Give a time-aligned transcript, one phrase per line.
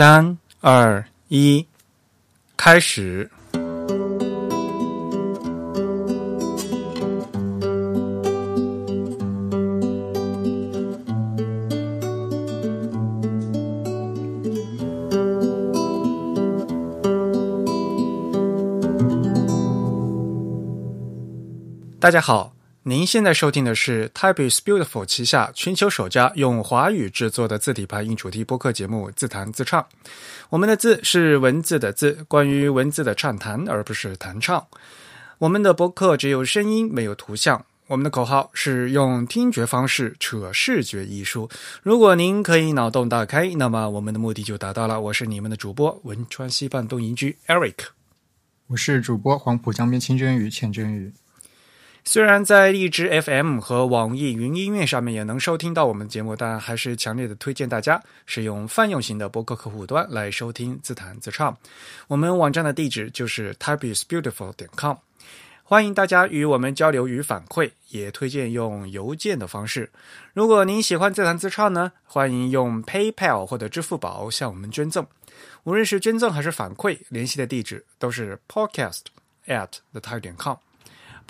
[0.00, 1.66] 三二一，
[2.56, 3.30] 开始。
[22.00, 22.54] 大家好，
[22.84, 29.82] 您现在收听的是 Type is Beautiful 旗下全球首家用华语制作的字体排音主题播客节目《自弹自唱》。
[30.48, 34.66] 我们的字是文字的字，关于文字的畅谈，而不是弹唱。
[35.36, 37.62] 我们的播客只有声音，没有图像。
[37.88, 41.50] 我们的口号是用听觉方式扯视觉艺术。
[41.82, 44.98] 如果您可以脑洞大开，那么我们的目的就达到了。
[44.98, 47.88] 我是你们的主播汶川西半东营居 Eric，
[48.68, 51.12] 我是主播黄浦江边清蒸鱼浅蒸鱼。
[52.12, 61.56] 虽然在荔枝 FM 和网易云音乐上面也能收听到我们的节目，但还是强烈的推荐大家使用泛用型的播客客户端来收听自弹自唱。
[62.08, 64.96] 我们网站的地址就是 typeisbeautiful 点 com，
[65.62, 69.88] 欢迎大家与我们交流与反馈，也推荐用邮件的方式。
[70.34, 75.06] 如果您喜欢自弹自唱呢，欢迎用 PayPal 或者支付宝向我们捐赠。
[75.62, 79.02] 无论是捐赠还是反馈，联系的地址都是 podcast
[79.46, 80.56] at the type 点 com。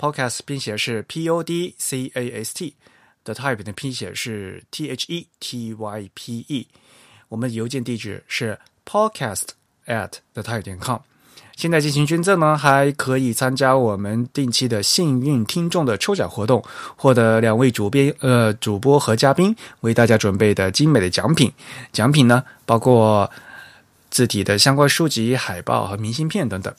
[0.01, 5.75] Podcast 拼写是 P O D C A S T，The Type 的拼写是 T H E T
[5.75, 6.67] Y P E。
[7.29, 9.49] 我们的邮件地址是 podcast
[9.85, 10.97] at the type 点 com。
[11.55, 21.53] 现在进行捐赠呢，还可以参加我们定期的幸运听众的抽奖活动，获得两位主编呃主播和嘉宾为大家准备的精美的奖品。
[21.93, 23.29] 奖品呢，包括
[24.09, 26.73] 字体的相关书籍、海报和明信片等等。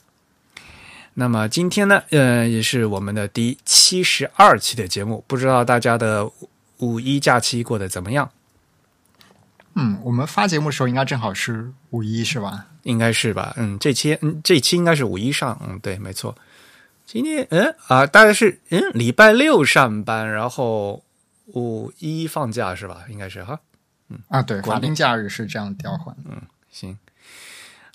[1.15, 6.29] 那么今天呢，呃，也是我们的第七十二期的节目，不知道大家的
[6.79, 8.31] 五一假期过得怎么样？
[9.75, 12.67] 嗯，我们发节目的时候应该正好是五一，是吧？
[12.83, 13.53] 应该是吧？
[13.57, 16.35] 嗯，这期嗯这期应该是五一上，嗯，对，没错。
[17.05, 21.03] 今天嗯啊，大概是嗯礼拜六上班，然后
[21.47, 23.03] 五一放假是吧？
[23.09, 23.59] 应该是哈。
[24.09, 26.15] 嗯啊，对，法定假日是这样调换。
[26.25, 26.41] 嗯，
[26.71, 26.97] 行。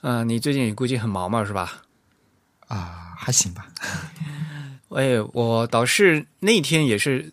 [0.02, 1.82] 嗯，你最近估计很忙嘛，是吧？
[2.68, 3.66] 啊，还行吧。
[4.90, 7.32] 哎，我倒是那天也是，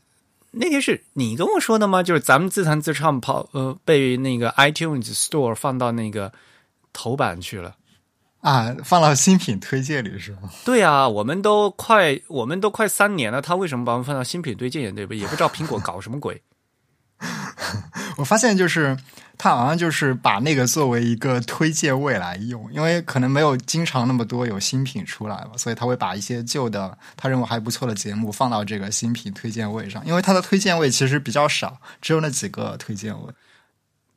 [0.51, 2.03] 那天是你跟我说的吗？
[2.03, 6.34] 就是咱们自弹自唱跑，呃，被那个 iTunes Store 放到那个
[6.91, 7.75] 头版去了
[8.41, 10.50] 啊，放到新品推荐里是吗？
[10.66, 14.94] 对啊，我们都快，我们都快三年了，他为什么把我们放到新品推荐？
[14.94, 15.13] 对不？
[15.13, 16.41] 也不知道苹果搞什么鬼。
[18.17, 18.97] 我发现就是。
[19.38, 30.06] 他好像就是把那个作为一个推荐位来用，因为可能没有经常那么多有新品出来嘛，所以他会把一些旧的他认为还不错的节目放到这个新品推荐位上。
[30.06, 33.34] 因为他的推荐位其实比较少，只有那几个推荐位。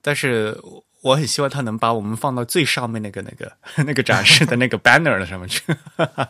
[0.00, 0.56] 但是
[1.02, 3.52] 我很希望他能把我们放到最上面那个、那个、
[3.84, 5.62] 那个展示的那个 banner 的上面去。
[5.96, 6.28] 好吧，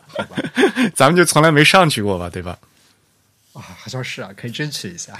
[0.93, 2.57] 咱们就从来没上去过吧，对吧？
[3.59, 5.13] 啊，好像是啊，可以争取一下。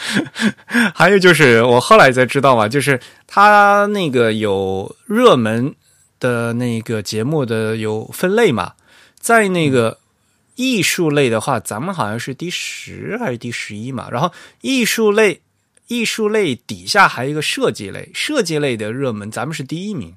[0.94, 5.74] 还有就是，我后来才知道嘛，就是他那个有热门
[6.18, 8.74] 的那个节目的有分类嘛，
[9.18, 9.98] 在那个
[10.56, 14.08] 艺术类的话，咱们好像是第十还是第十一嘛。
[14.10, 15.40] 然后艺术类，
[15.88, 20.14] 艺术类底下还有一个设计类，设计类的热门，咱们是第一名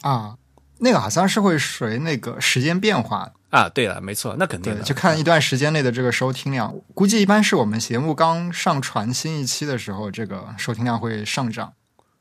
[0.00, 0.36] 啊。
[0.78, 3.32] 那个好像是会随那个时间变化。
[3.54, 11.72] 啊，对了，没错，那肯定的，就看一段时间内的这个收听量，估计一般是我们节目刚上传新一期的时候，这个收听量会上涨，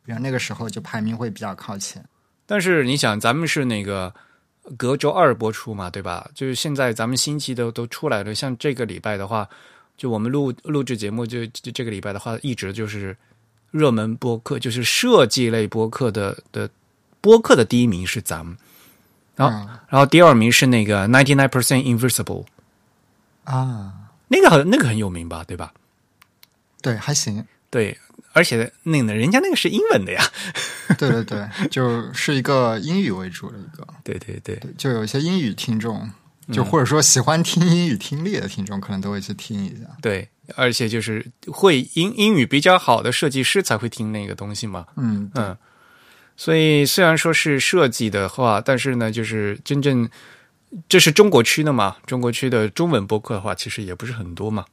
[0.06, 2.06] 然后那个时候就排名会比较靠前。
[2.46, 4.14] 但是你想，咱们是那个
[4.78, 6.30] 隔周二播出嘛，对吧？
[6.36, 9.50] 就是现在咱们新期都都出来了，像这个礼拜的话，
[9.98, 13.18] 就我们录录制节目，就就这个礼拜的话，一直就是
[13.72, 16.70] 热门播客，就是设计类播客的的
[17.20, 18.56] 播客的第一名是咱们。
[19.36, 22.46] 然后，然后第二名是那个 Ninety Nine Percent Invisible，
[23.44, 23.94] 啊，
[24.28, 25.74] 那个很那个很有名吧，对吧？
[26.82, 27.46] 对，还行。
[27.70, 27.98] 对，
[28.34, 30.24] 而且那个人家那个是英文的呀。
[31.00, 33.88] 对对对，就是一个英语为主的一个。
[34.04, 36.07] 对对对，就有一些英语听众，
[36.52, 39.86] 就或者说喜欢听英语听力的听众，可能都会去听一下。
[40.02, 44.86] 对，而且就是会英英语比较好的设计师才会听那个东西嘛。
[44.96, 45.57] 嗯嗯。
[46.44, 50.10] 所以虽然说是设计的话，但是呢，就是真正
[50.90, 54.66] 这是中国区的嘛，中国区的中文播客的话，其实也不是很多嘛。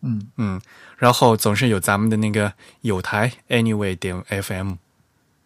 [0.00, 0.58] 嗯嗯，
[0.96, 4.76] 然后总是有咱们的那个有台 Anyway 点 FM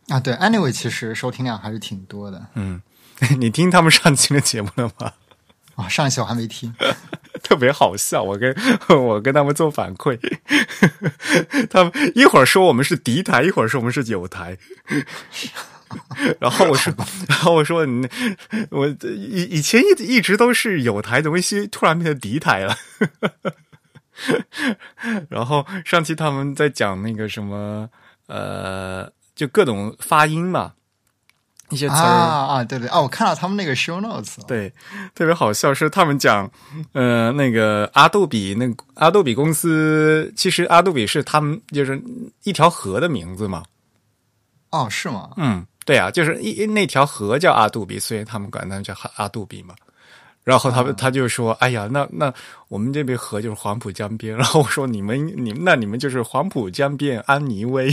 [0.07, 2.47] 啊，对 Anyway 其实收听量还是挺多的。
[2.55, 2.81] 嗯，
[3.41, 5.15] 你听他们上期的节目了吗？
[5.77, 6.75] 啊，上一期我还没听。
[7.43, 8.55] 特别好笑，我跟
[8.89, 10.19] 我跟他们做反馈，
[11.71, 14.57] 他们一会儿说我们是敌台，一会儿说我们是友台，
[16.41, 16.93] 然后我说，
[17.29, 18.09] 然后我说你，
[18.71, 22.75] 我以以前一一直都是友台，怎么现突然变成敌台了？
[25.29, 27.89] 然后上期他们在讲那个什么，
[28.29, 30.73] 呃，就各种发音嘛，
[31.71, 34.73] 一些词儿啊啊，对对啊，我看到他们那个 show notes，了对，
[35.15, 36.51] 特别好笑是他们讲，
[36.93, 42.01] 呃，那个阿杜比，那阿杜比公司，其实阿杜比是他们就是
[42.45, 43.63] 一条河的名字嘛。
[44.71, 45.31] 哦，是吗？
[45.37, 49.75] 嗯，对啊，就是一那条河叫阿杜比，所以他们管它叫阿阿杜比嘛。
[50.45, 52.33] 然后他们、他就说：“哎呀，那那
[52.69, 57.93] 我们这边河就是黄浦江边。”然后我说：“你们你们那你们就是黄浦江边安妮薇。”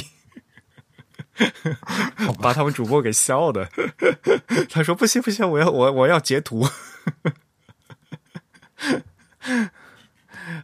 [2.42, 3.70] 把他们主播给笑的。
[4.70, 6.68] 他说：“不行不行，我要我我要截图。”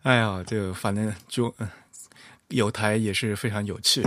[0.04, 1.68] 哎呀，就反正就嗯
[2.50, 4.02] 有台也是非常有趣。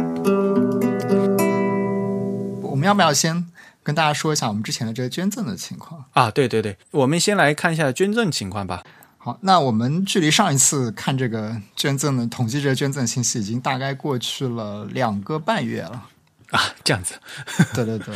[2.63, 3.47] 我们要不要先
[3.83, 6.05] 跟大家说一下我们之前的这个捐赠的情况？
[6.13, 8.83] 啊，对对对，我们先来看一下捐赠情况吧。
[9.19, 16.09] 好，那我们距离上一次看这个捐赠的统计这个捐赠信息，已经大概过去了两个半月了。
[16.53, 17.17] 啊，这样子，
[17.75, 18.15] 对对对。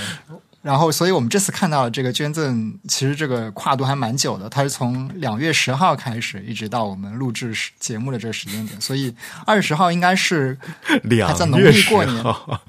[0.62, 8.81] 然后，所以我们这次看到的这个捐赠，其实这个跨度还蛮久的，它是从两月十号开始，一直到我们录制节目的这个时间点。
[8.81, 10.59] 所以二月十号应该是
[11.05, 12.61] 两还在农月十历过年号。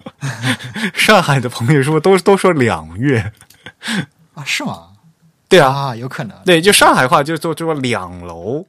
[0.94, 3.32] 上海的朋友是不是都都说两月？
[4.36, 4.44] 啊？
[4.46, 4.90] 是吗？
[5.50, 6.38] 对啊，啊，有可能。
[6.46, 8.64] 对，就上海话就就就说两楼，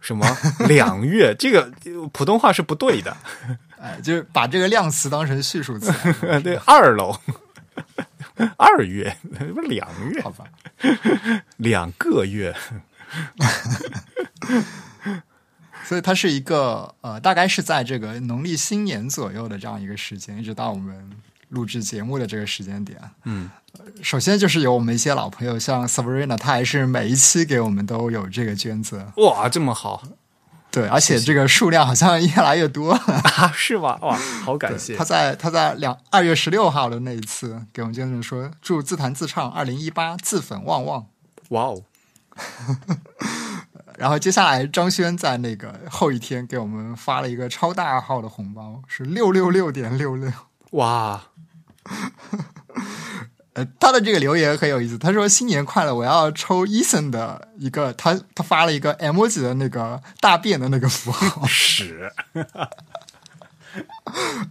[0.00, 0.26] 什么
[0.66, 1.70] 两月，这个
[2.12, 3.16] 普通话是不对的。
[3.84, 5.92] 哎，就是把这个量词当成序数词。
[6.40, 7.14] 对，二楼，
[8.56, 9.14] 二月，
[9.54, 10.46] 不是两月，好吧？
[11.58, 12.56] 两个月。
[15.84, 21.10] 所以它是一个呃，大概是在这个农历新年左右的这样一个时间，一直到我们
[21.50, 22.98] 录制节目的这个时间点。
[23.24, 23.50] 嗯，
[24.02, 29.12] 首先就是有我们一些老朋友，像 Sabrina，他还是每一期给我们都有这个捐赠。
[29.18, 30.02] 哇，这么好
[30.74, 32.90] 对，而且这个数量好像越来越多。
[32.98, 33.52] 啊？
[33.54, 33.96] 是吗？
[34.02, 35.04] 哇，好感谢他。
[35.04, 41.06] 在他在两二月十六号的那一次给我们见证说，祝自弹自唱二零一八自粉旺旺。
[41.50, 41.82] 哇哦，
[43.96, 50.32] 然后接下来张轩在那个后一天给我们发了一个超大号的红包，是六六六点六六。
[50.72, 51.22] 哇，
[53.54, 62.10] 呃，他的这个留言很有意思，他说新年快乐，我要抽 Eason 的一个，他他发了一个 emoji 的那个大便的那个符号， 屎！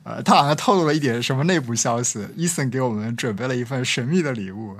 [0.04, 4.76] 呃，他好像透露了一点什么内部消息，Eason 给我们准备了一份神秘的礼物，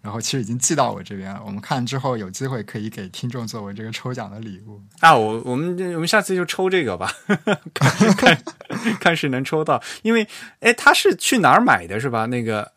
[0.00, 4.80] 然后其实已经寄到我这边了，我们看之后有机会可以给听众作为这个抽奖的礼物。
[5.00, 7.12] 啊，我我们我们下次就抽这个吧，
[7.74, 8.38] 看看
[8.98, 10.26] 看是能抽到，因为
[10.60, 12.24] 哎，他是去哪儿买的是吧？
[12.26, 12.72] 那个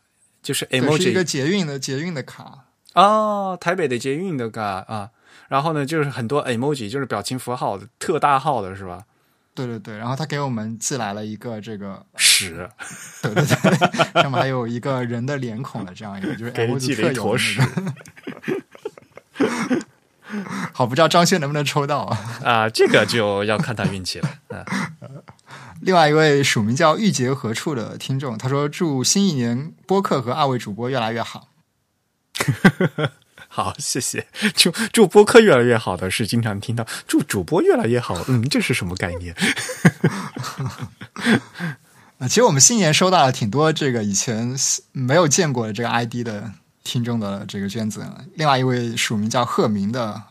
[0.46, 5.10] 就是对，是一个 emoji 捷运的捷运的卡，哦，台北的捷运的卡啊，
[5.48, 9.02] 然后呢就是很多 emoji，就是表情符号的特大号的是吧？
[9.56, 12.68] 对对对，然后他给我们寄来了一个这个，屎，
[13.22, 17.60] 对对对，上面还有一个人的脸孔的这样一个，就是 emoji 寄了特有的一坨屎。
[20.72, 22.18] 好，不知道张轩能不能抽到啊？
[22.44, 24.28] 啊，这个就要看他运气了。
[24.48, 24.64] 啊，
[25.80, 31.48] 另外一位署名叫郁结何处的听众，他说：“祝新一年播客和二位主播越来越好。
[33.48, 34.26] 好，谢谢。
[34.54, 38.16] 祝祝播客越来越好的是经常听到，祝主播越来越好。
[38.28, 39.34] 嗯，这是什么概念？
[42.18, 44.54] 啊， 其实我们新年收到了挺多这个以前
[44.92, 46.52] 没有见过的这个 ID 的
[46.84, 48.26] 听众的这个捐赠。
[48.34, 50.22] 另外一位署名叫贺明的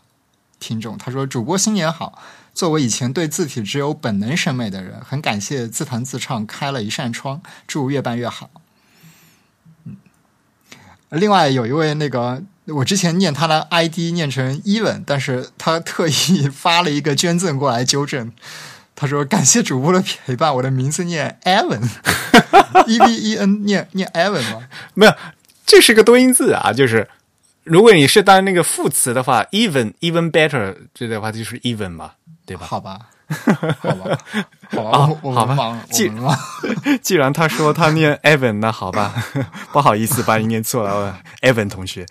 [0.60, 2.22] 听众，他说：“主播新年好。
[2.56, 8.50] 作为以前对字体只有本能审美的人，很感谢自弹自唱开了一扇窗，祝越办越好。”
[9.84, 9.96] 嗯，
[11.10, 12.42] 另外有一位那个。
[12.68, 18.32] 我之前念他的 ID 念成 even，但是他特意发了一个捐赠过来纠正。
[18.96, 24.66] 他说：“感谢主播的陪伴，我的名字念 Evan，E V E N 念念 Evan 吗？
[24.94, 25.14] 没有，
[25.64, 26.72] 这是个多音字啊。
[26.72, 27.08] 就是
[27.66, 32.12] 如果你是当那个副词的话，even even better 这的话就是 even 嘛，
[32.46, 32.64] 对吧？
[32.66, 34.18] 好吧， 好吧，
[34.70, 36.08] 好吧，好吧们忙，我既。
[37.02, 39.12] 既然他说他念 Evan，那好吧，
[39.74, 42.06] 不好意思把你念错了，Evan 同学。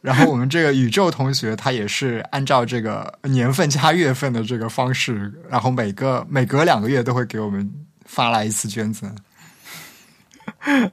[0.00, 7.68] 然后我们这个宇宙同学，他也是按照这个年份加月份的这个方式，然后每个每隔两个月都会给我们
[8.06, 9.12] 发来一次捐赠。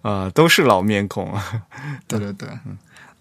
[0.01, 1.61] 啊，都是老面孔啊。
[2.07, 2.49] 对对对，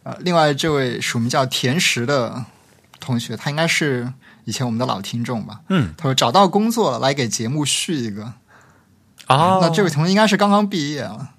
[0.04, 2.44] 呃，另外这位署名叫甜食的
[3.00, 4.12] 同学，他应该是
[4.44, 5.62] 以前我们的老听众吧？
[5.68, 8.34] 嗯，他说找到工作了，来给节目续一个。
[9.26, 11.30] 哦，那这位同学应该是刚刚毕业了。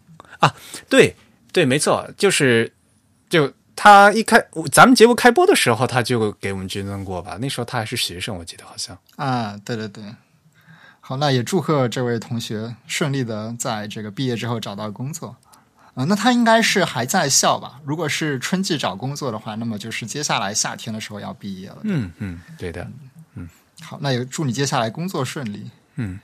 [0.90, 1.16] 对
[1.54, 2.74] 对，没错，就是
[3.30, 7.38] 就他一开咱们节目开播的时候，他就给我们捐赠过吧？
[7.40, 8.98] 那时候他还是学生，我记得好像。
[9.16, 10.04] 啊，对对对。
[11.00, 15.36] 好，那也祝贺这位同学顺利的在这个毕业之后找到工作。
[15.96, 17.80] 啊、那他应该是还在校吧？
[17.84, 21.78] 如果是春季找工作的话，那么就是接下来夏天的时候要毕业了。
[21.84, 22.86] 嗯嗯，对的。
[23.36, 23.50] 嗯
[23.82, 25.72] 好，那也祝你接下来工作顺利。
[25.96, 26.20] 嗯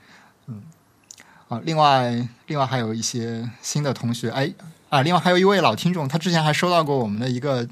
[1.48, 4.52] 啊，另外，另外还有一些新的同学，哎
[4.88, 7.68] 啊，另外还有一位老听众，他之前还收到过我们的一个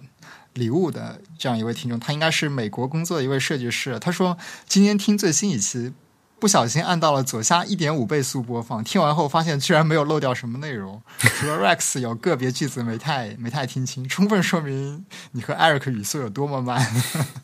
[0.54, 3.99] 礼物的这样一位听众，他应该是美国工作的一位设计师。
[3.99, 5.92] 他说今天听最新一期，
[6.40, 16.90] 不小心按到了左下一点五倍速播放，听完后发现居然没有漏掉什么内容， 除了 Rex 有个别句子没太没太听清，充分说明你和 Eric 语速有多么慢。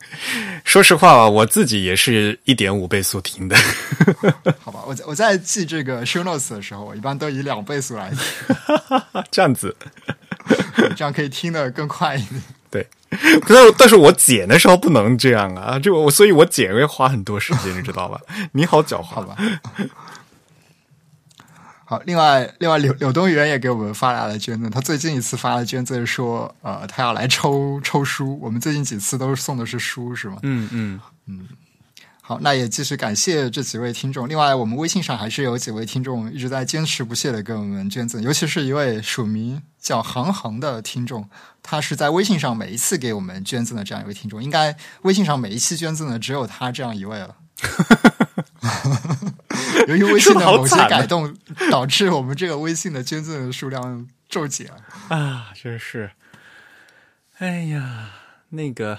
[0.64, 3.56] 说实话吧，我自己也是一点五倍速听的。
[4.64, 8.18] 好吧，我在我在记这个 show notes 的时候，我一般都以两倍速来听，
[9.30, 9.76] 这样子，
[10.96, 12.42] 这样可以听得更快一点。
[12.76, 12.88] 对。
[13.40, 15.78] 可是，但是我姐那时候不能这样啊！
[15.78, 18.20] 就我，所以我姐会花很多时间， 你知道吧？
[18.52, 19.36] 你好狡猾，好吧。
[21.84, 24.68] 好，另外，另外柳柳东元也给我们发来了捐赠。
[24.68, 28.36] 他最近一次发的捐赠说，呃，他要来抽抽书。
[28.42, 30.38] 我们最近几次都是送的是书，是吗？
[30.42, 31.46] 嗯嗯嗯
[32.28, 34.28] 好，那也继续感谢这几位听众。
[34.28, 41.30] 另外，我们微信上还是有几位听众一直在坚持不懈的给我们捐赠，尤其是一位署名叫航航的听众，
[41.62, 44.42] 他是在微信上每一次给我们捐赠的这样一位听众。
[44.42, 47.36] 应该微信上每一期捐赠的只有他这样一位了。
[49.86, 51.32] 由于微信的某些改动，
[51.70, 54.68] 导致我们这个微信的捐赠数量骤减。
[55.10, 56.10] 啊，真是，
[57.38, 58.10] 哎呀，
[58.48, 58.98] 那个，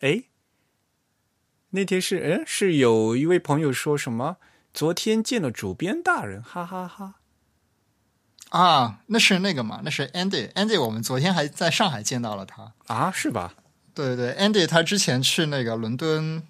[0.00, 0.22] 哎，
[1.74, 4.36] 那天是，哎，是有一位朋友说什么？
[4.72, 7.14] 昨天见了主编大人，哈哈哈
[8.50, 9.80] 啊，那是那个嘛？
[9.82, 13.54] 那是 Andy，Andy，我们昨天还在上海见到了他啊，是吧？
[13.92, 16.42] 对对对，Andy 他之前去那个伦敦。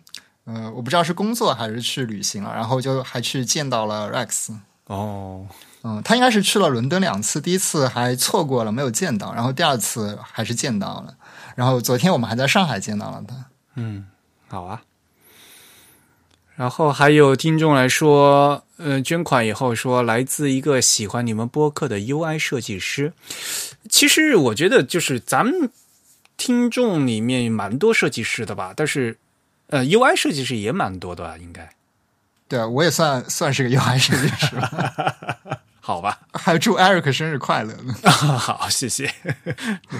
[0.45, 4.55] 呃，我不知道是工作还是去旅行了，然后就还去见到了 Rex。
[4.89, 5.49] 哦，
[5.83, 11.17] 嗯，他应该是去了伦敦两次，第一次还错过了没有见到，然后第二次还是见到了，
[11.57, 13.47] 然后昨天我们还在上海见到了他。
[13.77, 14.07] 嗯，
[14.49, 14.83] 好啊。
[16.57, 23.13] 然后还有听众来说，呃，捐款以后说来自一个喜欢你们播客的 UI 设计师。
[23.89, 25.71] 其实我觉得就是咱们
[26.37, 29.19] 听众里面蛮多设计师的吧，但是。
[29.69, 31.69] 呃，UI 设计师也蛮多的，应该。
[32.47, 34.55] 对啊，我也算算是个 UI 设计师。
[35.87, 37.95] 好吧， 还祝 Eric 生日快乐呢。
[38.11, 39.07] 好，谢谢。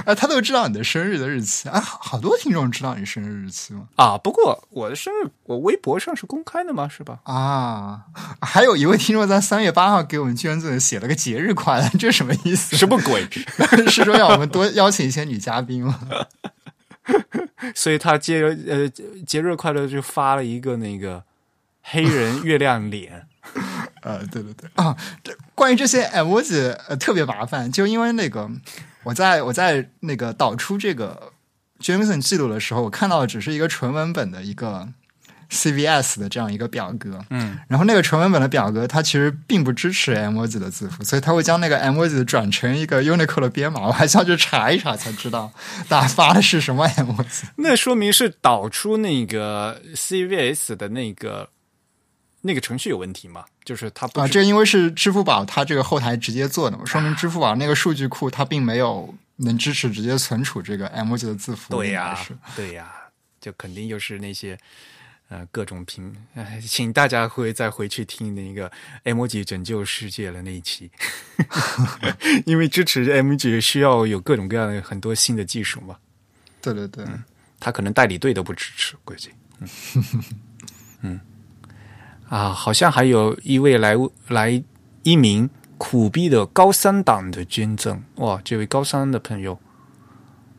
[0.07, 3.89] 啊， 他都知道你的生日的日期啊，好多听众知道你生日日期吗？
[3.97, 6.89] 啊，不过我的生日我微博上是公开的嘛？
[6.89, 7.19] 是吧？
[7.25, 8.07] 啊，
[8.41, 12.75] 还有一位听众在三月八号给我们捐赠，写了个节日快乐，这什么意思？
[12.79, 13.29] 什么鬼？
[13.87, 16.01] 是说要我们多邀请一些女嘉宾吗？
[17.75, 18.89] 所以他节呃
[19.27, 21.23] 节日快乐就发了一个那个
[21.83, 23.27] 黑人月亮脸，
[24.03, 28.51] 呃，对对对啊，这关于这些 emoji 呃特别麻烦，就因为那个
[29.03, 31.33] 我在我在那个导出这个
[31.81, 34.89] Jameson 记录的时候，我看到的只是一个纯文本的一个。
[35.51, 45.53] CVS 的这样一个表格，嗯，然后那个纯文本的表格它其实并不支持 emoji 的字符，所以它会将那个 emoji 转成一个 Unicode 的编码，我还需要去查一查才知道
[45.87, 47.43] 大家发的是什么 emoji。
[47.57, 51.49] 那说明是导出那个 CVS 的那个
[52.45, 53.45] 那个程序有问题嘛？
[53.65, 61.75] 就是它啊，这因为是支付宝它这个后台直接做的嘛，说明支付宝那个数据库它并没有能支持直接存储这个 emoji 的字符。
[61.75, 62.19] 对呀，
[62.55, 62.93] 对呀，
[63.41, 64.59] 就肯定又是那些。
[65.31, 66.15] 呃，各种评，
[66.69, 68.71] 请大家会再回去听那个
[69.05, 70.91] emoji 拯救世界的那一期，
[72.45, 75.97] 因为支持 emoji 需要有各种各样的很多新的技术嘛。
[76.61, 77.07] 对对对，
[77.59, 79.31] 他可能代理队都不支持，估计。
[81.01, 81.19] 嗯，
[82.35, 83.95] 啊，好像还有一位来
[84.27, 84.61] 来
[85.05, 85.49] 一名
[85.79, 89.61] 苦逼的高三党的捐赠，哇，这位高三的朋友，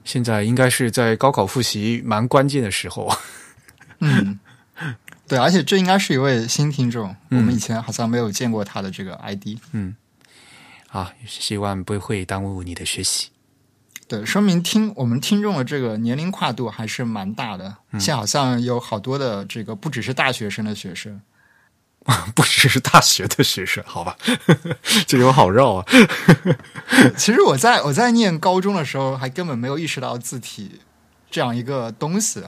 [0.06, 3.14] 现在应该是在高考复习蛮关键的时候。
[4.00, 4.40] 嗯。
[5.28, 9.58] 对，而且这应该是一位新听众，我们以前好像没有见过他的这个 ID。
[9.74, 9.96] 嗯，
[10.92, 13.30] 啊，希望不会耽误你的学习。
[14.08, 21.20] 对，说明听我们听众的这个年龄跨度还是蛮大的，现在好像有好多的这个不只是大学生的学生，
[22.36, 24.16] 不只是大学的学生，好吧？
[25.08, 25.86] 这有好绕啊。
[27.18, 30.80] 其实我在我在念高中的时候，还根本没有意识到字体
[31.32, 32.44] 这样一个东西。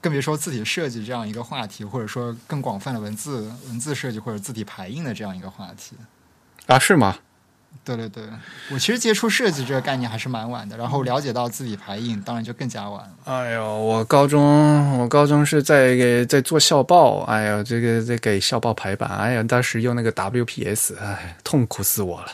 [0.00, 5.96] 更别说字体设计这样一个话题，或者说更广泛的文字文字设计或者字体排印的这样一个话题
[6.66, 6.76] 啊？
[6.78, 7.18] 是吗？
[7.84, 8.22] 对对对，
[8.70, 13.10] 我其实接触设计这个概念还是蛮晚的，然后了解到字体排印，当然就更加晚了。
[13.24, 22.28] 哎呦，我高中我高中是在给在做校报，哎呀，这个在给校报排版，哎呀，当时用那个 WPS，哎，痛苦死我了。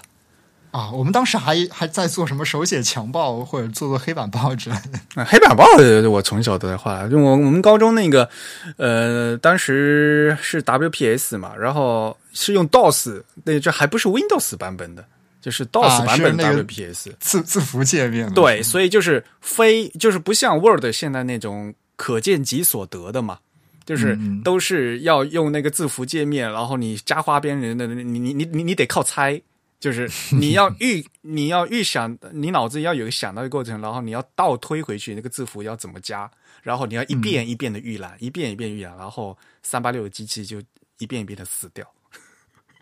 [0.71, 5.23] 啊，我们当时还还在做什么手写墙报或者做做黑板报之类的。
[5.23, 5.64] 啊， 黑板报
[6.11, 8.28] 我从小都在画，就我我们高中那个，
[8.76, 15.02] 呃，当时是 WPS 嘛，然后是用 DOS，那这还不是 Windows 版本的，
[15.40, 18.33] 就是 DOS 版本 WPS 字字符界面。
[18.35, 23.38] 对，所以就是非就是不像 Word 现在那种可见即所得的嘛，
[23.85, 29.40] 就是都是要用那个字符界面，然后你加花边人的，你你你你你得靠猜。
[29.80, 36.28] 就是你要 预你要预想，你脑子要有个想到的过程，然后你要倒推回去那个字符要怎么加，
[36.64, 40.61] 然后你要一遍一遍的预览，一遍一遍预览，然后三八六的机器就
[40.99, 41.87] 一遍一遍的死掉。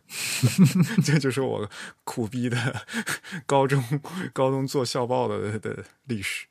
[1.04, 1.68] 这就是我
[2.04, 2.56] 苦逼的
[3.46, 3.82] 高中
[4.32, 6.46] 高中做校报的的历史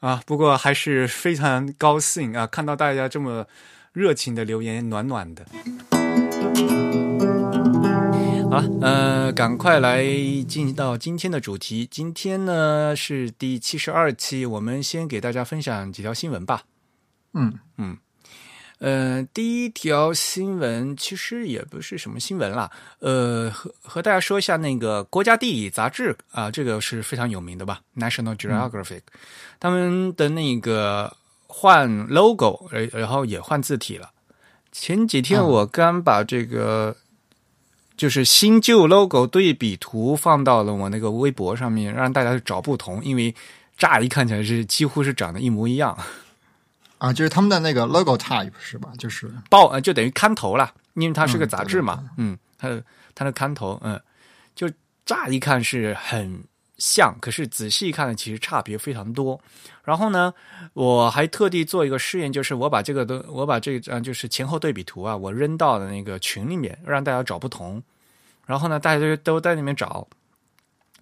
[0.00, 0.22] 啊！
[0.26, 3.46] 不过还是非常高兴啊，看到大家这么
[3.92, 5.46] 热情的留言，暖暖的。
[8.50, 10.04] 好了，呃，赶快来
[10.46, 11.88] 进到今天的主题。
[11.90, 16.64] 今天呢是第七十二期，我们先给大家分享几条新闻吧。
[17.34, 17.96] 嗯嗯，
[18.82, 29.02] 呃，第一条新闻其实也不是什么新闻啦，呃，和和大家说一下那个国家地理杂志啊，这个是非常有名的吧，National Geographic，
[29.60, 34.10] 他们的那个换 logo，然然后也换字体了。
[34.72, 36.96] 前几天我刚把这个。
[37.94, 43.32] 就是新旧 logo 对比图放到了我那个微博上面，让大家找不同，因为
[43.76, 45.96] 乍一看起来是几乎是长得一模一样。
[47.02, 48.92] 啊，就是他们的那个 logo type 是吧？
[48.96, 52.08] 就是报呃就等于刊头了，因为它是个杂志嘛。
[52.16, 54.00] 嗯，它的它的刊头，嗯，
[54.54, 54.70] 就
[55.04, 56.44] 乍一看是很
[56.78, 59.40] 像，可是仔细一看呢，其实差别非常多。
[59.82, 60.32] 然后呢，
[60.74, 67.82] 我还特地做一个试验，就是我把这个都我把这张就是前后对比图啊，我扔到了那个群里面，让大家找不同。
[68.46, 70.06] 然后呢，大家都都在里面找，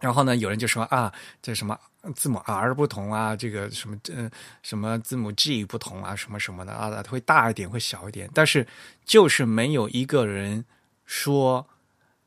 [0.00, 1.78] 然后呢，有人就说啊，这什么
[2.14, 4.30] 字母 R 不同啊，这个什么呃
[4.62, 8.66] 什么字母 G 不同啊，什么什么的啊，它会大一点，会小一点，但是
[9.04, 10.64] 就是没有一个人
[11.04, 11.66] 说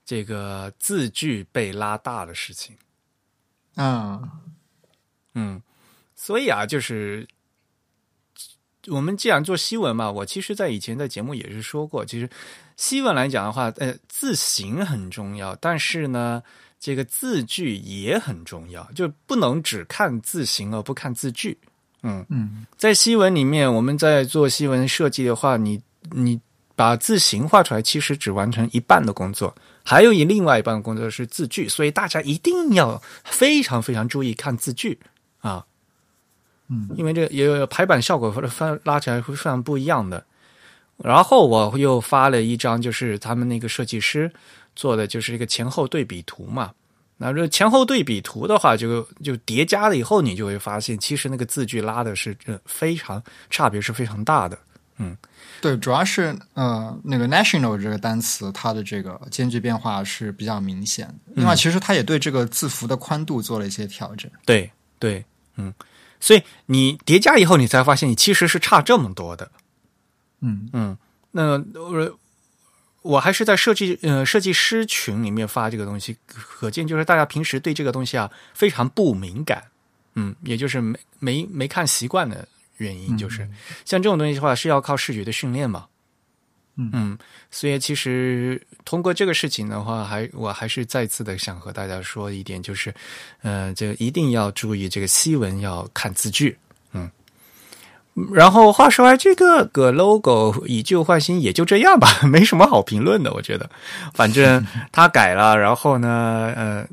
[0.05, 2.75] 这个字距被拉大的事情。
[3.75, 4.29] 嗯
[5.33, 5.61] 嗯，
[6.15, 7.27] 所以啊，就是
[8.87, 12.29] 我们既然做西文嘛，我其实在以前在节目也是说过，其实。
[12.75, 16.41] 西文来讲的话，呃，字形很重要，但是呢，
[16.83, 21.57] 这个字句也很重要，就不能只看字形而不看字句。
[22.01, 26.37] 嗯嗯，在西文里面，我们在做新闻设计的话，你你
[26.75, 34.99] 把字形画出来，其实只完成一半的工作，还有一另外一半的工作是字句，所以大家一定要非常非常注意看字句
[35.39, 35.65] 啊。
[36.67, 40.21] 嗯，因为这也有排版效果或者翻拉起来会非常不一样的。
[40.97, 44.29] 然后我又发了一张，就是他们那个设计师
[44.75, 46.71] 做的，就是一个前后对比图嘛。
[47.17, 54.57] 那这前后对比图的话，就就叠加了以后，你就会发现，其实那个字距拉的是非常差别是非常大的。
[54.97, 55.15] 嗯，
[55.61, 61.13] 对，主要是呃，那个 national 这个单词，它的这个间距变化是比较明显。
[61.35, 64.29] 另外，其实它也对这个字符的宽度做了一些调整。
[64.45, 65.23] 对对，
[65.55, 65.73] 嗯，
[66.19, 69.49] 所以你叠加以后，你才发现你其实是差这么多的。
[70.41, 70.97] 嗯嗯，
[71.31, 72.17] 那我
[73.03, 79.63] 我还是在设计呃设计师群里面发这个东西，可见就是大家平时对这个东西啊非常不敏感，
[80.15, 83.47] 嗯，也就是没没没看习惯的原因，就是
[83.85, 85.85] 像这种东西的话是要靠视觉的训练嘛，
[86.77, 87.17] 嗯，
[87.51, 92.93] 所以其实通过这个事情的话，还我还是再次的想和大家说一点，就是
[93.41, 96.57] 呃，这一定要注意这个西文要看字句。
[98.31, 103.33] 然后话说来，这个个 logo 以旧换新也就这样吧， 没什么好评论的。
[103.33, 103.69] 我觉得，
[104.13, 106.87] 反正 他改了，然后呢，呃，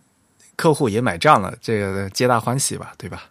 [0.57, 3.25] 客户也买账了，这个皆大欢喜吧，对吧？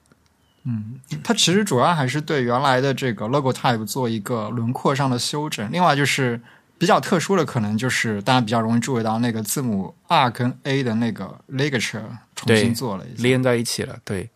[0.65, 5.67] 嗯，它其实主要还是对原来的这个 logo type 做一个轮廓上的修整。
[5.71, 6.39] 另外就是
[6.78, 12.02] 比较特殊的，可能就是大家比较容易注意到那个字母 R 跟 A 的那个 ligature
[12.36, 14.30] 重新做了一下，连在一起了，对。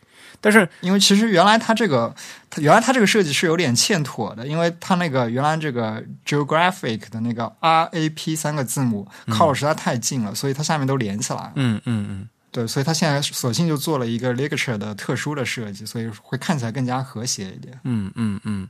[0.45, 2.13] 但是，因为其实原来它这个，
[2.49, 11.51] 它原来它这个设计是有点欠妥的，因为它那个原来这个 geographic 的那个 R A P 三个字母靠的实在太近了，所以它下面都连起来了。
[11.55, 17.79] 嗯嗯嗯，对，所以它现在索性就做了一个 ligature 的特殊的设计，所以会看起来更加和谐一点。
[17.85, 18.67] 嗯嗯嗯，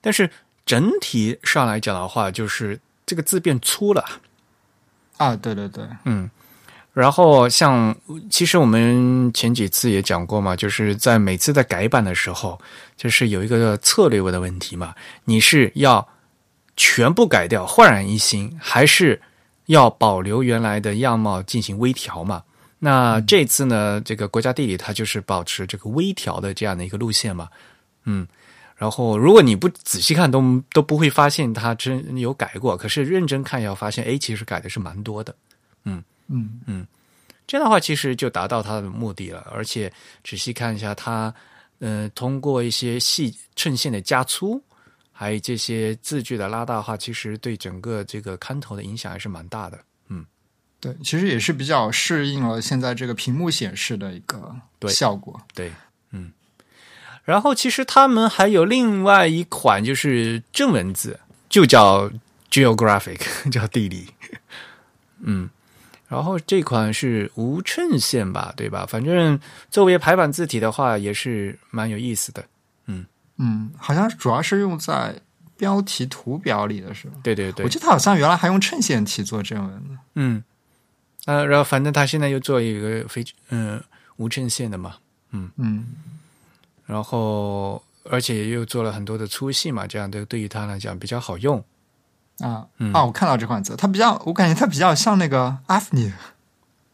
[0.00, 0.30] 但是
[0.64, 4.04] 整体上来讲的话，就是这个字变粗了。
[5.16, 6.30] 啊，对对对，嗯。
[6.96, 7.94] 然后像
[8.30, 12.58] 其实我们前几次也讲过嘛，就是在每次在改版的时候，
[12.96, 14.94] 就是有一个策略的问题嘛，
[15.26, 16.08] 你是要
[16.74, 19.20] 全部改掉，焕然一新，还是
[19.66, 22.42] 要保留原来的样貌进行微调嘛？
[22.78, 27.50] 那这次呢，这个国家地理它就是保持这个微调的这样的一个路线嘛，
[28.04, 28.26] 嗯。
[28.74, 32.74] 然后，如果你不仔细看，都都不会发现它真有改过。
[32.74, 35.34] 可是认真看，要发现，哎，其实改的是蛮多的。
[35.84, 36.86] 嗯嗯嗯，
[37.46, 39.46] 这样的话，其实就达到它的目的了。
[39.52, 39.92] 而且
[40.24, 41.32] 仔细看一下，它，
[41.78, 44.62] 呃，通过一些细衬线的加粗，
[45.12, 49.78] 还有这些字句的拉大化，其实对整个这个看头的影响还是蛮大的。
[50.08, 50.24] 嗯，
[50.80, 54.54] 对，其实也是比较适应了现在这个屏幕显示的一个
[54.88, 55.40] 效果。
[55.54, 55.70] 对。
[56.10, 56.32] 嗯
[57.24, 62.08] 然后，其实他们还有另外一款，就是正文字，就叫
[62.52, 64.06] Geographic， 叫地理。
[65.18, 65.50] 嗯，
[66.08, 68.86] 然后这款是无衬线吧，对吧？
[68.86, 69.38] 反正
[69.70, 72.44] 作为排版字体的话，也是蛮有意思的。
[72.86, 73.04] 嗯
[73.38, 75.20] 嗯，好像主要是用在
[75.56, 77.14] 标题图表里的是吧？
[77.22, 79.98] 对对对，我记得他好像原来还用衬线体做正文呢。
[80.14, 80.44] 嗯，
[81.24, 83.82] 啊，然后反正他现在又做一个非嗯
[84.16, 84.96] 无衬线的嘛。
[85.32, 85.86] 嗯嗯。
[86.86, 91.62] 然后，而且又做了很多的粗细嘛，这样的对于他来讲比较好用
[92.40, 92.66] 啊。
[92.78, 96.12] 嗯啊，我看到这款字，它比较，我感觉它比较像那个阿芙尼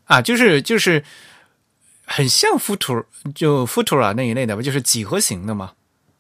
[0.05, 1.05] 啊，就是就是
[2.05, 5.73] 很像 Futura，就 Futura 那一类的吧，就是几何形的嘛。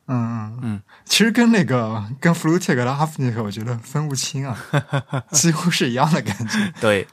[0.08, 4.58] 嗯嗯嗯，其实跟那个跟 Flutic 的阿芙尼克，我觉得分不清啊，
[5.30, 6.72] 几乎是一样的感觉。
[6.80, 7.06] 对。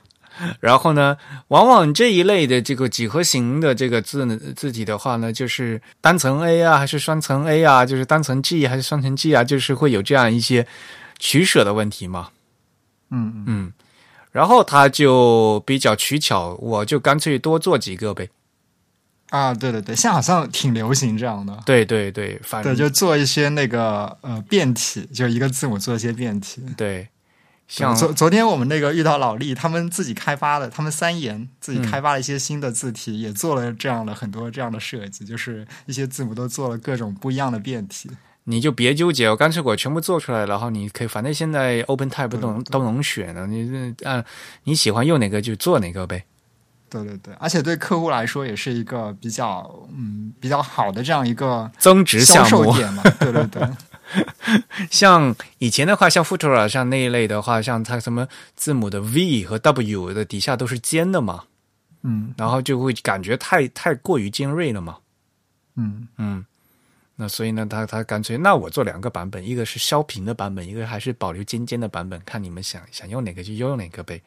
[0.62, 1.18] 然后呢，
[1.50, 10.66] 往往这一类的这个几何形的这个字呢字体的话呢，就是单层 A 啊，还是双层 A 啊，就是单层 G 还是双层 G 啊，就是会有这样一些
[11.20, 12.30] 取舍的问题嘛。
[13.12, 13.74] 嗯嗯，
[14.32, 18.30] 然后他就比较取巧，我就干脆多做几个呗。
[19.30, 21.62] 啊，对对对，现在好像挺流行这样的。
[21.66, 26.64] 对对对，反对就做一些那个呃变体，就一个字母做一些变体。
[26.76, 27.10] 对。
[27.68, 38.10] 像昨昨天我们那个遇到老力，他们自己开发的，他们三言自己开发了一些新的字体，也做了这样的很多这样的设计，就是一些字母都做了各种不一样的变体。
[38.50, 44.26] 你就别纠结，我干脆我全部做出来，然后你可以，反正现在 Open Type 都能都能选了，你按
[44.64, 46.26] 你喜欢用哪个就做哪个呗。
[46.90, 53.04] 对对对，而且对客户来说也是一个比较嗯比较好的这样一个增值项目点嘛。
[53.22, 53.70] 对对对。
[54.90, 61.44] 像以前的话，像 Futura 像那一类的话，像它什么字母的 V 和 W 的底下都是尖的嘛，
[62.02, 64.98] 嗯，然后就会感觉太太过于尖锐了嘛，
[65.76, 66.44] 嗯嗯，
[67.22, 74.22] 那所以呢，他他干脆那我做两个版本，一个是削平的版本，一个还是保留尖尖的版本，看你们想想用哪个就用哪个呗。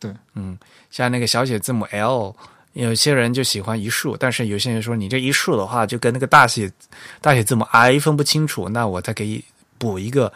[0.00, 0.58] 对，嗯，
[0.90, 2.34] 像那个小写字母 L。
[2.72, 6.70] 有些人就喜欢一竖，但是有些人说你这一竖的话，就跟那个大写
[7.22, 9.42] 大写字母 I 分不清楚，那我再给
[9.78, 10.30] 补一个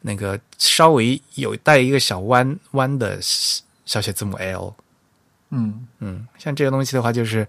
[0.00, 4.72] 那个稍微有带一个小弯弯的小写字母 L。
[5.50, 7.44] 嗯嗯，像这个东西的话，就是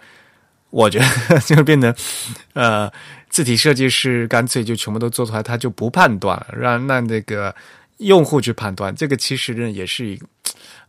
[0.71, 1.95] 我觉得 就变得
[2.53, 2.91] 呃，
[3.35, 7.53] 字体设计师干脆就全部都做出来，他就不判断了，让让那个
[7.97, 8.95] 用户去判断。
[8.95, 10.17] 这个其实呢也是一。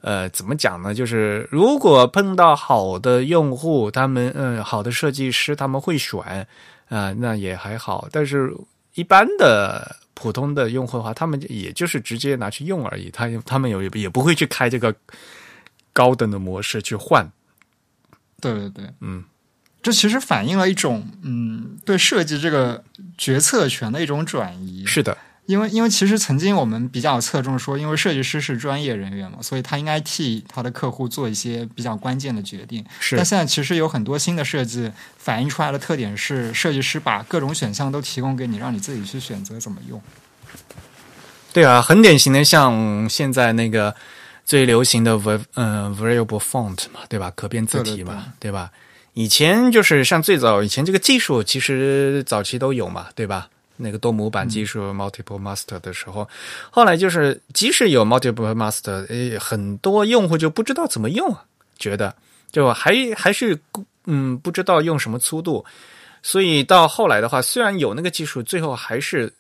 [0.01, 0.95] 呃，怎么讲呢？
[0.95, 6.47] 就是如果碰到好的用户，他们嗯，好的设计师，他们会选
[6.89, 8.07] 啊，那也还好。
[8.13, 8.55] 但是，
[8.95, 13.11] 一般的普通的用户的话，他们也就是直接拿去用而已。
[13.11, 14.95] 他他们有也不会去开这个
[15.93, 17.29] 高等的模式去换。
[18.41, 19.25] 对对对，嗯，
[19.87, 22.83] 这其实反映了一种嗯，对设计这个
[23.17, 24.85] 决策权的一种转移。
[24.85, 25.17] 是的。
[25.47, 32.85] 因为，因为其实曾经我们比较侧重说，因为设计师是专业人员嘛，所以他应该替他的客户做一些比较关键的决定。
[32.99, 33.15] 是。
[33.15, 40.03] 但现在其实有很多新的设计反映出来的特点是，设计师把各种选项都提供给你，让你自己去选择怎么用。
[41.53, 43.95] 对啊，很典型的，像现在那个
[44.45, 47.33] 最流行的 v 嗯 variable font 嘛，对吧？
[47.37, 48.73] 可变字体嘛，对吧？
[49.19, 53.49] 以前就是像最早以前这个技术，其实早期都有嘛，对吧？
[53.79, 56.29] 那个多模板技术 multiple master 的时候，
[56.71, 61.35] 后来就是即使有 multiple master，诶，很多用户就不知道怎么用，
[61.79, 62.15] 觉得。
[62.53, 63.59] 就还还是
[64.05, 65.65] 嗯不知道用什么粗度，
[66.23, 69.33] 所以到后来的话，虽然有那个技术，最后还是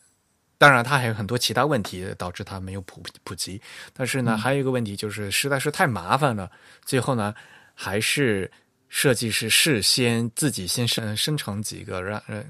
[0.56, 3.60] 当然它还有很多其他问题导致它没有普普及，
[3.94, 6.50] 但是呢，还有一个问题就是实在是太麻烦了，
[6.82, 7.34] 最后呢
[7.74, 8.50] 还是
[8.96, 12.42] 设计师事先自己先生生成几个让呃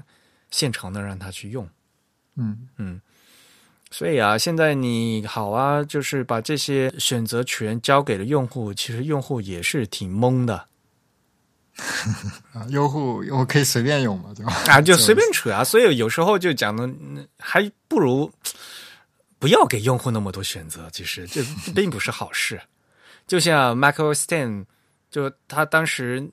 [0.49, 1.67] 现成的让他去用。
[2.37, 3.01] 嗯嗯，
[3.91, 10.65] 所以啊，现在你好啊，就是把这些选择权交给了用户，其实用户也是挺懵的
[12.53, 14.53] 啊，用户我可以随便用嘛，对吧？
[14.67, 15.65] 啊，就随便 扯啊。
[15.65, 16.89] 所以有时候就讲的，
[17.37, 18.31] 还不如
[19.37, 20.89] 不要给用户那么多选择。
[20.91, 21.43] 其实这
[21.75, 22.61] 并不是好事。
[23.27, 24.65] 就像 Michael Stein，
[25.11, 26.31] 就他当时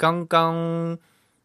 [0.00, 0.96] 刚刚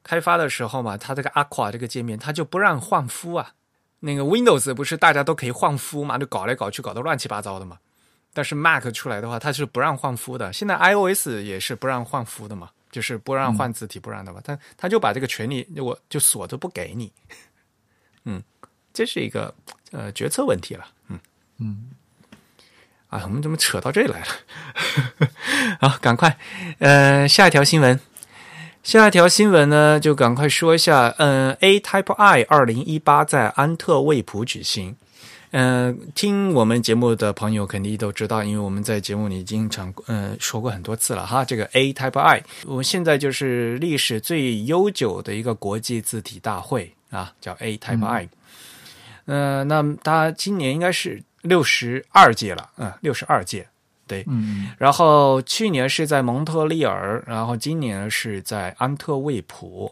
[0.02, 3.52] 开发的时候嘛，他这个 Aqua 这个界面，他就不让换肤啊。
[4.00, 7.80] 那个 Windows 不是大家都可以换肤嘛，就搞来搞去，搞得乱七八糟的嘛。
[8.34, 10.54] 但是 Mac 出来的话，它是不让换肤的。
[10.54, 12.70] 现在 iOS 也是不让换肤的嘛。
[12.92, 14.40] 就是不让换字体，不让的吧？
[14.42, 17.12] 他他就把这个权利，我就锁着不给你。
[18.24, 18.42] 嗯，
[18.94, 19.54] 这是一个
[19.92, 20.88] 呃决策问题了。
[21.10, 21.20] 嗯
[21.58, 21.90] 嗯，
[23.10, 24.28] 啊，我们怎么扯到这里来了？
[25.90, 26.38] 好，赶快，
[26.80, 28.00] 呃，下一条新闻，
[28.86, 31.12] 下一条新闻呢，就赶快说一下。
[31.18, 34.96] 嗯，A Type I 二零一八在安特卫普举行。
[35.50, 41.44] 嗯，听我们节目的朋友肯定都知道，因为我们在节目里经常嗯说过很多次了哈。
[41.44, 48.30] 这个 A Type I，我们现在就是历史最悠久的一个国际字体大会啊，叫 A Type I。
[49.26, 53.68] 嗯，那它今年应该是六十二届了，嗯，六十二届，
[54.08, 54.24] 对。
[54.28, 54.70] 嗯。
[54.78, 59.92] 然后去年是在蒙特利尔，然后今年是在安特卫普。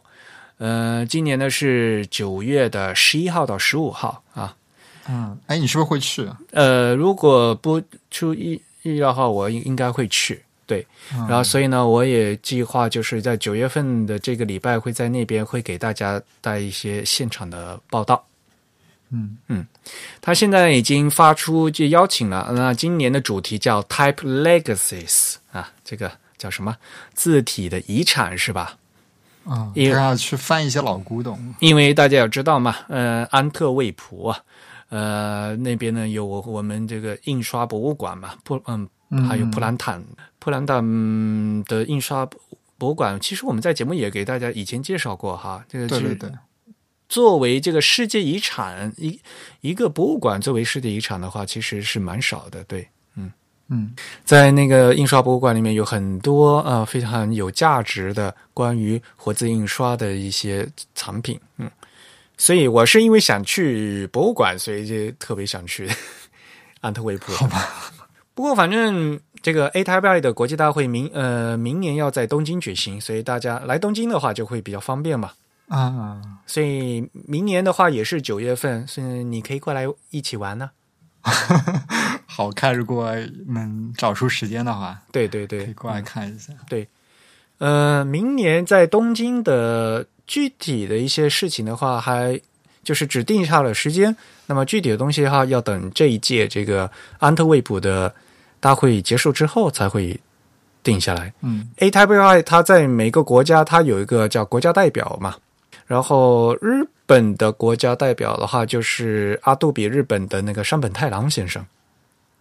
[0.59, 4.55] 嗯，今年呢是九月的十一号到十五号啊。
[5.09, 6.27] 嗯，哎，你是不是会去？
[6.51, 10.41] 呃，如果不出意意料的话，我应应该会去。
[10.65, 18.25] 对，然后所以呢，我也计划就是在九月份的这个礼拜会在那边会给大家带一些现场的报道。
[19.09, 19.67] 嗯嗯，
[20.21, 26.75] 他现在已经发出就邀请了，那今年的主题叫 Type Legacies 啊，这个叫什么
[27.13, 28.77] 字体的遗产是吧？
[29.45, 34.39] 啊，要去翻一些老古董，因为大家要知道嘛，呃，安特卫普啊。
[34.89, 38.87] 呃，那边呢有我们这个印刷博物馆嘛，普嗯，
[39.27, 40.03] 还有普兰坦
[40.37, 42.23] 普兰坦的印刷
[42.77, 43.19] 博物馆。
[43.19, 46.31] 其实我们在节目也给大家以前介绍过哈，这个对对对，
[47.09, 49.19] 作为这个世界遗产一
[49.61, 52.63] 一个博物馆作为世界遗产的话，其实是蛮少的。
[52.63, 53.31] 对，嗯
[53.69, 53.93] 嗯，
[54.25, 61.69] 在那个印刷博物馆里面有很多呃非常有价值的关于活字印刷的一些藏品，嗯。
[62.35, 65.87] 所以我是因为想去博物馆，所以就特别想去
[66.81, 67.31] 安特卫普。
[67.33, 67.93] 好吧。
[68.33, 75.31] 不过反正这个 A Type I 的国际大会明呃明年要在东京举行，所以大家来东京的话就会比较方便嘛。
[75.77, 80.71] 啊，所以明年的话也是九月份，所以你可以过来一起玩呢。
[82.25, 83.13] 好看，如果
[83.47, 86.53] 能找出时间的话，对对对，可以过来看一下。
[86.67, 86.87] 对，
[87.57, 90.07] 呃，明年在东京的。
[90.25, 92.39] 具体的一些事情的话，还
[92.81, 94.15] 就是只定下了时间。
[94.45, 98.15] 那么具体的东西的话，要等这一届这个安特卫普的
[98.61, 100.17] 大会结束之后才会
[100.81, 101.33] 定下来。
[101.41, 105.35] 嗯，A Type I 它在每个国家它有一个叫国家代表嘛。
[105.85, 111.65] 然后日本的国家代表的话，就是阿杜比日本的那个山本太郎先生。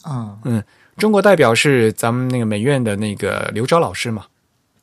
[0.03, 0.63] 啊，嗯，
[0.97, 4.27] 中国代表是咱们那个美院的那个刘钊老师嘛。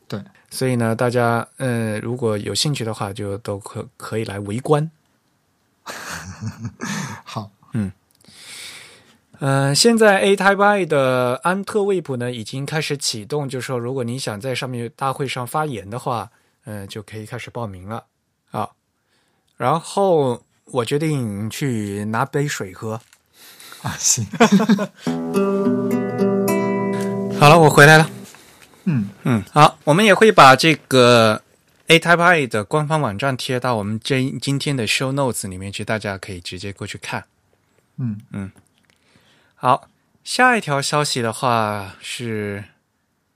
[0.07, 0.21] 对。
[0.51, 4.89] 所以呢，大家呃，如果有兴趣的话，就都可可以来围观。
[7.23, 7.91] 好，嗯，
[9.39, 16.31] 呃，现在 A Type I 的安特卫普呢已经开始启动，就是说，如果你想在上面大会上发言的话，
[16.65, 18.03] 嗯，就可以开始报名了啊。
[19.59, 22.93] 然后我决定去拿杯水喝。
[23.81, 24.25] 啊，行。
[27.37, 28.09] 好了，我回来了。
[28.85, 31.41] 嗯嗯，好，我们也会把这个
[31.87, 37.25] A Type I 的官方网站贴到我们这今天的 Show Notes 里面去，大家可以直接过去看。
[37.97, 38.49] 嗯嗯，
[39.55, 39.89] 好，
[40.23, 42.63] 下一条消息的话是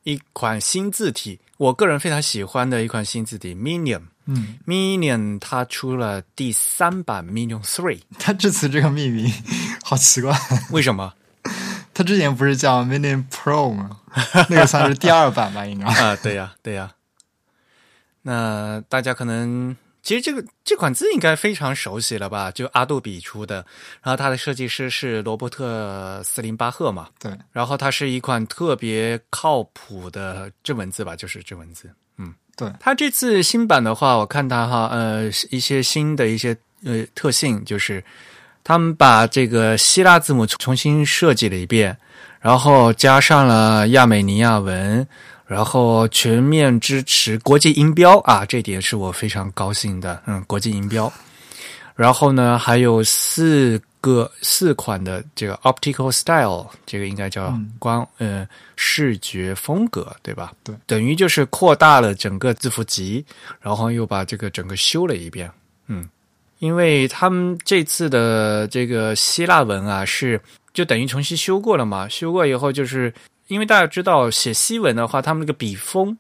[0.04, 4.02] 一款新字体，我个人非常喜欢的一款新字体 Minion。
[4.26, 9.32] 嗯，Minion 它出了第三版 Minion Three，它这次这个命名
[9.84, 10.38] 好奇怪，
[10.72, 11.14] 为什么？
[11.94, 14.00] 它之前不是叫 Minion Pro 吗？
[14.50, 16.92] 那个算是第二版吧，应该 啊，对呀，对呀。
[18.24, 22.52] 那大家可能其实这个这款字应该非常熟悉了吧？
[22.52, 23.66] 就阿杜比出的，
[24.04, 27.08] 然后它的设计师是罗伯特斯林巴赫嘛？
[27.20, 27.32] 对。
[27.52, 31.16] 然后它是一款特别靠谱的正文字吧？
[31.16, 31.90] 就是正文字。
[32.18, 32.72] 嗯，对。
[32.80, 38.04] 它这次新版的话，我看它哈，呃，一些新的一些呃特性就是。
[38.66, 41.98] 他们把这个希腊字母重新设计了一遍，
[42.40, 45.06] 然后加上了亚美尼亚文，
[45.54, 50.20] 然后全面支持国际音标啊，这点是我非常高兴的。
[50.26, 51.14] 嗯，国际音标。
[51.96, 60.52] 然后呢，还有四个四款的这个 optical style，这个应该叫光、呃视觉风格，对吧？
[60.64, 63.24] 对，等于就是扩大了整个字符集，
[63.62, 65.48] 然后又把这个整个修了一遍。
[65.86, 66.10] 嗯，
[66.58, 70.42] 因为他们这次的这个希腊文啊，是
[70.74, 72.10] 就等于重新修过了嘛。
[72.10, 73.14] 修过以后，就是
[73.54, 76.18] 因为大家知道写西文的话，他们那个笔锋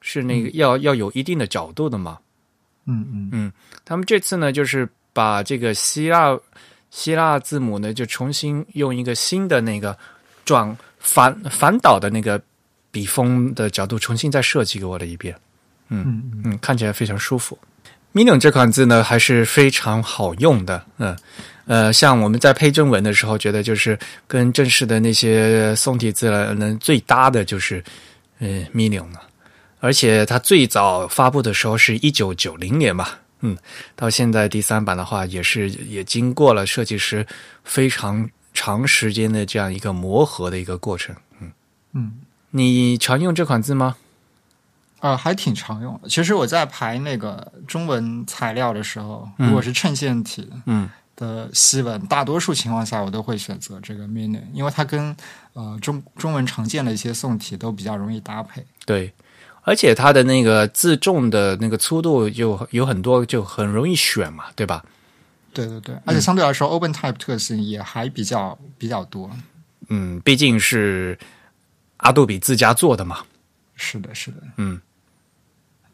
[0.00, 2.18] 是那个要、要有一定的角度的嘛。
[2.86, 3.52] 嗯嗯嗯，
[3.84, 6.36] 他们这次呢，就是把这个希腊
[6.90, 9.96] 希腊字母呢，就重新用一个新的那个
[10.44, 12.40] 转反反倒的那个
[12.90, 15.34] 笔锋的角度重新再设计给我了一遍。
[15.88, 17.56] 嗯嗯嗯，看起来非常舒服。
[18.12, 20.84] Minion 这款字呢，还是非常好用的。
[20.98, 21.16] 嗯
[21.66, 27.82] 呃，像我们在配正文的时候，觉得就是跟正式的那些宋体字能，最搭的就是
[28.38, 29.20] 呃 Minion 了。
[29.80, 33.56] 而且它最早发布的时候是一九九零年吧，嗯，
[33.94, 37.26] 到现在第三版的话，也是也经过了设计师
[37.62, 41.14] 非常长时间的这样一个磨合的一个过程。
[41.40, 41.52] 嗯
[41.92, 42.12] 嗯。
[42.50, 43.96] 你常用这款字吗？
[45.00, 46.08] 呃，还挺常用的。
[46.08, 55.16] 其实我在排那个中文材料的时候，嗯如果是衬线体嗯的西文，大多数情况下我都会选择这个 mini，因为它跟
[55.54, 58.64] 呃中中文常见的一些宋体都比较容易搭配。
[58.84, 59.12] 对，
[59.62, 64.84] 而且它的那个字重的那个粗度就有很多，就很容易选嘛，对吧？
[65.52, 69.30] 对对对，而且相对来说、o p e n Type 特性也还比较比较多。
[69.88, 71.18] 嗯，毕竟是
[71.96, 73.24] 阿杜比自家做的嘛。
[73.74, 74.36] 是的，是的。
[74.58, 74.78] 嗯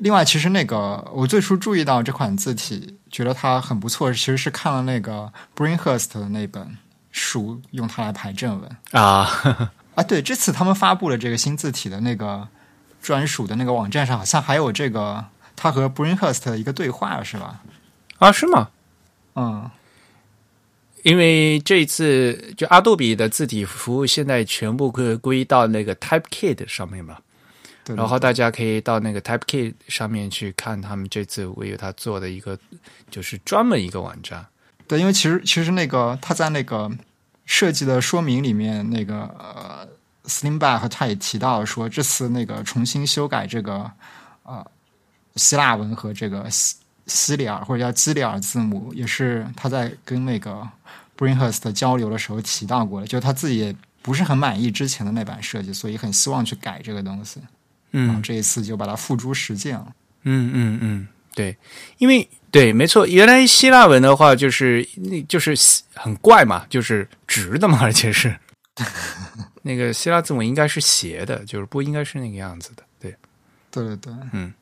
[0.02, 6.76] 另外，其实那个我最初注意到这款字体，觉得它很不错，其实是看了那个 Bringhurst 的那本
[7.12, 9.30] 书，用它来排正文啊，
[9.94, 10.02] 啊。
[10.02, 12.48] 对，这次他们发布了这个新字体的那个
[13.00, 17.62] 专属的那个网站上，好像还有这个他和 Bringhurst 的一个对话，是吧？
[18.18, 18.70] 啊是吗？
[19.36, 19.70] 嗯，
[21.04, 27.18] 因为这一次就阿杜比的字体服务现在全部归归到那个 TypeKit 上面嘛，
[27.84, 27.96] 对。
[27.96, 32.58] 然后大家可以到那个 TypeKit 上面去看他们这次为他做的一个
[33.10, 34.46] 就是专门一个网站。
[34.86, 36.90] 对，因为其实其实那个他在那个
[37.46, 39.88] 设计的说明里面，那个呃
[40.24, 43.90] Slimback 他也提到说，这次那个重新修改这个
[44.42, 44.64] 呃
[45.36, 50.68] 希腊文和这个西西里尔或者叫基里尔字母，也是他在跟那个
[51.16, 57.40] Bringhurst 交流的时候提到过的，就是他自己也不是很满意之前的那版设计，所以很希望去改这个东西。
[57.92, 59.94] 然后嗯这一次就把它付诸实践了。
[60.24, 61.56] 嗯嗯嗯，对，
[61.98, 65.54] 因为对，没错，原来希腊文的话就是那就是
[65.94, 68.36] 很怪嘛，就是直的嘛，而且是
[69.62, 72.82] 那个希腊字母应该是斜的，就是不应该是那个样子的。
[73.00, 73.14] 对，
[73.70, 74.52] 对对对，嗯，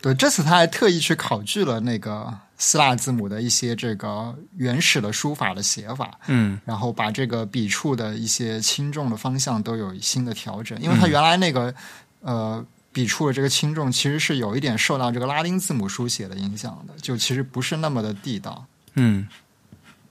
[0.00, 6.60] 对，这次他还特意去考据了那个希腊字母的一些这个原始的书法的写法，嗯。
[6.66, 11.74] 然后把这个笔触的一些轻重的方向都有新的调整，因为它原来那个、
[12.20, 18.64] 呃笔触的这个轻重其实是有一点受到这个拉丁字母书写的影响的，就其实不是那么的地道。
[18.94, 19.28] 嗯，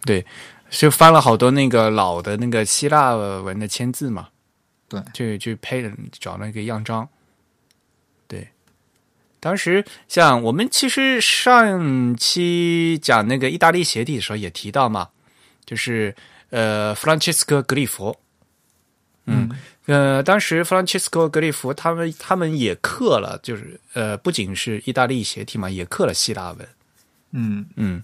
[0.06, 0.26] 对，
[0.70, 4.30] 就翻了好多那个老的那个希腊文的签字嘛，
[4.88, 7.10] 对，就就配了找那个样章。
[9.48, 15.08] 对，当时像我们其实上期讲那个意大利斜体的时候也提到嘛，
[15.66, 16.14] 就是
[16.50, 18.14] 呃弗兰切斯科格里佛，
[19.26, 19.50] 嗯。
[19.86, 26.68] 呃，当时弗兰切斯科格里佛他们他们也刻了，就是呃不仅是意大利斜体嘛，也刻了希腊文。
[27.32, 27.66] 嗯。
[27.78, 28.04] 嗯，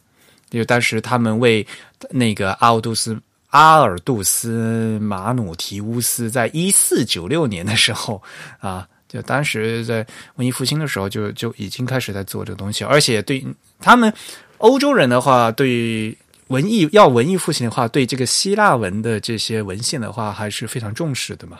[0.49, 1.67] 就当时他们为
[2.09, 8.23] 那个阿尔杜斯阿尔杜斯马努提乌斯在一四九六年的时候
[8.59, 10.05] 啊，就当时在
[10.37, 13.45] 文艺复兴的时候就就已经开始在做这个东西，而且对
[13.79, 14.11] 他们
[14.57, 21.59] 欧洲人的话，对文艺要文艺复兴的话，对这个希腊文的这些文献的话，还是非常重视的嘛。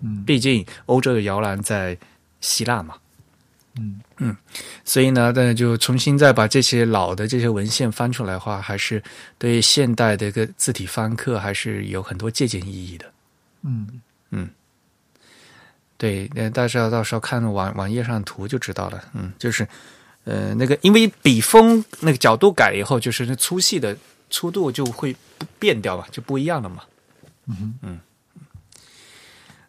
[0.00, 1.98] 嗯毕竟欧洲的摇篮在
[2.40, 2.94] 希腊嘛。
[3.80, 4.36] 嗯嗯
[4.84, 9.02] 所以呢，那就重新再把这些老的这些文献翻出来的话，还是
[9.38, 13.10] 对现代的一个字体翻刻还是有很多借鉴意义的。
[13.62, 14.00] 嗯
[16.02, 19.00] 对，呃，大家到时候看网网页上的图就知道了。
[19.14, 19.64] 嗯，就是
[20.24, 23.96] 呃，那个因为笔锋那个角度改以后，就是那粗细的
[24.28, 26.82] 粗度就会不变掉嘛，就不一样了嘛。
[27.46, 28.00] 嗯嗯，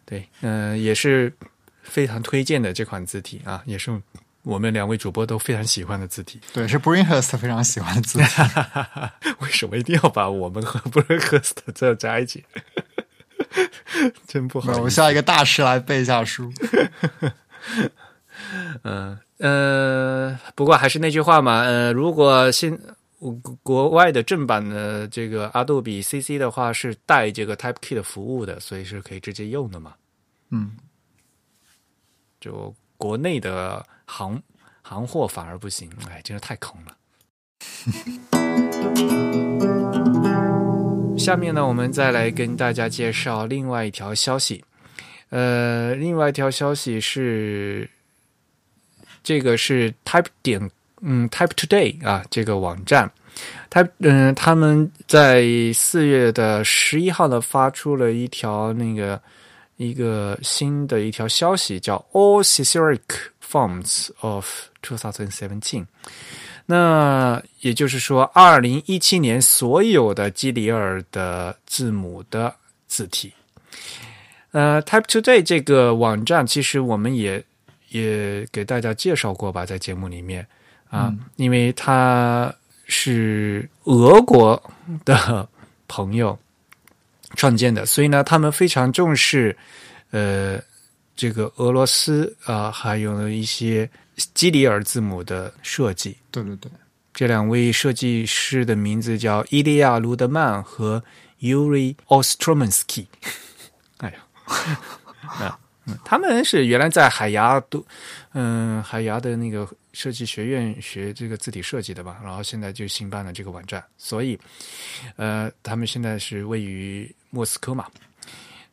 [0.04, 1.32] 对，呃，也是
[1.84, 3.96] 非常推荐的这款字体啊，也是
[4.42, 6.40] 我们两位主播都非常喜欢的字体。
[6.52, 8.24] 对，是 Bringhurst 非常喜欢的字体。
[9.38, 12.44] 为什么一定要把我们和 Brinhurst 这加一起？
[14.26, 14.76] 真不好。
[14.78, 16.52] 我需要一个大师来背一下书。
[18.82, 22.78] 嗯呃，不过还是那句话嘛，呃，如果现
[23.18, 23.32] 国
[23.62, 29.94] 国外的正版的这个 Adobe CC 的话是带这个 TypeKit 服务的，所以是可以直接用的嘛。
[30.50, 30.76] 嗯，
[32.40, 34.40] 就国内的行
[34.82, 36.96] 行货反而不行，哎，真是太坑了。
[41.16, 44.62] 下面呢，我们再来跟大家介绍另外一条消息。
[45.30, 47.88] 呃，另外一条消息是，
[49.22, 53.10] 这个是 Type 点嗯 Type Today 啊这个网站
[53.70, 59.20] 它嗯他们在四月的十一号呢发出了一条那个
[59.76, 63.00] 一个新的一条消息，叫 All Caesaric
[63.42, 64.46] Forms of
[64.82, 65.86] 2017。
[66.66, 72.54] 那也就是说，二零一七年所有的基里尔的字母的
[72.86, 73.32] 字体。
[74.52, 77.44] 呃，Type Today 这个网站，其实我们也
[77.88, 80.46] 也给大家介绍过吧，在节目里面
[80.88, 82.54] 啊，因为它
[82.86, 84.62] 是俄国
[85.04, 85.48] 的
[85.88, 86.38] 朋友
[87.34, 89.56] 创建的，所以呢，他们非常重视
[90.12, 90.58] 呃
[91.16, 93.90] 这个俄罗斯啊，还有一些
[94.34, 96.16] 基里尔字母的设计。
[96.30, 96.70] 对对对，
[97.12, 101.02] 这两位设计师的名字叫伊利亚·卢德曼和
[101.40, 103.06] Yuri Ostromansky。
[103.98, 104.26] 哎呀，
[105.22, 107.84] 啊，嗯，他们是原来在海牙都，
[108.32, 114.38] 嗯，海牙的那个设计学院学这个字体设计的吧，然后现在就新办了这个网站，所以，
[115.16, 117.86] 呃，他们现在是位于莫斯科嘛。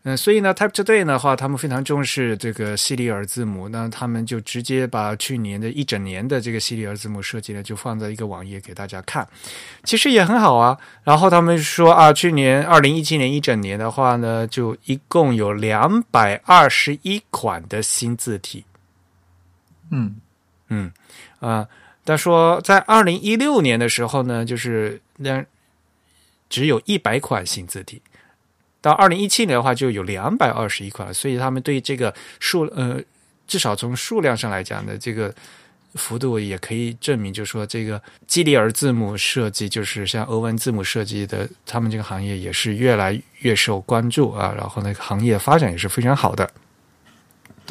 [0.04, 9.28] 嗯，所以呢，Type Today 的话，他们非常重视这个西里尔字母，那他们就直接把去年的一整年的这个西里尔字母设计呢，就放在一个网页给大家看，
[9.84, 10.76] 其实也很好啊。
[11.04, 18.66] 然后他们说啊，去年二零一七年一整年的话呢，就一共有两百二十一款的新字体。
[19.92, 20.16] 嗯
[20.70, 20.92] 嗯
[21.40, 21.68] 啊，
[22.04, 25.46] 他说在二零一六年的时候呢，就是那
[26.50, 28.02] 只有一百款新字体。
[28.82, 33.00] 到二零一七年的话，就有两百二十一款，所以他们对这个数呃，
[33.48, 35.34] 至少从数量上来讲的，这个
[35.96, 46.50] 幅度也可以证明，就是说这个基里尔字母设计，就是像俄文字母设计的，他们这个行业也是越来越受关注啊，然后那个行业发展也是非常好的。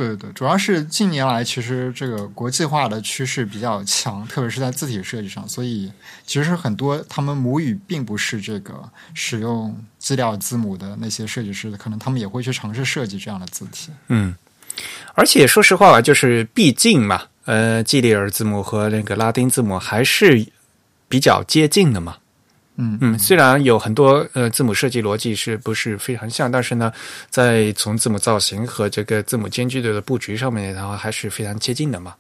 [0.01, 5.92] 对对对，主要是近年来其实这个国际化的趋势比较强，特别是在字体设计上，所以
[6.24, 8.82] 其实很多他们母语并不是这个
[9.12, 13.90] 使用基里尔字母的那些设计师，可能他们也会去尝试设计这样的字体。
[14.09, 14.34] 嗯，
[15.14, 20.46] 而且说实话吧，就是毕竟嘛，呃，基里尔字母和那个拉丁字母还是
[21.09, 22.16] 比较接近的嘛。
[22.83, 26.91] 嗯嗯，虽然有很多呃字母设计逻辑是不是非常像，但是呢，
[27.28, 32.14] 在从字母造型和这个字母间距的布局上面，然后还是非常接近的嘛。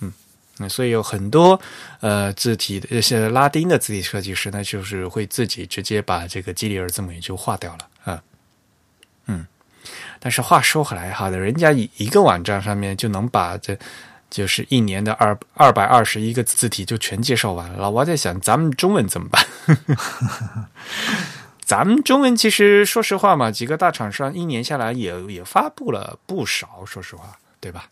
[0.00, 0.12] 嗯
[0.58, 1.58] 嗯，所以有很多
[2.00, 8.22] 呃字体的一些拉丁的字体设计师呢，就是会自己直接把这个基里尔字母也就划掉了啊。
[9.28, 9.46] 嗯，
[10.20, 13.74] 但是话说回来哈的，人家一一个网站上面就能把这。
[14.32, 19.46] 就是一年的二二百二十一个字体就全介绍完了，老王在想咱们中文怎么办？
[21.60, 27.90] 咱们中文其实说实话嘛，几个大厂商一年下来也也发布了不少，说实话，对吧？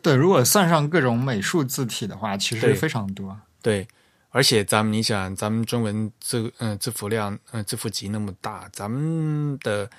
[0.00, 3.38] 对，如果算上各种美术字体的话，其实非常多。
[3.60, 3.86] 对，
[4.30, 9.90] 而且咱们你想，咱们中文字嗯字符量嗯字符集那么大，咱们的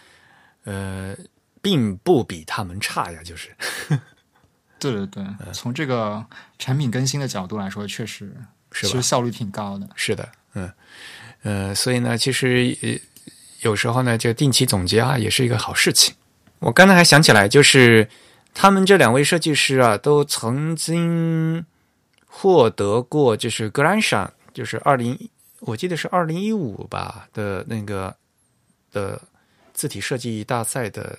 [0.63, 1.15] 呃
[1.61, 3.55] 并不比他们差呀，就是。
[4.80, 6.26] 对对对，从这个
[6.58, 8.34] 产品更新的角度来说，确实
[8.72, 9.88] 是其实效率挺高的。
[9.96, 10.72] 是的，嗯
[11.44, 12.76] 呃，所以呢，其实
[13.62, 16.16] 有时候呢，就定期总结啊，也是一个好事情。
[16.60, 18.10] 我刚才还想起来，就是
[18.54, 21.66] 他们这两位设计师啊，都曾经
[22.26, 28.16] 获得过就是格兰赏，就是二零我记得是二零一五吧的那个
[28.92, 29.22] 的
[29.74, 31.18] 字体设计大赛的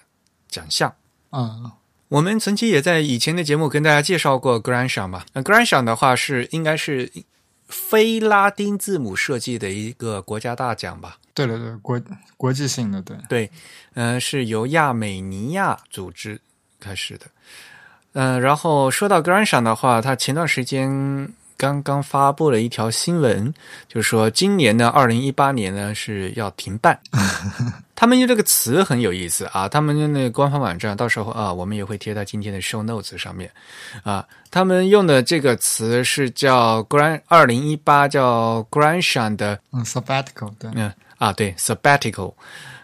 [0.49, 0.95] 奖项。
[1.31, 1.71] 嗯。
[2.11, 5.25] 我们曾经也在以前的节目跟大家介绍过 Grand 赏嘛。
[5.33, 7.11] 那 Grand 赏的话是应该是
[7.67, 11.19] 非拉丁字母设计的一个国家大奖吧？
[11.33, 12.01] 对对对，国
[12.37, 13.51] 国际性的，对对，
[13.95, 16.41] 嗯，是由亚美尼亚组织
[16.79, 17.27] 开始的。
[18.13, 21.33] 嗯，然后说到 Grand 赏的话，他前段时间。
[21.61, 23.53] 刚刚发布了一条新闻，
[23.87, 26.99] 就是说今年呢，二零一八年呢是要停办。
[27.95, 33.51] 他们用这个词很有意思啊，他们用那个官方网站，到时候啊，我们也会贴在今天的 show notes 上面
[34.03, 34.27] 啊。
[34.51, 42.33] 他们用的这个词是叫 “grand”，二零一八叫 “grandson” 的嗯 sabbatical，对，嗯啊对 sabbatical，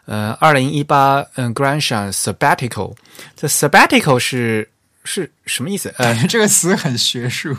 [0.05, 1.81] 呃，二零一八嗯 “grand”
[2.13, 2.95] sabbatical，
[3.35, 4.69] 这 sabbatical 是
[5.03, 5.95] 是什么意思？
[5.97, 7.57] 呃， 这个词很学术。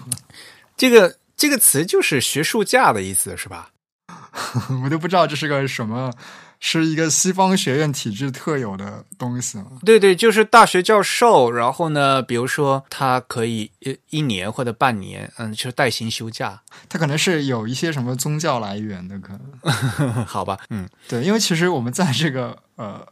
[0.78, 3.72] 这个这个词就是学术假的意思，是吧？
[4.84, 6.14] 我都不知道这是个什么，
[6.60, 9.66] 是一个西方学院体制特有的东西吗？
[9.84, 20.58] 对对，就是大学教授，然后呢，比如说他可以一一年或者半年，嗯，就带薪休假，他可能是有一些什么宗教来源的，可能 好吧？
[20.70, 23.06] 嗯，对，因为其实我们在这个呃。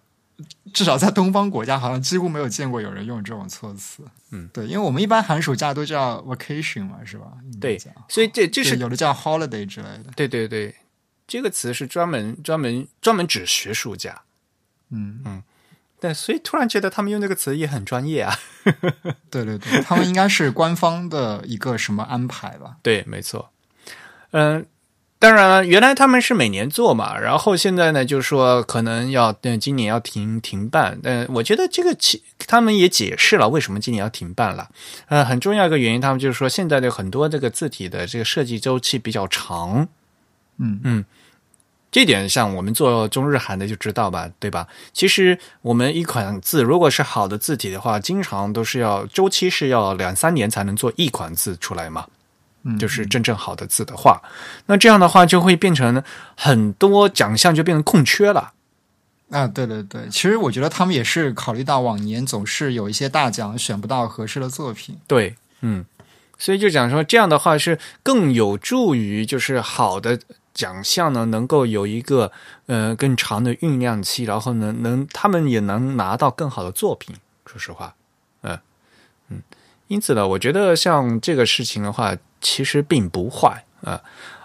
[0.73, 4.03] 至少在东方国家，好像几乎没有见过有人用这种措辞。
[4.31, 7.31] 嗯，对，因为我们一般寒暑假都叫 vacation 嘛，是吧？
[7.61, 7.79] 对，
[8.09, 10.11] 所以这这是有的叫 holiday 之类的。
[10.15, 10.75] 对对对，
[11.25, 14.23] 这个词是专门专门专门指学术假。
[14.89, 15.43] 嗯嗯，
[15.99, 18.36] 但所以突然觉得他们用这个词也很专业啊。
[19.31, 22.77] 对对对，他们应该是官方的一个什么安排吧？
[22.83, 23.51] 对，没错。
[24.31, 24.65] 嗯。
[25.18, 30.99] 当然了，原来他们是每年做嘛，然后现在呢，就是说可能要今年要停停办。
[31.01, 34.70] 但我觉得这个其他们也解释了为什么今年要停办了。
[35.07, 39.88] 呃，很重要一个原因，他们就是说现在的很多这个字体的这个设计周期比较长。
[40.59, 41.05] 嗯嗯，
[41.89, 44.68] 这点像我们做中日韩的就知道吧，对吧？
[44.93, 52.05] 其实我们一款字如果是好的字体的话，经常都是要周期是要两三年才能做一款字出来嘛。
[52.80, 54.22] 就是真正好的字的话，
[54.66, 56.03] 那这样的话就会变成
[56.36, 58.53] 很多奖项就变成空缺了。
[59.30, 64.97] 啊，对对对，其实我觉得他们也是考虑到往年总是有一些大奖选不到合适的作品。
[65.05, 65.86] 对，嗯，
[66.39, 70.20] 所以就讲说这样的话是更有助于就是好的
[70.53, 72.32] 奖项呢能够有一个
[72.66, 77.16] 呃更长的酝酿期，然后呢能他们也能拿到更好的作品。
[77.45, 77.93] 说实话，
[78.41, 78.57] 嗯
[79.30, 79.41] 嗯，
[79.88, 82.16] 因此呢，我觉得像这个事情的话。
[82.45, 83.99] 其实并不坏啊，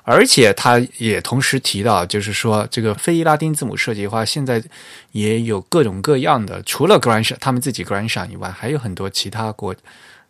[0.04, 4.62] 而且他也同时提到，就是说这个非拉丁字母设计的话，现在
[5.12, 9.76] 也有各种各样的，除了 Grand 他们自己 Grand 上以外，还有很多其他国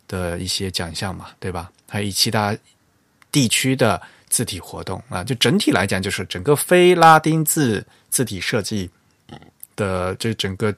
[0.05, 1.71] 的一些奖项嘛，对吧？
[1.87, 2.53] 还有其他
[3.31, 8.89] 地区的字体活动啊，就整体来讲，就是整个非拉丁字字体设计
[9.77, 10.75] 的这整个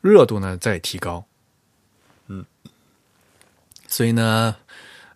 [0.00, 1.24] 热度呢在提高，
[2.28, 2.44] 嗯，
[3.88, 4.54] 所以呢。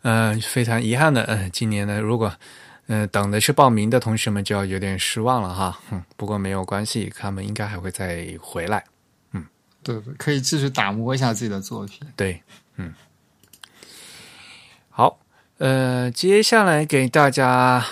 [0.03, 2.33] 嗯，非常遗憾的，嗯，今年呢，如果
[2.89, 5.79] 嗯等的是报名的同学们就要有点失望了哈。
[5.93, 8.85] 嗯，不过没有关系，他们应该还会再回来。
[9.33, 9.47] 嗯，
[9.83, 12.01] 对对，可以继续打磨一下自己的作品。
[12.17, 12.43] 对，
[12.77, 12.93] 嗯，
[14.91, 15.17] 好，
[15.59, 17.85] 呃，接下来给大家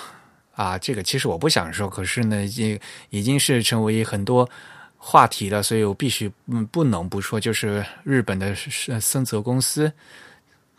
[0.56, 2.78] 啊，这个其实我不想说，可是呢，已
[3.10, 4.48] 已经是成为很多
[4.96, 8.52] 话题了，所以我必须嗯不能不说，就是日本的
[9.00, 9.92] 森泽公司。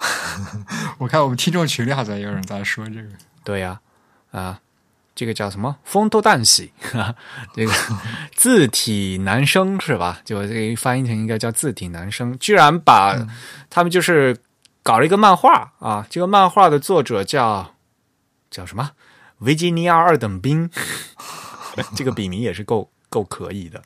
[0.97, 3.09] 我看我们听众群里好像有人在说这个，
[3.43, 3.79] 对呀，
[4.31, 4.59] 啊，
[5.13, 6.73] 这个叫什么“风头旦喜”，
[7.53, 7.71] 这个
[8.33, 10.19] 字体男生是吧？
[10.25, 13.15] 就这个翻译成应该叫字体男生，居然把
[13.69, 14.35] 他们就是
[14.81, 16.07] 搞了一个漫画啊！
[16.09, 17.75] 这个漫画的作者叫
[18.49, 18.91] 叫什么？
[19.39, 20.69] 维吉尼亚二等兵，
[21.95, 23.83] 这个笔名也是够够可以的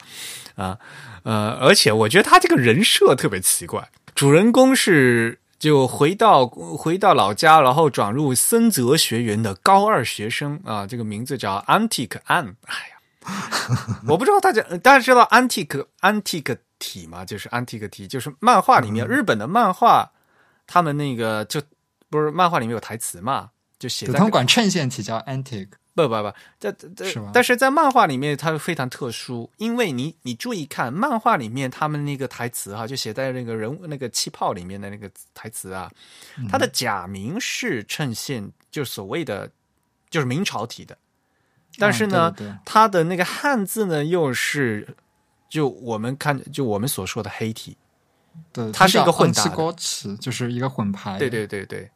[0.56, 0.78] 啊！
[1.24, 5.40] 呃，而且我觉得他这个人设特别奇怪，主人公是。
[5.58, 12.56] 就回到回到老家，然后转入森泽学园的高二学生啊，这个名字叫 Antique An。
[12.66, 17.24] 哎呀， 我不知道大家大家知道 Antique Antique 体吗？
[17.26, 20.12] 就是 Antique 体，就是漫画里面日本的漫画，
[20.68, 21.62] 他们那个就
[22.10, 23.50] 不是漫画里面有台词嘛，
[23.80, 25.70] 就写他们管衬线体叫 Antique。
[25.96, 35.90] 不不不，这这，但是在漫画里面它非常特殊，因为你你注意看漫画里面他们那个台词哈，就写在那个人物那个气泡里面的那个台词啊，
[36.50, 39.50] 他的假名是衬线，就是所谓的
[40.10, 40.98] 就是明朝体的，
[41.80, 42.36] 但是呢，
[42.66, 44.98] 它的那个汉字呢又是
[45.48, 47.78] 就我们看就我们所说的黑体，
[48.52, 49.44] 对，它是一个混搭
[49.78, 51.90] 词，就是一个混排，对对对对。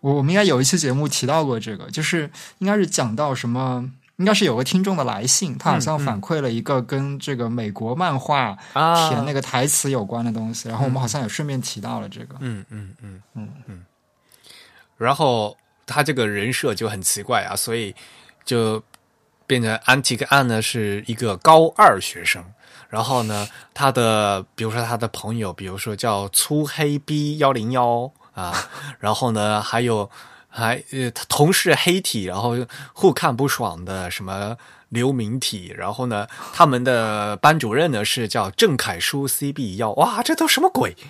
[0.00, 13.48] 我我们应该有一期节目提到过这个，就是应该是讲到什么，应该是有个听众的来信，他好像反馈了一个跟这个美国漫画填那个台词有关的东西，然后我们好像也顺便提到了这个，嗯嗯嗯嗯。
[13.66, 13.84] 嗯，
[14.96, 17.94] 然后他这个人设就很奇怪啊，所以
[18.44, 18.82] 就
[19.46, 22.44] 变成安提克安呢是一个高二学生，
[22.90, 28.12] 然后呢他的比如说他的朋友，比如说叫粗黑 B 幺零幺。
[28.36, 28.54] 啊，
[29.00, 30.10] 然后呢，还有
[30.46, 32.54] 还呃，同是黑体，然后
[32.92, 34.58] 互看不爽的什么
[34.90, 40.94] 刘明体，然后呢，他们的班主任呢是叫郑凯书 CB 幺，哇，这都什么鬼？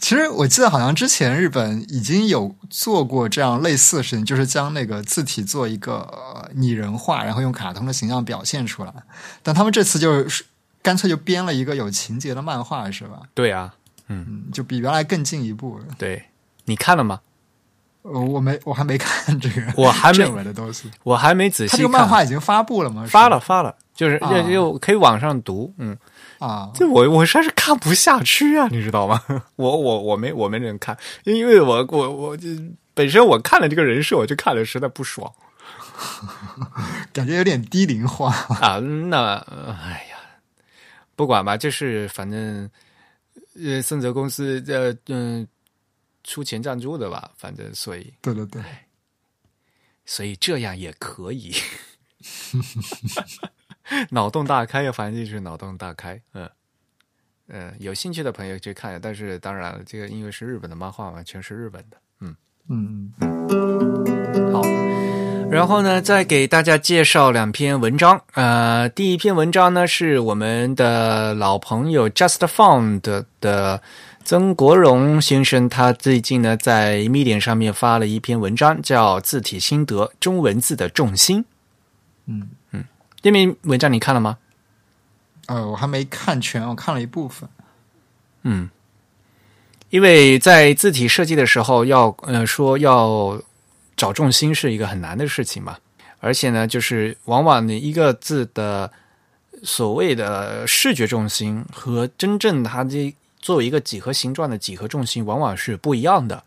[0.00, 8.92] 其实我记得好像之前日本已经有做过这样类似的事情，就是将那个字体做一个拟人化，然后用卡通的形象表现出来，
[9.42, 10.44] 但他们这次就是。
[10.84, 13.22] 干脆就编了一个有情节的漫画，是吧？
[13.32, 13.74] 对啊，
[14.08, 15.86] 嗯，就比原来更进一步了。
[15.98, 16.26] 对，
[16.66, 17.20] 你看了吗？
[18.02, 20.90] 呃，我没，我还没看这个，我还没的东西。
[21.04, 21.78] 我还没仔细看。
[21.78, 23.06] 他这个漫画已经发布了吗？
[23.08, 25.96] 发了，发了，就是啊就就可以网上读，嗯。
[26.38, 29.18] 啊，就我我实在是看不下去啊，你知道吗？
[29.56, 32.48] 我我我没我没人看，因为我我我就
[32.92, 35.32] 本身我看了这个人设，我就看了实在不爽
[37.14, 38.30] 感觉有点低龄化。
[38.60, 38.78] 啊。
[38.80, 40.13] 那哎呀，
[41.16, 42.70] 不管吧，就是反正
[43.62, 45.46] 呃，森泽公司呃嗯、
[46.22, 48.62] 出钱赞助的吧，反正所以对对对，
[50.04, 51.52] 所以这样也可以，
[54.10, 56.48] 脑洞大开呀，反正就是脑洞大开，嗯。
[57.46, 62.34] 嗯，有兴趣的朋友去看，但是当然了，这个因为是日本的漫画嘛，全是日本的，嗯。
[62.68, 64.62] 嗯嗯，好，
[65.54, 68.20] 然后呢，再给大家介绍两篇文章。
[68.32, 73.80] 呃，第一篇文章呢是我们的老朋友 Just Found 的
[74.24, 81.42] 曾国荣先生，他最近呢在 Medium 上面发了一篇文章，叫《字体心得：中文字的重心》。
[82.26, 82.82] 嗯嗯，
[83.22, 84.38] 这篇文章你看了吗？
[85.46, 87.48] 呃，我还没看全，我看了一部分。
[88.42, 88.68] 嗯，
[89.90, 93.40] 因为在字体设计的时候要，呃说要
[93.96, 95.76] 找重心是一个很难的事情嘛，
[96.20, 98.90] 而且呢，就是往往你一个字的
[99.62, 106.42] 所谓的视觉重心和真正它这作为一个几何形状的几何重心，往往是不一样的。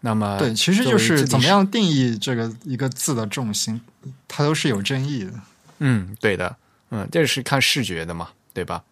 [0.00, 3.80] 那么，对，其实就是怎么样定义这个一个字的重心，
[4.28, 5.32] 它都是有争议的。
[5.78, 6.54] 嗯，对的，
[6.90, 8.82] 嗯，这是看视觉的嘛，对吧？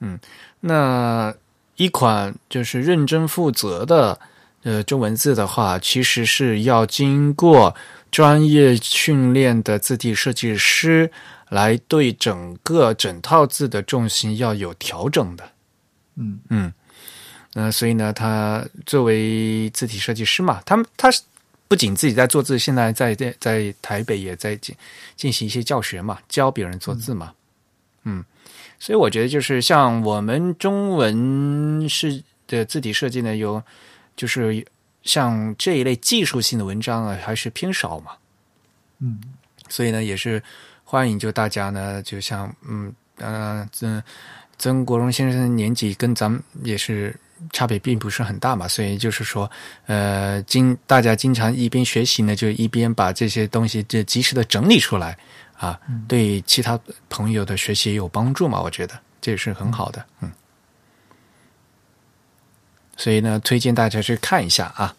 [0.00, 0.18] 嗯，
[0.60, 1.34] 那
[1.76, 4.20] 一款就是认真负责的
[4.62, 7.74] 呃中文字的话，其实是要经过
[8.10, 11.10] 专业训练的字体设计师
[11.48, 15.50] 来对整个整套字的重心要有调整的。
[16.16, 16.72] 嗯嗯，
[17.54, 21.22] 那所以呢，他作为字体设计师嘛，他们他是
[21.66, 24.74] 不仅自己在做字，现在在在在台北也在进
[25.16, 27.32] 进行一些教学嘛，教别人做字嘛。
[28.04, 28.24] 嗯，
[28.78, 33.62] 所以我觉得就是像我们中文是的字体设计呢，有
[34.20, 34.62] 就是
[35.02, 38.12] 像这一类技术性的文章啊，还是偏少嘛。
[38.98, 39.18] 嗯
[39.66, 40.42] 所以呢，也是
[40.84, 44.02] 欢迎就大家呢，就像嗯呃曾
[44.58, 47.18] 曾国荣先生年纪跟咱们也是
[47.50, 49.50] 差别并不是很大嘛，所以就是说
[49.86, 55.16] 呃经大家经常一边学习呢，就一边把这些东西就及时的整理出来
[55.56, 60.30] 啊，对其他朋友的学习也有帮助嘛，我觉得这也是很好的，嗯。
[63.00, 64.94] 所以呢，推荐大家去看一下啊。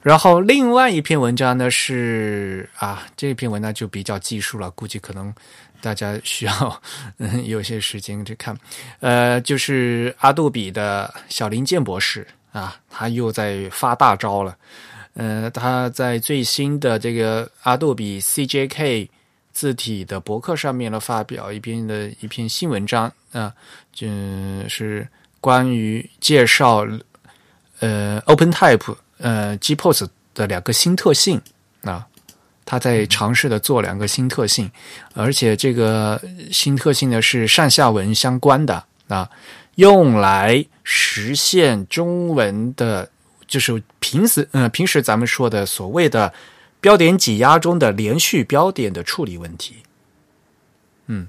[0.00, 5.34] 然后另外一篇文章呢是啊，这篇文章就比较技术了，估计可能
[5.82, 6.82] 大家需要
[7.18, 8.56] 嗯有些时间去看。
[9.00, 14.56] 呃，就是阿杜比的小林健博士啊，他又在发大招了。
[15.12, 19.08] 呃，他在最新的这个阿杜比 CJK
[19.52, 23.52] 字体的博客上面呢，发表一篇的一篇新文章啊，
[23.92, 24.06] 就
[24.68, 25.06] 是
[25.40, 26.86] 关于介绍
[27.80, 31.40] 呃 OpenType 呃 GPOS 的两个新特性
[31.82, 32.06] 啊，
[32.64, 34.70] 他在尝试的做两个新特性，
[35.14, 36.20] 而且这个
[36.50, 39.30] 新特性呢是上下文相关的啊，
[39.76, 43.08] 用来实现中文的，
[43.46, 46.32] 就是平时呃平时咱们说的所谓的
[46.80, 49.76] 标点挤压中的连续标点的处理问题。
[51.06, 51.28] 嗯，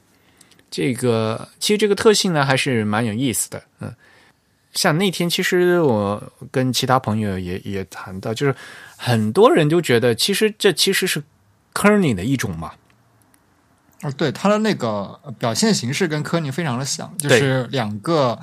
[0.70, 3.94] 这个其实这个特性呢还是蛮有意思的，嗯。
[4.74, 8.56] 像那天，其实我跟其他朋友也也谈到，就是
[8.96, 11.24] 很多人都觉得，其实这其实是
[11.74, 12.74] Kerning 的一种嘛。
[14.04, 18.38] 哦，对，它的那个表现形式跟科尼非常的像，就是两个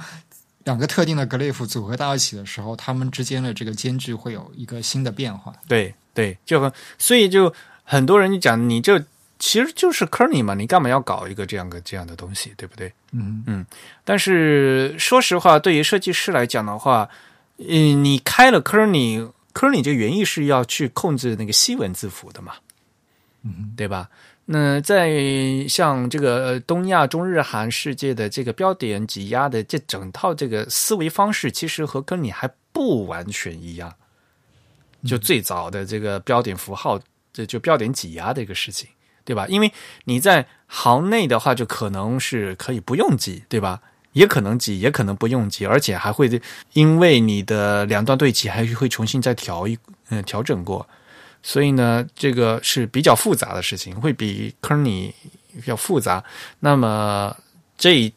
[0.64, 5.52] 两个特定的 glyph 组合到一起的时候，它们之间的这个间距会有一个新的变化。
[5.68, 7.54] 对对，就很所以就
[7.84, 9.00] 很多人就讲，你就
[9.38, 12.92] 其实就是 Kerning 嘛，你干嘛要搞一个这样的这样的东西，对不对？
[13.12, 13.66] 嗯嗯，
[14.04, 17.08] 但是说实话，对于设计师来讲的话，
[17.58, 22.54] 嗯，你开了 Kerning，Kerning 这原意是要去控制那个西文字符的嘛，
[23.42, 24.08] 嗯对吧？
[24.46, 33.92] 那在像这个东亚、中日韩世界的这个标点挤压的这整套这个思维方式，其实和 Kerning 还不完全一样。
[35.06, 37.00] 就最早的这个标点符号，
[37.32, 38.88] 这就标点挤压的一个事情。
[39.24, 39.46] 对吧？
[39.48, 39.72] 因为
[40.04, 43.80] 你在行内的话，就可能是可以不用挤，对吧？
[44.12, 46.40] 也可能挤，也可能不用挤，而且还会
[46.72, 49.76] 因为你的两段对齐，还会重新再调一
[50.10, 50.86] 嗯调整过。
[51.42, 55.12] 所以呢，这个是比较复杂的事情，会比 Kerny
[55.52, 56.22] 比较复杂。
[56.60, 57.36] 那么
[57.76, 58.12] 这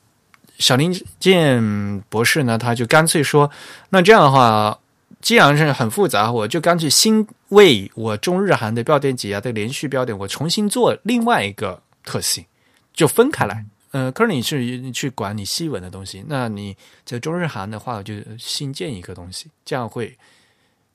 [0.60, 3.50] 小林健博士呢，他就干脆说，
[3.90, 4.80] 那这样的话，
[5.28, 12.46] 既然是很复杂，我就干脆新为我中日韩的标点挤压的连续标点，我重新做另外一个特性，
[12.94, 13.66] 就分开来。
[13.92, 20.18] 呃，可是你是去管你西文的东西，那你在中日韩的话，我就新建一个东西，这样会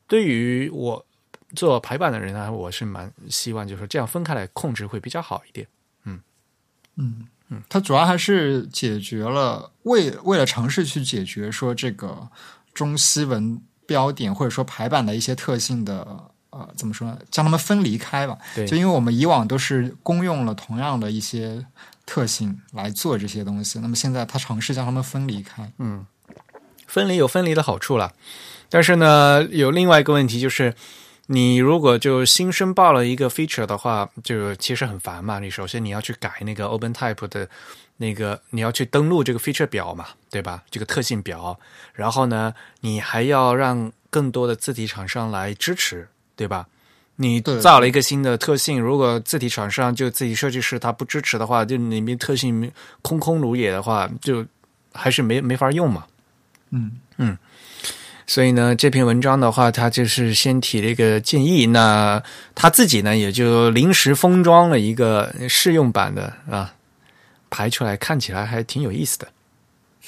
[0.07, 1.05] 对于我
[1.55, 5.67] 做排版的人呢，我是蛮希望，就是说这样分开来控制会比较好一点。
[6.05, 6.19] 嗯
[6.97, 12.27] 嗯嗯，它主要还是解决了为为了尝试去解决说这个
[12.73, 13.61] 中西文
[13.93, 16.07] 标点或者说排版的一些特性的
[16.51, 17.19] 呃，怎么说呢？
[17.31, 18.37] 将它们分离开吧。
[18.55, 21.65] 对，就因为我们以往都是公用了同样的一些。
[22.05, 25.71] 特性来做这些东西，那么现在他尝试将它们分离开。
[25.79, 26.05] 嗯，
[26.87, 28.13] 分离有分离的好处了，
[28.69, 30.75] 但是呢，有另外一个问题就是，
[31.29, 35.39] 你如果就新申报了一个 feature 的话，就其实很烦嘛。
[35.39, 37.49] 你首先你要去改那个 OpenType 的
[38.03, 40.65] 那个，你要去登录这个 feature 表嘛，对吧？
[40.69, 41.57] 这个特性表，
[41.95, 46.67] 然后呢，你还要让更多的字体厂商来支持，对吧？
[47.15, 52.69] 你造了一个新的特性，如果字体厂商就自己设计师他不支持的话，就里面特性
[53.03, 54.45] 空空如也的话，就
[54.93, 56.05] 还是没没法用嘛。
[56.71, 57.39] 嗯嗯，
[58.27, 62.21] 所以呢，这篇文章的话，他就是先提了一个建议，那
[62.55, 66.75] 他自己呢也就临时封装了一个试用版的啊，
[67.53, 69.29] 排出来看起来还挺有意思的。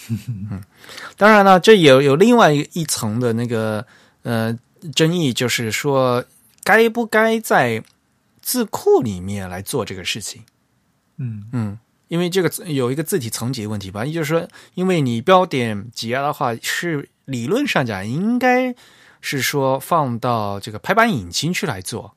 [0.08, 0.64] 嗯，
[1.16, 3.86] 当然了，这有有另外一层的那个
[4.22, 4.58] 呃
[4.96, 6.24] 争议，就是说。
[6.66, 7.84] 该不该在
[8.40, 10.44] 字库里面来做这个事情？
[11.18, 11.78] 嗯嗯，
[12.08, 18.74] 因为这个有一个字体层级问题吧，也就是说，因为你标点挤压的话，是理论上讲应该
[19.20, 22.16] 是说放到这个排版引擎去来做，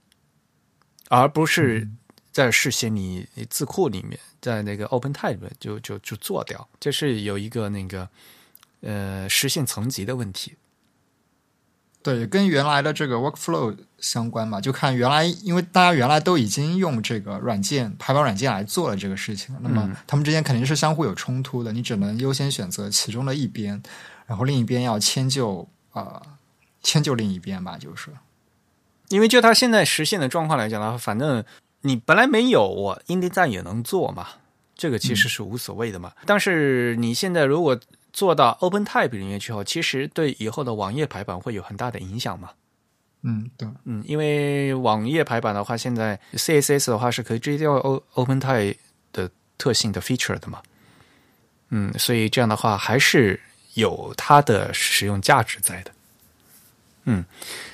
[1.09, 1.89] 而不是
[2.37, 8.07] 在事先你字库里面，在那个 OpenType 里面就就就做掉，这是有一个那个
[8.81, 10.53] 呃实现层级的问题。
[12.03, 23.81] 对，跟原来的这个 workflow 相关嘛，就看原来，因为大家原来都已经用这个软件排版软件来做了这个事情，那么他们之间肯定是相互有冲突的，你只能优先选择其中的一边，
[24.27, 26.21] 然后另一边要迁就啊，
[26.83, 28.11] 迁就另一边吧，就是，
[29.09, 31.43] 因为就它现在实现的状况来讲的话，反正
[31.81, 34.27] 你本来没有，我 InDesign 也能做嘛，
[34.75, 37.79] 这个其实是无所谓的嘛，但是你现在如果
[38.11, 42.51] 做到 OpenType 里面去后，其实对以后的网页排版会有很大的影响嘛？
[43.23, 48.77] 嗯，对，嗯，因为网页排版的话，现在 CSS 的话是可以直接调 O OpenType
[49.11, 50.61] 的特性的 feature 的嘛？
[51.69, 53.39] 嗯，所以这样的话还是
[53.73, 55.91] 有它的使用价值在的。
[57.09, 57.23] 嗯，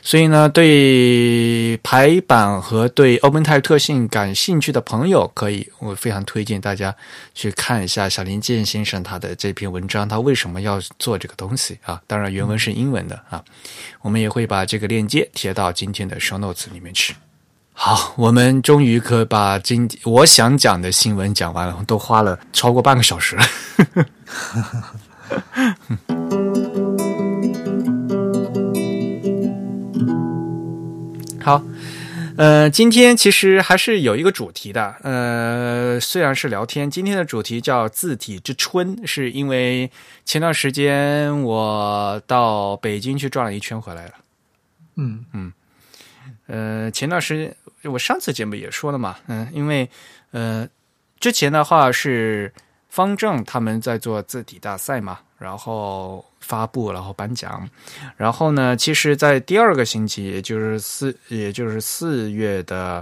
[0.03, 6.95] 所以呢，对排版和对 OpenType 特性感兴趣的朋友，可以我非常推荐大家
[7.33, 11.99] 去看一下小林健先生他的这篇文章，他为什么要做这个东西啊？
[12.05, 13.43] 当然原文是英文的啊，
[14.03, 17.15] 我们也会把这个链接贴到今天的 Show Notes 里面去。
[17.73, 23.43] 好，我们终于可把今我想讲的新闻讲完了，都花了超过半个小时了。
[31.43, 31.61] 好，
[32.37, 39.91] 呃，今天其实还是有一个主题的，呃，虽然是聊天，今天的主题叫字体之春，是因为
[40.23, 44.13] 前段时间我到北京去转了一圈回来了。
[44.95, 45.53] 嗯嗯，
[46.47, 49.89] 呃，前段时间我上次节目也说了嘛，嗯，因为
[50.31, 50.65] 呃，
[51.19, 52.53] 之前的话是
[52.93, 56.23] 方正他们在做字体大赛嘛，然后。
[56.43, 57.69] 发布，然后颁奖，
[58.17, 58.75] 然后呢？
[58.75, 63.01] 其实，在第二个星期，也就是四，也就是四月的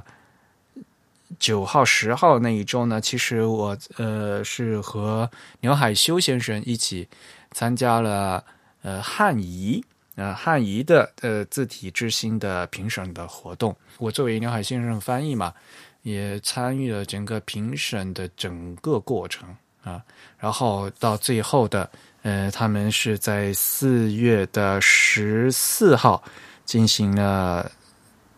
[1.39, 5.27] 九号、十号那一周呢，其实我呃是和
[5.61, 7.07] 牛海修先生一起
[7.49, 8.45] 参加了
[8.83, 9.83] 呃汉仪
[10.13, 13.75] 呃汉仪的呃字体之星的评审的活动。
[13.97, 15.51] 我作为牛海先生翻译嘛，
[16.03, 19.49] 也参与了整个评审的整个过程
[19.83, 20.01] 啊，
[20.37, 21.89] 然后到最后的。
[22.23, 26.23] 呃，他们是在四月的十四号
[26.65, 27.71] 进行了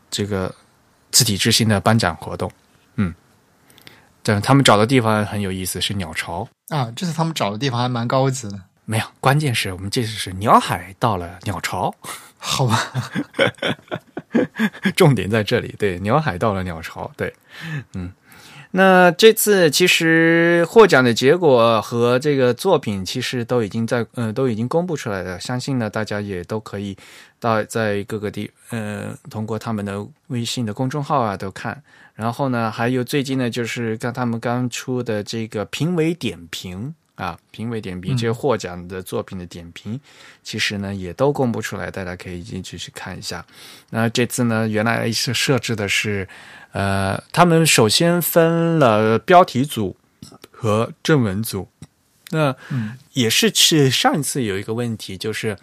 [0.10, 0.56] 这个
[1.12, 2.50] 字体之星的颁奖活动。
[2.96, 3.14] 嗯，
[4.22, 6.90] 但他们找的地方很有意思，是鸟巢啊。
[6.96, 8.58] 这次他们找的地方还蛮高级的。
[8.86, 11.94] 没有，关键是我们这次是鸟海到了鸟巢，
[12.40, 12.80] 好吧？
[14.96, 17.36] 重点在这里，对，鸟海到了鸟巢，对，
[17.96, 18.10] 嗯。
[18.76, 26.98] 那这次其实获奖的结果和这个作品其实都已经在呃都已经公布出来了，相信呢大家也都可以
[27.40, 31.84] 到在各个地呃通过他们的微信的公众号啊都看，
[32.16, 40.00] 然后呢还有最近呢就是刚他们刚出的这个评委点评啊，评委点评这些获奖的作品的点评，
[40.42, 43.46] 其实呢也都公布出来，大家可以进去去看一下。
[43.92, 46.28] 那这次呢，原来是设置的是，
[46.74, 49.96] 呃，他们首先分了标题组
[50.52, 51.70] 和正文组。
[52.32, 52.56] 那
[53.14, 55.58] 也是是上一次有一个问题，就是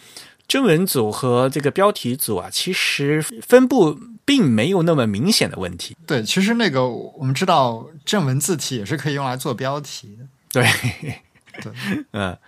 [0.48, 5.96] 正文组和这个标题组啊，其实分布并没有那么明显的问题。
[6.06, 10.26] 对，其实那个我们知道正文字体也是可以用来做标题的。
[10.52, 11.20] 对。
[11.60, 11.72] 对，
[12.14, 12.38] 嗯，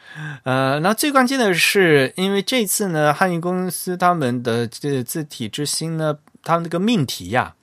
[0.45, 7.55] 呃，那最关键的是，因为这次呢，汉语公司他们的这字体之星呢，他们那个命题呀，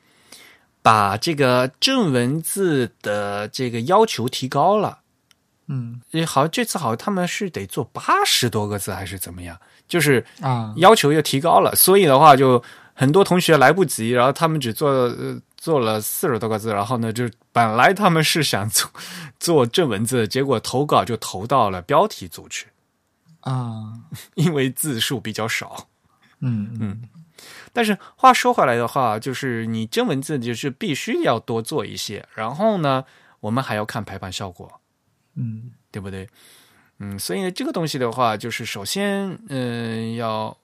[0.90, 5.00] 把这个正文字的这个要求提高了。
[5.68, 9.56] 嗯，也好，这次好像他们是得做八十多个字还是怎么样？
[9.88, 12.64] 就是啊，要求又提高了，所以的话，就
[12.96, 15.40] 很多同学来不及，然后他们只做呃。
[15.60, 18.90] 做了四十多个字，然后呢，就本来他们是想做
[19.42, 22.68] 做正文字，结果投稿就投到了标题组去
[23.42, 23.92] 啊，
[24.36, 25.90] 因为字数比较少。
[26.40, 27.02] 嗯嗯。
[27.74, 33.06] 但是话说回来的话，就是你真文字就是必须要多做一些，然后呢，
[33.40, 34.82] 我们还要看排版效果，
[35.36, 36.28] 嗯，对不对？
[37.00, 40.58] 嗯，所以这个东西的话，就是首先，嗯，要。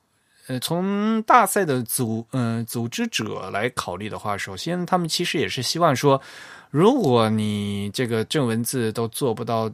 [0.48, 6.22] 呃，从大赛的组嗯组织者来考虑的话，首先他们其实也是希望说，
[6.70, 9.72] 如果你这个正文字都做不到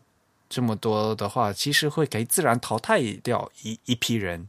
[0.47, 4.47] 这么多的话，其实会给自然淘汰掉一一批人。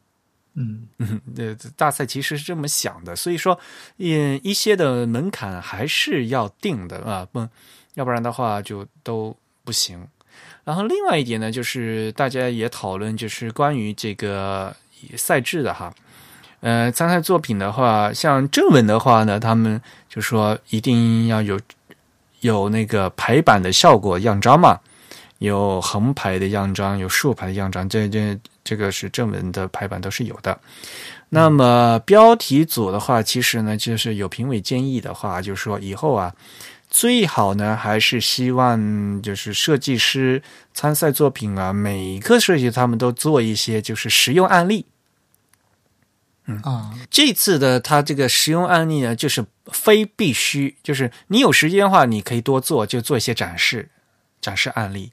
[0.55, 3.59] 嗯嗯， 呃，大赛其实是这么想的，所以说，
[3.99, 7.49] 嗯，一些的门槛还是要定的啊，不，
[7.95, 10.07] 要不然的话就都不行。
[10.65, 14.75] 然后另外一点呢，就是大家也讨论，就是关于这个
[15.17, 15.93] 赛制的哈。
[16.61, 21.59] 呃，参赛作品的话，像正文的话呢，他们就说一定要有
[22.41, 24.79] 有那个排版的效果样章嘛，
[25.43, 30.57] 有横排的样章，有竖排的样章，这这这个是正文的排版都是有的。
[31.31, 36.33] 那么标题组的话，其实呢，就是有评委建议的话，就是说以后啊，
[36.89, 40.41] 最好呢还是希望就是设计师
[40.73, 44.87] 参赛作品啊，每一个设计他们都做一些就是实用案例。
[46.47, 53.89] 嗯啊，这次的他这个实用案例呢，就是非必须，就是你有时间的话，你可以多做，就做一些展示、
[54.41, 55.11] 展示案例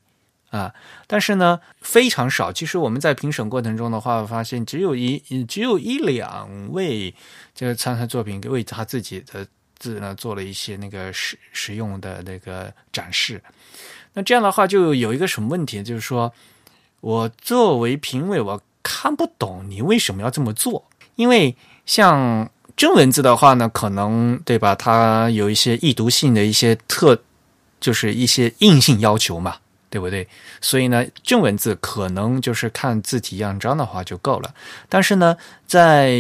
[0.50, 0.74] 啊。
[1.08, 2.52] 但是呢，非常少。
[2.52, 7.14] 其实我们在评审过程中的话，发现只有一只有一两位
[7.56, 9.48] 这个参赛作品为他自己的
[9.78, 13.42] 字呢做了一些那个实实用的那个展示。
[14.14, 16.34] 那这样的话，就有一个什么问题，就是说
[17.02, 20.86] 我作为评委，我看不懂你为什么要这么做。
[21.16, 24.74] 因为像真文字的话呢，可能对吧？
[24.74, 27.22] 它有一些易读性的一些特，
[27.80, 29.58] 就是一些硬性要求嘛，
[29.90, 30.28] 对不对？
[30.62, 34.54] 所以呢，正文字可能就是看字体样章的话就够了。
[34.88, 35.36] 但是呢，
[35.68, 36.18] 在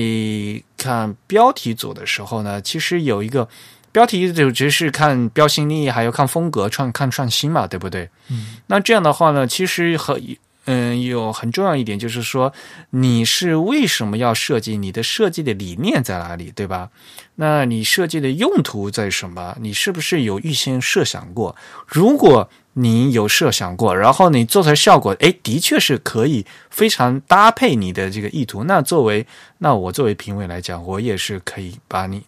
[0.78, 3.48] 看标题组的时候呢，其实有一个
[3.92, 8.10] 标题就只是看标新立异，还要看风格创看创新嘛，对不对？
[8.30, 10.20] 嗯，那这样的话呢，其实和。
[10.66, 12.54] 嗯，有很重要一点就是说，
[12.92, 14.78] 你是为什么要设计？
[14.78, 16.92] 你的设计的理念在哪里，对吧？
[17.36, 19.58] 那你设计的用途在什么？
[19.60, 21.56] 你是不是有预先设想过？
[21.88, 28.64] 如果你有设想过，然后你做出来效果，哎，的确是可以非常搭配你的这个意图。
[28.64, 29.26] 那作为
[29.58, 32.24] 那我作为评委来讲，我也是可以把你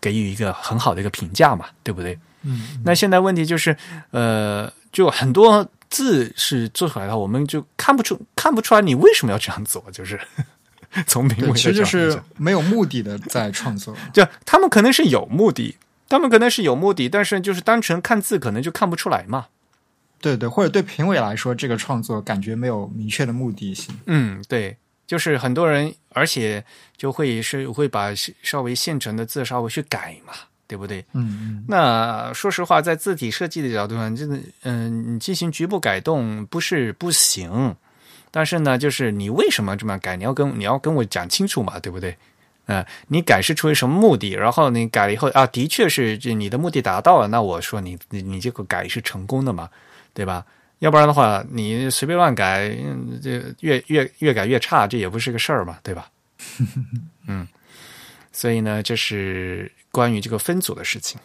[0.00, 2.18] 给予一个很好的一个评价嘛，对不对？
[2.42, 2.80] 嗯。
[2.84, 3.76] 那现在问题就是，
[4.10, 5.66] 呃，就很多。
[5.90, 10.18] 字是做出来的，我们就看不出看不出来你为什么要这样做，就是
[11.06, 15.76] 从评委其实就是没有目的的在创作， 就他们可能是有目的，
[16.08, 19.46] 他们可能是有目的，但是就是单纯看字可能就看不出来嘛。
[20.20, 23.94] 对对，或者对评委来说，这个创作感觉没有明确的目的性。
[24.06, 26.64] 嗯，对，就是很多人，而且
[26.96, 28.12] 就会是会把
[28.42, 30.32] 稍微现成的字稍微去改嘛。
[30.66, 31.04] 对不对？
[31.12, 31.64] 嗯嗯。
[31.68, 37.76] 那说实话，在字体设计的角度上，真的嗯，你进行局部改动不是不行，
[38.30, 40.16] 但是呢，就是你为什么这么改？
[40.16, 42.16] 你要跟你要跟我讲清楚嘛，对不对？
[42.64, 44.30] 呃，你改是出于什么目的？
[44.30, 49.68] 然后你改了以后啊，的确是这你的目的达到了，那我说你你你这个改是成功的嘛，
[50.14, 50.46] 对吧？
[50.78, 52.74] 要不然的话，你随便乱改，
[53.22, 56.08] 这越越越改越差，这也不是个事儿嘛，对吧？
[57.28, 57.46] 嗯，
[58.32, 59.70] 所以呢，这是。
[59.94, 61.20] 关于这个分组的事情，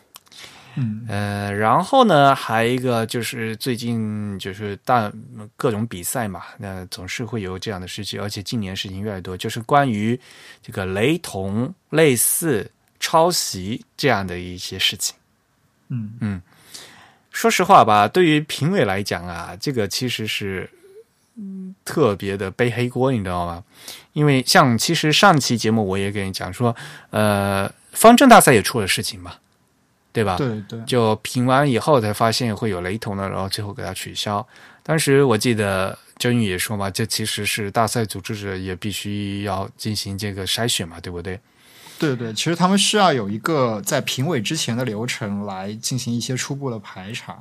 [0.76, 5.12] 嗯呃，然后呢，还一个就是最近就是大
[5.58, 10.20] 各种比赛嘛，那总是会有这样的事情，而且近年事情越来越多，就是关于
[10.62, 12.70] 这个雷同、类似、
[13.00, 15.16] 抄袭这样的一些事情。
[15.88, 16.40] 嗯嗯，
[17.40, 20.70] 说实话吧，对于评委来讲啊，这个其实是
[21.86, 23.64] 特别的背黑锅，你知道吗？
[24.12, 26.76] 因为像其实上期节目我也跟你讲说，
[27.12, 29.36] 呃，方正大赛也出了事情嘛，
[30.12, 30.36] 对吧？
[30.36, 34.46] 对对，就评完以后才发现会有雷同的，然后最后给他取消。
[34.84, 41.40] 当时我记得郑宇也说嘛，这其实是大赛组织者也必须要进行这个筛选嘛，对不对？
[42.00, 47.38] 对对，其实他们需要有一个在评委之前的流程来进行一些初步的排查。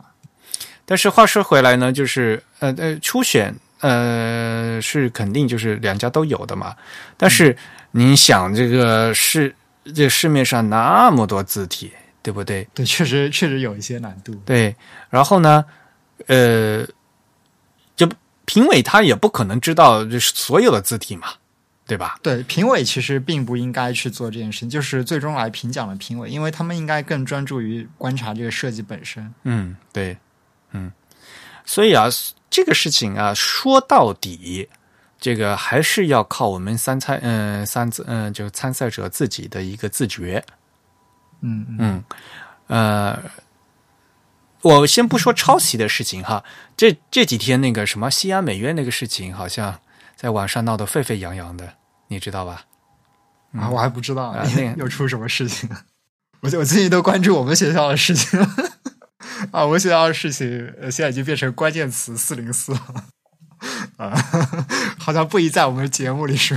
[0.84, 6.74] 但是话说回来呢，就是呃呃，初选呃是肯定就是两家都有的嘛。
[7.16, 7.56] 但是
[7.92, 9.54] 你想，这个市
[9.94, 11.92] 这市面上那么多字体，
[12.22, 12.66] 对不对？
[12.74, 14.34] 对，确实确实有一些难度。
[14.44, 14.74] 对，
[15.08, 15.64] 然后呢，
[16.26, 16.84] 呃，
[17.94, 18.08] 就
[18.44, 21.28] 评委他也不可能知道就是所有的字体嘛。
[21.88, 22.20] 对吧？
[22.22, 29.32] 对，评委其实并不应该去做这件事情，就是最终来评奖的评委，因为他们应该更专注于观察这个设计本身。
[29.44, 30.14] 嗯，对，
[30.72, 30.92] 嗯，
[31.64, 32.06] 所以啊，
[32.50, 34.68] 这个事情啊，说到底，
[35.18, 40.44] 这个还是要靠我们参赛，嗯，三次，嗯，就参赛者自己的一个自觉。
[41.40, 42.04] 嗯嗯，
[42.66, 43.18] 呃，
[44.60, 46.44] 我先不说抄袭的事情哈，
[46.76, 49.80] 这这几天那个什么西安美院那个事情，好像
[50.18, 51.74] 在网上闹得沸沸扬扬的。
[52.08, 52.64] 你知道吧？
[53.52, 55.70] 啊，我还不知道啊，那又出什么事情？
[56.42, 58.48] 我我最近都关注我们学校的事情了
[59.52, 62.80] 啊，我们学校的事情现在已经变成关键词四零四了
[63.98, 64.10] 啊，
[64.98, 66.56] 好像不宜在我们节目里说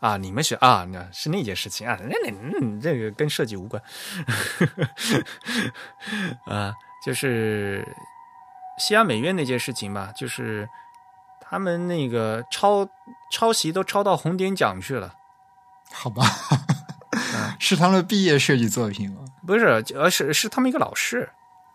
[0.00, 0.16] 啊。
[0.16, 3.82] 你们学啊，那是那件事情啊，那那这个跟设计无关
[6.46, 6.72] 啊，
[7.04, 7.84] 就是
[8.78, 10.68] 西安美院那件事情吧，就是
[11.52, 12.88] 他们那个抄。
[13.30, 15.14] 抄袭都抄到红点奖去了，
[15.90, 16.22] 好吧？
[17.58, 19.24] 是他们的毕业设计作品吗？
[19.46, 21.26] 不是，而是是他们一个老师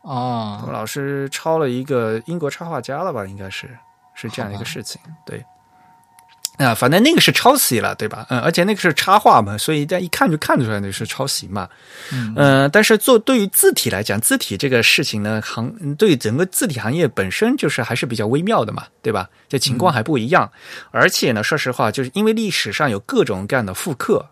[0.04, 3.26] 啊，老师抄了一个英国插画家了吧？
[3.26, 3.76] 应该是
[4.14, 5.44] 是这样一个事情，对。
[6.58, 8.26] 啊，反正那个是抄袭了，对吧？
[8.30, 11.70] 嗯，而且那个是插画嘛，所以大家一看就看出来那是抄袭嘛。
[12.12, 19.30] 嗯，但是做对于字体来讲，字体这个事情呢，行对整个字体行业本身就是还是比较微妙的嘛，对吧？
[19.48, 20.52] 这情况还不一样。
[20.92, 24.26] 而且呢，说实话，就是因为历史上有各种各样的复刻，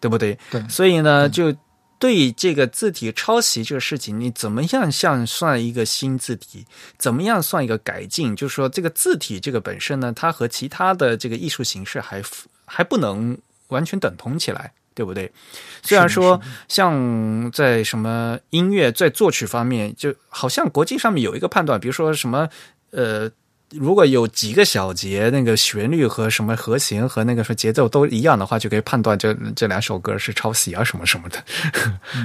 [0.00, 0.38] 对不对？
[0.50, 1.54] 对，所以呢，就。
[1.98, 6.66] 对这个字体抄袭这个事情，你怎么样像算一个新字体？
[6.98, 8.36] 怎么样算一个改进？
[8.36, 12.22] 就是说，这个字体这个本身呢，它和其他的这个艺术形式还
[12.64, 13.36] 还不能
[13.68, 15.32] 完全等同起来，对不对？
[15.82, 22.48] 虽然说，像在什么音乐在作曲方面，就好像国际上面有一个判断，比如说什么
[22.90, 23.30] 呃。
[23.70, 31.44] 如果有几个小节，那个旋律和什么和弦和那个说节奏都一样的话，就可以判断这这两首歌是抄袭啊什么什么的。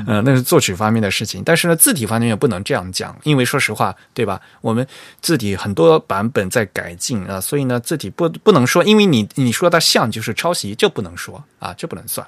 [0.06, 1.42] 嗯， 那是作曲方面的事情。
[1.44, 4.40] 但是呢，字体方面也不能这样讲，因为说实话，对吧？
[4.62, 4.86] 我们
[5.20, 12.26] 字体很多版本在改进啊，所以呢，字体不不能说，因为你你说它像就是抄袭，这不能说啊，这不能算。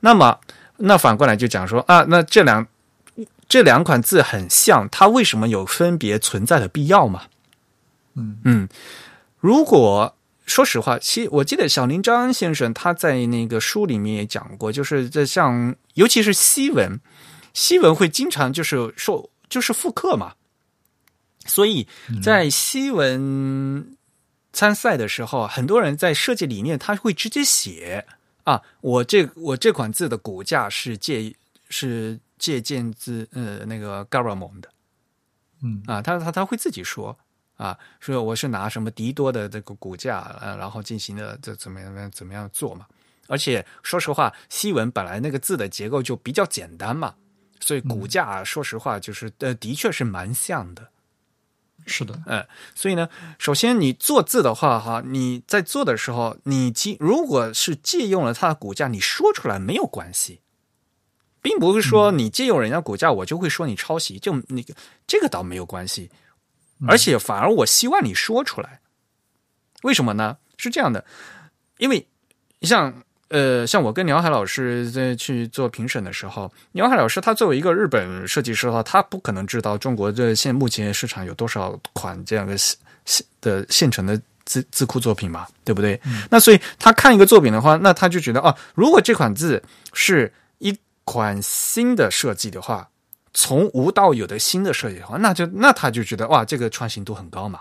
[0.00, 0.38] 那么，
[0.78, 2.66] 那反过来就讲说啊，那这两
[3.46, 7.24] 这两款字很像，它为什么有分别存在的必要嘛？
[8.18, 8.38] 嗯。
[8.44, 8.68] 嗯，
[9.38, 10.16] 如果
[10.46, 16.98] 说实话，其我记得小林章先生他在那个书里面也讲过，就是在像尤其是西文，
[17.52, 20.34] 西文会经常就是说就是复刻嘛，
[21.44, 21.86] 所以
[22.22, 23.94] 在西文
[24.52, 28.06] 参赛的时候，很多人在设计理念他会直接写
[28.44, 31.34] 啊，我这我这款字的骨架是借
[31.68, 34.70] 是借鉴自呃那个 Garamond 的，
[35.62, 35.82] 嗯。
[35.86, 37.18] 啊，他他他会自己说。
[37.58, 42.86] 啊，说我是拿什么迪多的这个股价，呃，然后进行的这怎么样怎么样做嘛？
[43.26, 47.14] 而且说实话，西文本来那个字的结构就比较简单嘛，
[47.60, 50.88] 所以骨架说实话就是呃，的确是蛮像的。
[51.86, 60.40] 是的，嗯，所以呢，首先你做字的话，哈，你在做的时候，你借如果是借用了它的骨架，你说出来没有关系，
[61.40, 64.74] 并不是说你借用人家骨架，我就会说你抄袭，就那个
[65.06, 66.10] 这个倒没有关系。
[66.86, 68.80] 而且反而我希望你说出来，
[69.82, 70.36] 为什么呢？
[70.56, 71.04] 是这样的，
[71.78, 72.06] 因为
[72.62, 86.00] 像呃，像我跟鸟海老师在去做评审的时候，鸟海老师他作为一个日本设计师的话，他不可能知道中国的现目前市场有多少款这样的现的现成的字字库作品嘛，对不对？
[86.30, 89.62] 那所以他看一个作品的话，那他就觉得哦，如果这款字
[89.92, 92.88] 是一款新的设计的话。
[93.40, 97.60] 从无到有的新的设计的话，那就那他就觉得哇，这个创新度很高嘛，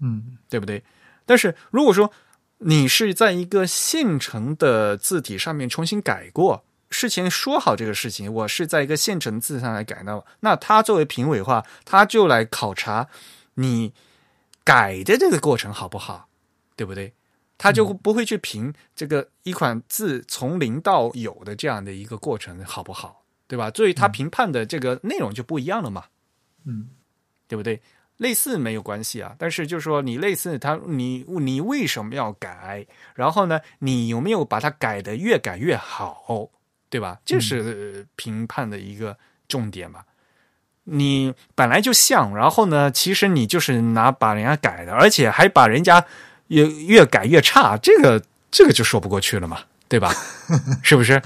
[0.00, 0.82] 嗯，对不对？
[1.24, 2.10] 但是如果说
[2.58, 13.06] 你是在一个现成的字体上面重新改过，事前说好这个事情，我是在一个现成字上来改的，那他作为评委的话，他就来考察
[13.54, 13.92] 你
[14.64, 16.28] 改的这个过程好不好？
[16.74, 17.14] 对不对？
[17.56, 23.70] 他就不会去评这个一款字从零到有的这样的一个过程好不好，对吧？
[23.74, 26.04] 所以他评判的这个内容就不一样了嘛，
[26.64, 26.88] 嗯，
[27.46, 27.80] 对不对？
[28.18, 32.86] 类似没有关系啊，但是就是说你类似他，你你为什么要改？
[33.14, 36.48] 然后呢，你有没有把它改的越改越好，
[36.88, 37.18] 对吧？
[37.24, 39.18] 这是评判的一个
[39.48, 40.04] 重点嘛。
[40.84, 46.04] 你本来就像，然后呢，其实你就是拿把人家改的，而且还把人家
[46.48, 50.14] 越越改越差，这个这个就说不过去了嘛，对吧？
[50.84, 51.20] 是不是？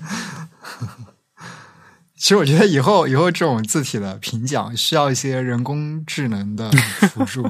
[2.19, 6.71] 其实我觉得以后以后这种字体的评奖需要一些人工智能的
[7.15, 7.49] 辅助。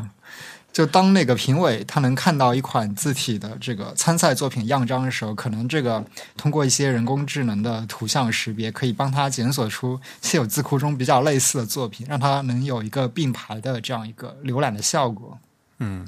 [0.71, 6.05] 就当那个评委他能看到一款字体的这个参赛作品样章的时候，可能这个
[6.37, 15.39] 通过一些人工智能的图像识别，可以帮他检索出现有字库中比较类似的作品，让他能有一个并排的这样一个浏览的效果。
[15.79, 16.07] 嗯，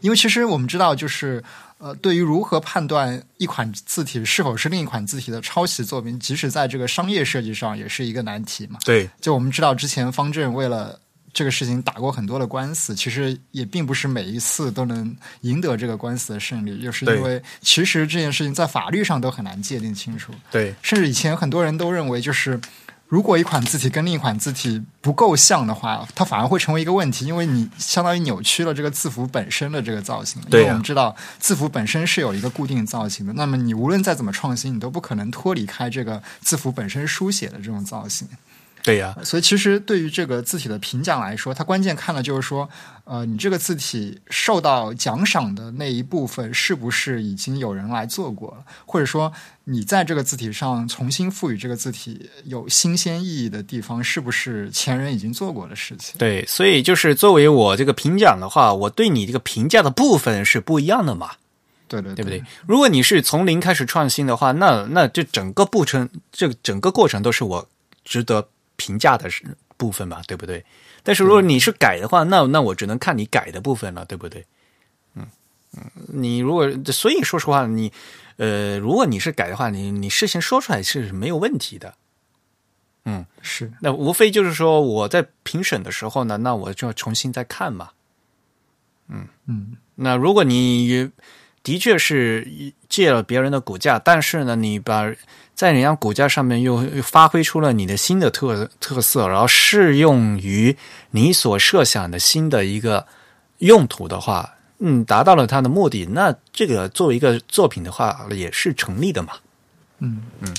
[0.00, 1.44] 因为其实我们知道，就是
[1.78, 8.78] 呃，对于如何判断一款字体是否是另一款字体的抄袭作品，即使在这个商业设计上也是一个难题嘛。
[8.84, 11.00] 对，就我们知道之前方正为了。
[11.34, 20.32] 这个事情打过很多的官司，其实也并不是每一次都能赢得这个官司的胜利，就是因为其实这件事情在法律上都很难界定清楚。
[20.50, 22.58] 对，甚至以前很多人都认为，就是
[23.08, 30.42] 如果一款字体跟另一款字体不够像的话，它反而会成为一个问题，因为你相当于扭曲了这个字符本身的这个造型。
[30.50, 38.28] 对，我们知道字符本身是有一个固定造型的，那么你无论再怎么创新，你都不可能脱离开这个字符本身书写的这种造型。
[38.88, 42.66] 对呀，所以其实对于这个字体的评奖来说，它关键看的就是说，
[43.04, 49.30] 呃，你这个字体受到奖赏的那一部分是不是已经有人来做过了，或者说
[49.64, 56.16] 你在这个字体上重新赋予这个字体有新鲜意义的地方，是不是前人已经做过的事情？
[56.16, 61.32] 对，所以就是作为我这个评奖的话，我对你这个评价的部分是不一样的嘛？
[61.88, 62.42] 对对，对不对？
[62.66, 67.68] 如果你是从零开始创新的话，那那这整个过程，这整个过程都是我
[68.02, 68.48] 值得。
[68.78, 69.28] 评价的
[69.76, 70.64] 部分嘛，对不对？
[71.02, 74.46] 但是如果你是改的话，那那我只能看你改的部分了，对不对？
[75.14, 75.26] 嗯
[75.76, 77.92] 嗯，你如果所以说实话，你
[78.36, 81.94] 呃，如果你是改的话，你你事先说出来是没有问题的。
[83.04, 83.72] 嗯，是。
[83.80, 87.90] 那无非就是说我在评审的时候呢，那我就要重新再看嘛。
[89.08, 91.10] 嗯嗯，那如果你
[91.68, 95.12] 的确是借了别人的骨架，但是呢，你把。
[95.58, 100.76] 在人家骨架上面又发挥出了你的新的特特色，然后适用于
[101.10, 103.04] 你所设想的新的一个
[103.58, 109.32] 用途的话，嗯，达到了它的目的，那这个作为一个作品的话也是成立的嘛。
[109.98, 110.54] 嗯嗯嗯。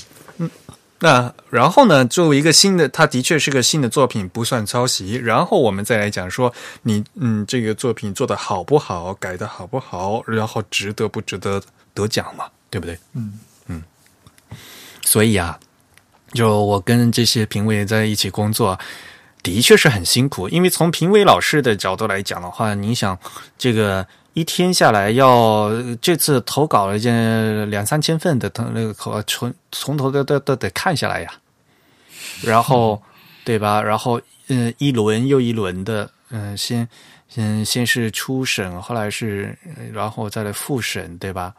[1.00, 5.16] 那然后呢，作为一个新的，它的确是个新的作品，不算抄袭。
[5.16, 11.62] 然后我们再来讲说，你嗯，这个作品做的好不好，改的好不好，然后值得不值得
[11.94, 12.46] 得奖嘛？
[12.70, 12.98] 对不对？
[13.14, 13.40] 嗯。
[15.02, 15.58] 所以啊，
[16.34, 18.78] 就我跟这些评委在一起工作，
[19.42, 20.48] 的确是很辛苦。
[20.48, 23.18] 因为从评委老师的角度来讲的话，你想
[23.58, 25.70] 这个一天下来要
[26.00, 31.32] 这次投稿了一件两三千份的，那个从从头都都都得看下来呀。
[32.42, 33.00] 然后
[33.44, 33.82] 对吧？
[33.82, 36.88] 然后嗯，一轮又一轮的，嗯，先
[37.36, 39.56] 嗯先是初审，后来是
[39.92, 41.54] 然后再来复审，对吧？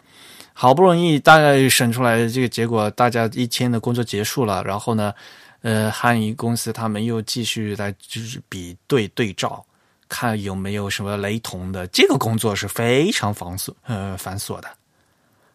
[0.53, 5.13] 好不容易大概审出来这个结果，大家一天的工作结束了，然后呢，
[5.61, 9.63] 呃，汉语公司他们又继续来就是比对对照，
[10.11, 11.87] 看有没有什么雷同的。
[11.87, 14.69] 这个工作是非常繁琐，呃，繁琐的，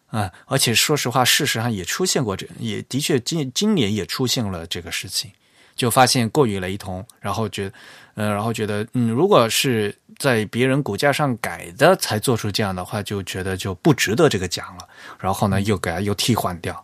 [0.07, 5.31] 啊，而且说实话，事实上也出现过这，也的确今今年也出现了这个事情。
[5.75, 7.75] 就发现过于雷同，然后觉得，
[8.15, 14.87] 嗯，然后觉得，嗯，如果是在别人骨架上改的才做出这样的话，就觉得就不值得这个奖了。
[15.19, 16.83] 然后呢，又改又替换掉，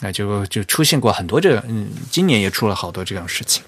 [0.00, 3.62] 那就就出现过很多这，嗯，今年也出了好多这样事情。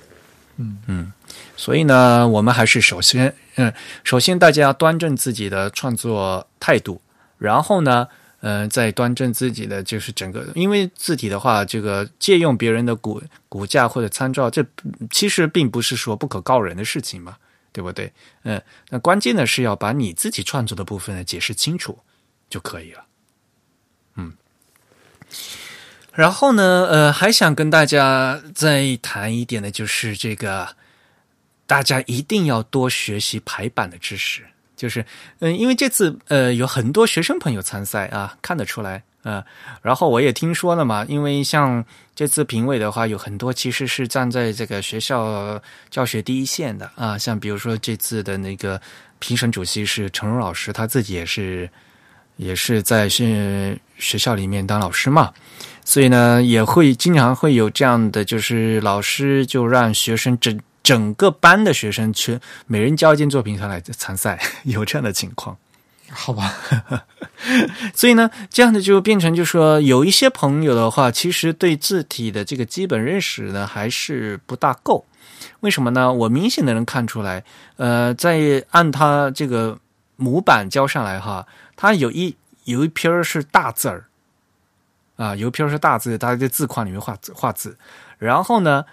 [0.56, 1.12] 嗯嗯，
[1.56, 3.72] 所以呢，我们还是首先，嗯，
[4.04, 7.00] 首先大家要端正自己的创作态度，
[7.38, 8.08] 然后呢。
[8.44, 14.66] 嗯，再端正自己的就是整个，因为字体的话，这个借用别人的骨骨架或者参照，这
[15.12, 17.36] 其实并不是说不可告人的事情嘛，
[17.70, 18.12] 对不对？
[18.42, 18.60] 嗯，
[18.90, 22.00] 那关键的是要把你自己创作的部分呢解释清楚
[22.50, 23.04] 就可以了。
[24.16, 24.32] 嗯，
[26.12, 30.74] 然后呢，呃，还想跟大家再谈一点的，就是这个
[31.66, 34.42] 大家一定要多学习排版的知识。
[34.74, 35.04] 就是，
[35.38, 39.44] 嗯，因为这次呃有很多学生朋友参赛啊，看得出来啊。
[39.80, 41.84] 然后我也听说了嘛，因为像
[42.16, 47.16] 这次评委的话，有很多其实是站在这个学校教学第一线的啊。
[47.16, 48.80] 像比如说这次的那个
[49.20, 51.70] 评审主席是陈荣老师，他自己也是
[52.36, 55.32] 也是在学学校里面当老师嘛，
[55.84, 65.56] 所以呢，也会经常会有这样的，就是老师就让学生整整个班的学生去每人交一件作品上来参赛， 有这样的情况。
[66.14, 66.54] 好吧，
[67.94, 75.06] 所以呢，这样的就变成，就说有一些朋友的话，其实对字体的这个基本认识呢，还是不大够。
[75.60, 76.12] 为什么呢？
[76.12, 77.42] 我明显的能看出来，
[77.76, 79.78] 呃，在按他这个
[80.16, 81.46] 模板交上来哈，
[81.76, 84.04] 他有一有一篇是大字儿
[85.16, 87.78] 啊，有一篇是大字，他在字框里面画字画字，
[88.18, 88.84] 然后呢，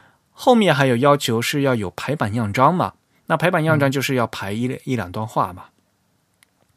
[0.41, 2.94] 后面还有要求是要有排版样章嘛，
[3.26, 5.66] 那排版样章就是要排一一两段话嘛。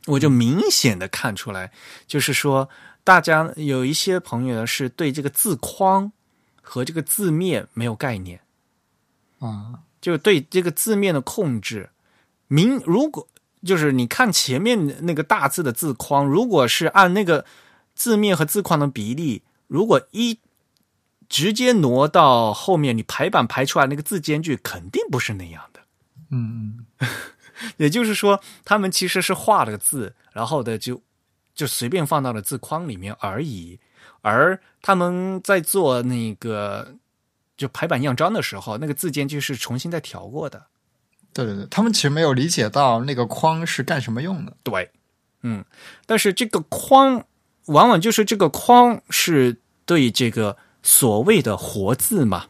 [0.06, 1.70] 我就明显的看出来，
[2.08, 2.68] 就是说，
[3.04, 6.10] 大家有一些朋友呢，是对这个字框
[6.60, 8.40] 和这个字面没有概念
[9.38, 11.90] 啊，就对这个字面的控制。
[12.48, 13.28] 明如果
[13.64, 17.44] 就是你看前面那个大字的字框，如果是按那个
[17.94, 20.40] 字面和字框的比例，如果一
[21.32, 25.80] 直接挪到后面，你排版排出来那个字间距肯定不是那样的。
[26.30, 27.08] 嗯嗯。
[27.78, 31.00] 也就是说，他们其实是画了个字，然后的就
[31.54, 33.80] 就随便放到了字框里面而已。
[34.20, 36.96] 而他们在做那个
[37.56, 40.66] 就排版样章的时候，那个字间距是重新再调过的。
[41.32, 44.54] 对对对，他们其实没有理解到那个框是干什么用的。
[44.62, 44.90] 对，
[45.40, 45.64] 嗯，
[46.04, 47.24] 但是这个框
[47.66, 49.56] 往往就是这个框是
[49.86, 52.44] 对这个所谓的活字嘛，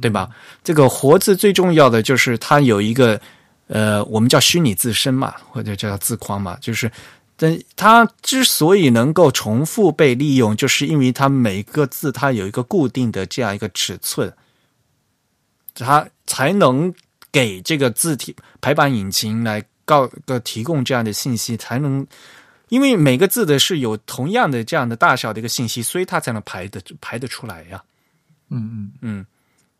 [0.00, 0.28] 对吧？
[0.64, 3.20] 这个活字最重要的就是它有一个。
[3.68, 6.88] 呃，我们叫虚拟自身嘛，或者叫字框嘛，就是，
[7.36, 14.32] 但它之所以能够重复被利用，就是因为它每个字它有一个固定的这样一个尺寸，
[15.74, 16.94] 它才能
[17.32, 22.06] 给这个字体排版引擎来告个提供这样的信息，才能，
[22.68, 27.82] 因为每个字的是有同样的这样的大小的一个信息，所以它才能排的排得出来呀。
[28.50, 29.26] 嗯嗯嗯。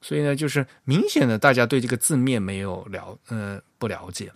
[0.02, 4.30] 所以呢，就是明显的，大家对这个字面没有了，呃，不了解。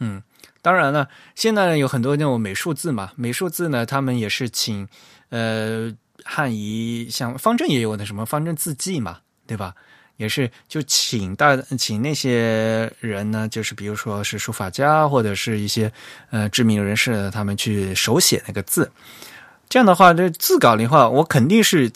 [0.00, 0.20] 嗯，
[0.60, 4.88] 当然了，现在呢有很多那种美术字嘛，美术字呢，他们也是请
[5.28, 5.94] 呃
[6.24, 9.74] 汉仪，像方正也有那什么方正字迹嘛，对吧？
[10.16, 15.92] 也是就请大请那些人呢，就是比如说是书法家或者是一些
[16.30, 18.90] 呃知名人士，他们去手写那个字。
[19.68, 21.90] 这样的话，这字稿的话，我肯定是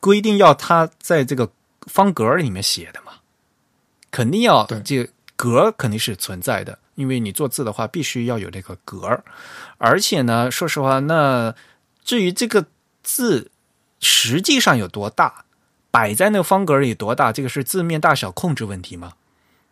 [0.00, 1.50] 规定要他在这个。
[1.86, 3.12] 方格里面写的嘛，
[4.10, 9.22] 肯定要这格肯定是存在的，因为你做字的话，必须要有这个格
[9.76, 11.54] 而且呢，说实话，那
[12.02, 12.64] 至于这个
[13.02, 13.50] 字
[14.00, 15.43] 实际上有多大，
[15.94, 19.12] 摆在那个方格里多大，这个是字面大小控制问题吗？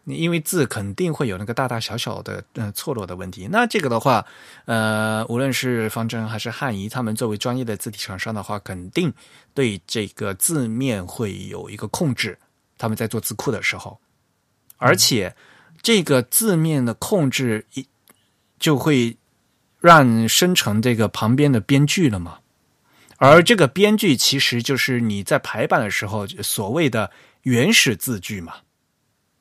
[0.04, 3.48] 因为字肯定会有那个大大小小的呃错落的问题。
[3.50, 4.24] 那这个的话，
[4.66, 9.12] 呃，无论是方正还是汉仪，他们作为专业的字体厂商的话，肯定
[9.52, 12.38] 对这个字面会有一个控制。
[12.78, 13.98] 他们在做字库的时候，
[14.76, 15.34] 而且
[15.82, 17.84] 这个字面的控制一
[18.60, 19.16] 就会
[19.80, 22.38] 让生成这个旁边的边距了嘛。
[23.24, 27.08] 而这个编剧其实就是你在排版的时候所谓的
[27.42, 28.54] 原始字句嘛。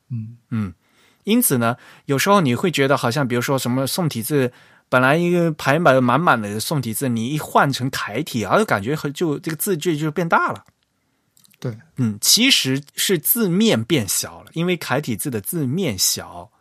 [0.08, 0.72] 嗯嗯，
[1.24, 4.52] 因此呢，有时候你会觉得好像，比如说什么宋体字，
[4.88, 10.64] 本来一个排满满满的宋体字，你一换成楷体，而感觉和就这个字距就变大了。
[11.58, 16.52] 对，嗯，其实是字面变小了，因为楷体字的字面小，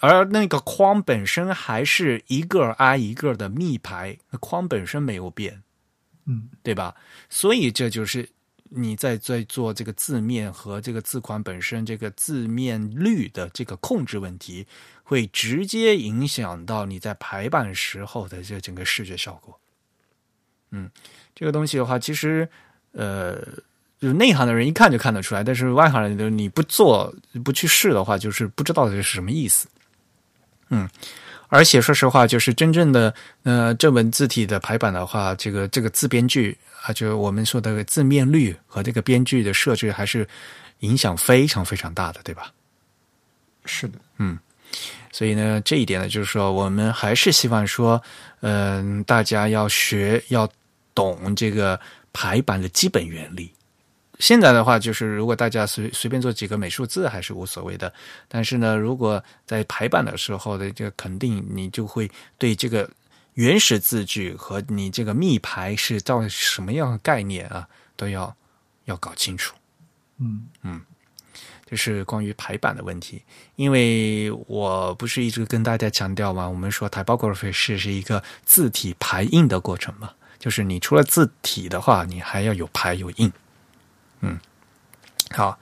[0.00, 5.62] 而那个框本身还是一个挨一个的密排，那框本身没有变，
[6.28, 6.94] 嗯，对吧？
[7.28, 8.28] 所以这就是。
[8.70, 14.66] 你在在做这个字面和这个字款本身这个字面率的这个控制问题，
[15.02, 19.58] 会直接影响到你在排版时候的这整个视觉效果。
[20.70, 20.90] 嗯，
[21.34, 22.46] 这个东西的话，其实
[22.92, 23.36] 呃，
[23.98, 27.10] 就是内行的人一看就看得出来，但是外行人你不做
[27.42, 29.66] 不去试的话，就是不知道这是什么意思。
[30.68, 30.86] 嗯，
[31.48, 33.12] 而且说实话，就是真正的
[33.42, 36.56] 呃正文字体的排版的话，这个这个字边距。
[36.84, 40.26] 啊，就我们说的字面率和这个编剧的设置，还是
[40.78, 42.52] 影响非常非常大的，对吧？
[43.64, 44.38] 是的，嗯，
[45.10, 48.00] 所以呢，这一点呢，就是说，我们还是希望说，
[48.42, 50.48] 嗯，大家要学，要
[50.94, 51.78] 懂这个
[52.12, 53.50] 排版的基本原理。
[54.18, 57.92] 现在的话，就是如果大家随随便做几个美术字，还是无所谓的。
[58.28, 62.88] 但是呢，如果在排版的时候的这个，肯定你就会对这个。
[63.34, 68.34] 原始字句和你这个密排是到什么样的概念啊，都要
[68.86, 69.54] 要搞清楚。
[70.18, 70.80] 嗯嗯，
[71.64, 73.22] 就是关于排版的问题。
[73.54, 83.32] 因为我不是一直跟大家强调嘛，我们说 typography 是是一个字体排印的过程嘛，就是你除了字体的话，你还要有排有印。
[84.20, 84.38] 嗯，
[85.30, 85.58] 好，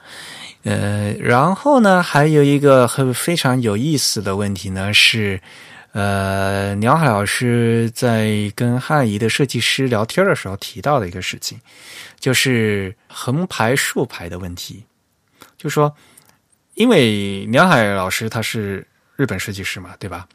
[0.64, 5.40] 呃，然后呢，还有一个很非常有意思的问题呢是。
[5.92, 11.58] 呃，鸟海老师在跟汉仪的设计师聊天的时候提到的一个事情，
[12.20, 14.84] 就是横排竖排的问题。
[15.56, 15.96] 就说，
[16.74, 20.28] 因为鸟海老师他是日本设计师嘛，对吧？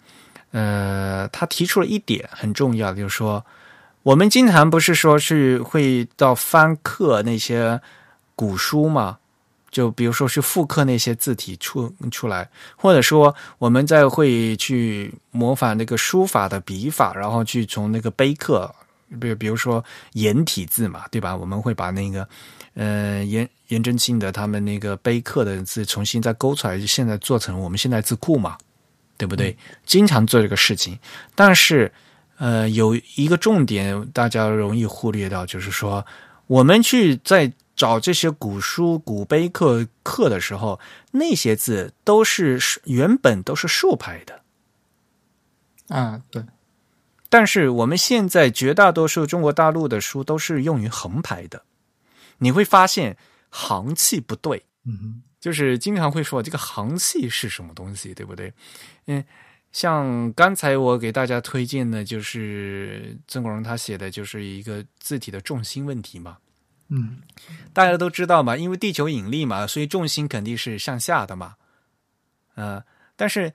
[0.50, 3.46] 呃，他提出了一点很重要的，就是说，
[4.02, 7.80] 我们经常不是说是会到翻刻那些
[8.42, 9.20] 古书嘛？
[9.70, 18.74] 就比如说是复刻那些字体出出来，或者说我们在会去模仿那个书法的笔法，然后去从那个碑刻，
[19.20, 21.36] 比比如说颜体字嘛，对吧？
[21.36, 22.28] 我们会把那个
[22.74, 28.58] 呃颜颜真卿的他们那个碑刻的字重新再勾出来，现在做成我们现在字库嘛，
[29.18, 29.56] 对不对？
[29.86, 30.98] 经常做这个事情，
[31.36, 31.90] 但是
[32.40, 36.04] 呃有一个重点大家容易忽略到，就是说
[36.48, 37.54] 我们去在。
[37.76, 40.80] 找这些古书、古碑刻刻的时候，
[41.12, 44.42] 那些字都是原本都是竖排的。
[45.88, 46.44] 啊，对。
[47.30, 51.64] 但是我们现在绝大多数中国大陆的书都是用于横排的，
[52.40, 53.18] 你会发现
[53.50, 54.66] 行气不对。
[54.84, 58.54] 嗯哼，就是经常会说这个行气是什么东西，对不对？
[59.06, 59.24] 嗯，
[59.72, 66.38] 像刚才我给大家推荐的，就是曾国荣他写的就是一个字体的重心问题嘛。
[66.94, 67.22] 嗯，
[67.72, 71.56] 大家都知道嘛，因为地球引力嘛，所以重心肯定是向下的嘛。
[72.56, 72.84] 呃，
[73.16, 73.54] 但是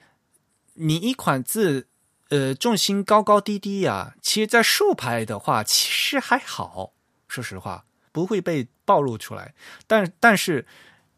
[0.73, 1.87] 你一款字，
[2.31, 6.95] 呃，重心高高低低呀，其实，在竖排的话，其实还好，
[7.29, 9.55] 说实话，不会被暴露出来。
[9.87, 10.67] 但但是，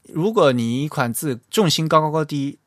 [0.03, 2.59] 如果你一款字重心高高高低，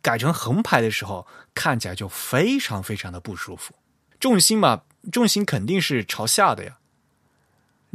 [0.00, 3.74] 改成横排的时候，看起来就非常非常的不舒服。
[4.18, 6.78] 重心嘛，重心肯定是朝下的呀。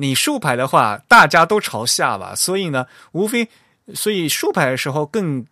[0.01, 3.49] 你竖排的话，大家都朝下吧，所以呢，无非
[3.93, 5.45] 所以竖排的时候更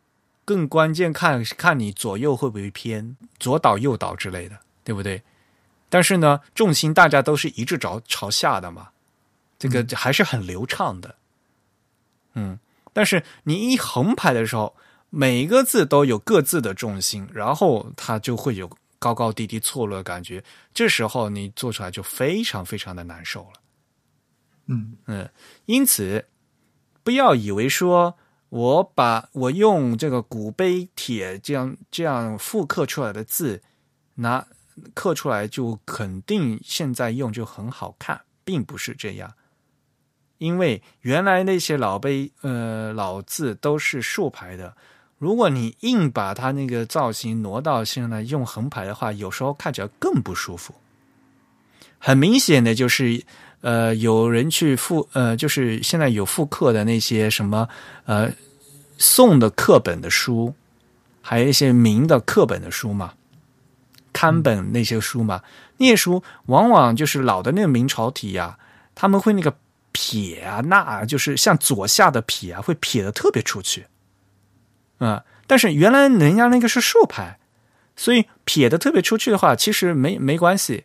[0.46, 5.22] 更关键看看你左右会不会偏左倒右倒之类的，对不对？
[5.90, 8.88] 但是呢，重心大家都是一致朝朝下的嘛，
[9.60, 11.16] 这个还是很流畅的。
[12.36, 12.58] 嗯，
[12.94, 14.74] 但是你一横排的时候，
[15.10, 20.42] 每一个字都有各自的重心，然后它就会有高高低低错落的感觉，
[20.74, 23.60] 这时候你做出来就非常非常的难受了。
[24.68, 25.30] 嗯嗯，
[25.66, 26.26] 因此
[27.04, 28.18] 不要以为说
[28.50, 33.62] 我把我用这个古碑帖这样这样复刻出来的字
[34.16, 34.46] 拿
[34.94, 39.34] 刻出来就肯定现在用就很好看，并不是这样。
[40.38, 44.76] 因为原来那些老碑呃老字都是竖排的，
[45.18, 50.76] 如果你硬把它那个造型挪到现在用横排的话，有时候看起来更不舒服。
[51.98, 53.26] 很明显的就是。
[53.62, 57.68] 呃，有人去复呃，就是现在有复刻的那些什么
[58.06, 58.32] 呃
[59.00, 60.54] 宋的课本的书，
[61.22, 63.16] 还有一些明的课本的书嘛，
[64.14, 65.42] 刊本那些书嘛，
[65.78, 68.60] 那些书往往就是老的那个明朝体呀，
[68.94, 69.54] 他们会那个
[69.92, 73.88] 撇啊，那就是像左下的撇啊，会撇的特别出去，
[75.00, 77.40] 啊，但是原来人家那个是竖排，
[77.96, 80.84] 所以撇的特别出去的话，其实没没关系，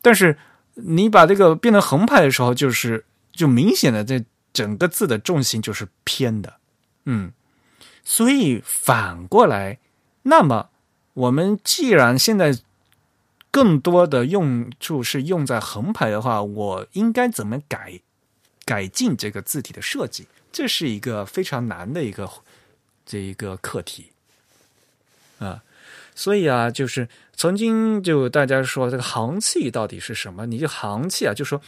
[0.00, 0.38] 但是。
[0.80, 6.54] 你把这个变成横排的时候，就是就明显的这整个字的重心就是偏的，
[7.04, 7.32] 嗯，
[8.04, 9.78] 所以反过来，
[10.22, 10.70] 那么
[11.14, 12.58] 我们既然现在
[13.50, 18.00] 更多的用处是用在横排的话，我应该怎么改
[18.64, 20.26] 改进这个字体的设计？
[20.52, 22.30] 这是一个非常难的一个
[23.04, 24.12] 这一个课题
[25.38, 25.62] 啊。
[26.14, 27.08] 所以啊，就是
[27.38, 30.44] 曾经就大家说这个行气到底是什么？
[30.46, 31.62] 你就行气啊，就说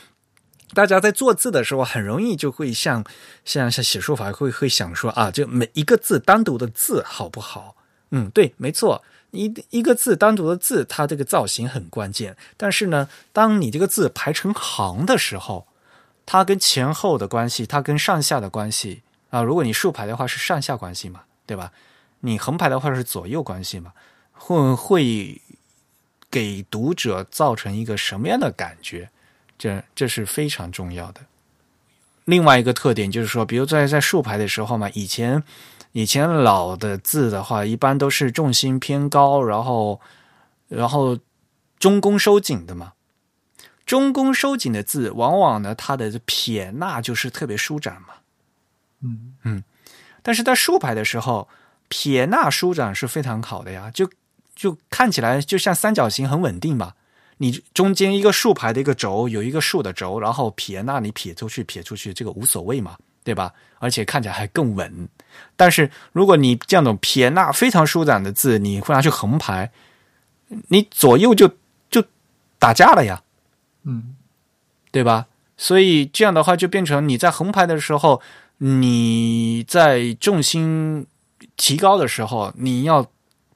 [0.75, 3.05] 大家在做字的时候，很容易就会像
[3.45, 7.77] 像像写书法会会想说啊，就每一个字单独的字好不好？
[8.11, 12.37] 嗯，对，没错，一一个字单独的字，它这个造型很关键。
[12.57, 15.69] 但是呢，当你这个字排成行的时候，
[16.27, 21.71] 它跟前后的关系，它跟上下的关系啊，如果你竖排的话是上下关系嘛，对吧？
[22.23, 23.93] 你横排的话是左右关系嘛？
[24.33, 25.41] 会会
[26.31, 29.11] 给读者造成一个什么样的感觉？
[29.59, 31.21] 这这是非常重要的。
[32.25, 35.43] 另外一个特点就是说，比如在在竖排的时候嘛，以前
[35.93, 40.01] 以前老的字的话，一般都是重心偏高，然后
[40.69, 41.19] 然后
[41.79, 42.93] 中宫收紧的嘛。
[43.85, 48.15] 中宫收紧的字，往往呢，它的撇捺就是特别舒展嘛。
[49.03, 49.65] 嗯嗯，
[50.23, 51.49] 但是在竖排的时候，
[51.89, 54.09] 撇捺舒展是非常好的呀，就
[54.61, 56.93] 就看起来就像三角形很稳定嘛。
[57.39, 63.51] 你中间一个竖排的一个轴，有一个竖的轴，然后撇捺你撇出去，撇出去，这个无所谓嘛，对吧？
[63.79, 65.09] 而且看起来还更稳。
[65.57, 69.73] 但是如果你这样种撇捺非常舒展的字，你会拿去横排，
[70.69, 71.51] 你左右就
[71.89, 72.05] 就
[72.59, 73.23] 打架了呀，
[73.85, 74.15] 嗯，
[74.91, 75.27] 对吧？
[75.57, 78.21] 所以这样的话就变成你在横排的时候，
[78.59, 81.07] 你在重心
[81.57, 83.07] 提高的时候，你要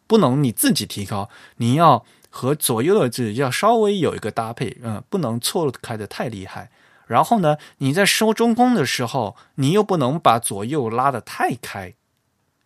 [0.06, 2.04] 不能你自己提高，你要。
[2.36, 6.68] 和左右的字要稍微有一个搭配，嗯，不能错开的太厉害。
[7.06, 11.94] 然后呢，你在收中空的时候，你又不能把左右拉得太开。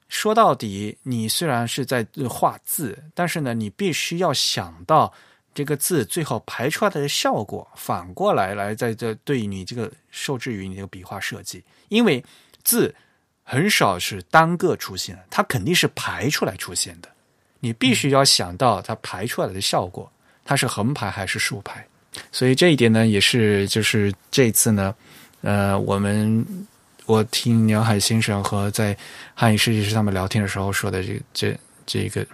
[0.09, 5.13] 说到底，你虽然是在画字，但是呢，你必须要想到
[5.53, 12.25] 这个字最后排出来的效果，反过来来在这对你这个受制于你这个笔画设计，因为
[12.65, 12.95] 字
[13.43, 17.11] 很少是单个出现，它肯定是排出来出现的。
[17.61, 20.11] 你必须要想到它排出来的效果，
[20.45, 21.87] 它是横排还是竖排，
[22.31, 24.95] 所以这一点呢，也是就是这次呢，
[25.43, 26.47] 呃，我们
[27.07, 28.97] 我听梁海先生和在
[29.35, 32.27] 汉语设计师他们聊天的时候说的这这这个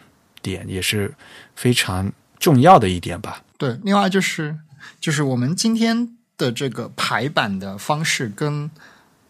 [0.42, 1.12] 点，也是
[1.56, 3.42] 非常重要的一点吧。
[3.56, 4.56] 对，另外就是
[5.00, 8.70] 就是我们今天的这个排版的方式跟。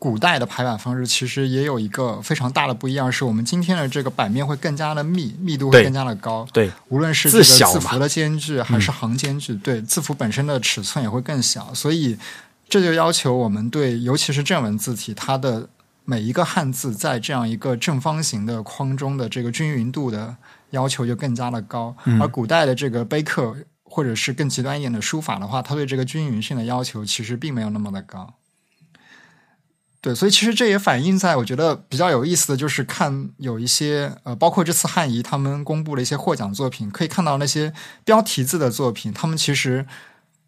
[0.04, 6.46] 古代的排版方式其实也有一个非常大的不一样，是我们今天的这个版面会更加的密，密度会更加的高。
[6.52, 11.72] 对，无论是这个字符的间距还是行间距，对字符本身的尺寸也会更小。
[11.72, 12.18] 所以
[12.68, 15.66] 这就要求我们对，尤其是正文字体，它的
[16.04, 20.36] 每一个汉字在这样一个正方形的框中的这个均匀度的
[20.72, 21.96] 要求就更加的高。
[22.20, 28.34] 而古代的这个碑刻或者是更极端一点的书法的话，它对这个均匀性的要求其实并没有那么的高。
[30.04, 37.72] 对，所以其实这也反映在我觉得比较有意思的就是看有一些呃，包括这次汉仪他们公布了一些获奖作品，可以看到那些
[38.04, 39.86] 标题字的作品，他们其实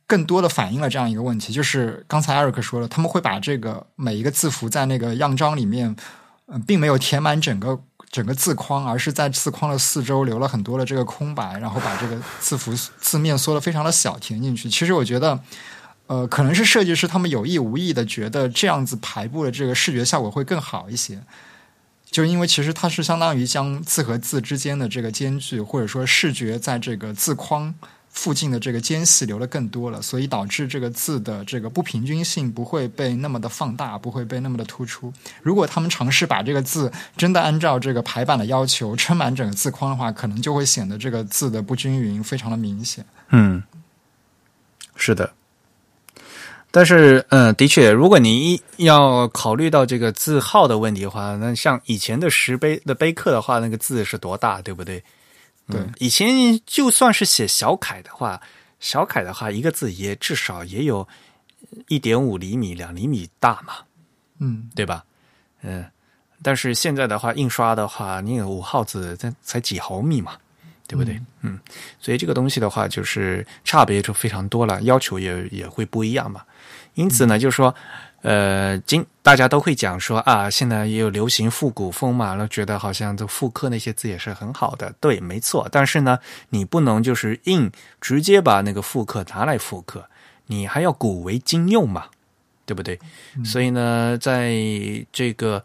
[0.07, 5.97] 更多的反映了这样一个问题，就是刚才艾瑞克说了，他们会把这个每一个字符在那个样章里面，
[6.49, 7.81] 嗯，并没有填满整个
[8.11, 14.69] 整个字框，而是在字框的四周留了很多的这个空白，然后把这个字符 字面缩的非常的小填进去。
[14.69, 15.41] 其实我觉得。
[16.07, 21.21] 呃，可能是设计师他们有意无意的觉得这样子排布的这个视觉效果会更好一些，
[22.11, 27.75] 就因为其实它是相当于将字和字之间的这个间距，或者说视觉在这个字框
[28.09, 35.13] 附近的这个间隙留的更多了，所以导致这个字的这个不平均性不会被那么的放大，不会被那么的突出。
[35.43, 43.05] 如果他们尝试把这个字真的按照这个排版的要求撑满整个字框的话，可能就会显得这个字的不均匀非常的明显。
[43.31, 43.63] 嗯，
[44.95, 45.35] 是的。
[46.77, 55.03] 但是，嗯，的确，如果你要考虑到这个字号的问题的话，那像以前的石碑的碑刻的话，那个字是多大，对不对？
[55.71, 58.39] 对，以前就算是写小楷的话，
[58.79, 61.09] 小楷的话，一个字也至少也有
[61.89, 63.77] 一点五厘米、两厘米大嘛，
[64.39, 65.03] 嗯，对吧？
[65.63, 65.83] 嗯，
[66.43, 70.33] 但是现在的话，印刷的话，你有五号字，才才几毫米嘛。
[70.89, 71.21] 对不对？
[71.43, 71.59] 嗯，
[71.99, 76.43] 所以这个东西的话，就是差别就非常多了，要求也也会不一样嘛。
[76.95, 77.75] 因此呢，就是说，
[78.23, 85.69] 呃，今大家都会讲说啊，现在也有流行复古风嘛，然后觉得好像这复刻那些字也是很好的，对，没错。
[85.71, 86.19] 但是呢，
[86.51, 90.09] 你不能就是硬直接把那个复刻拿来复刻，
[90.47, 92.07] 你还要古为今用嘛，
[92.65, 92.99] 对不对？
[93.45, 94.55] 所以呢，在
[95.13, 95.65] 这个。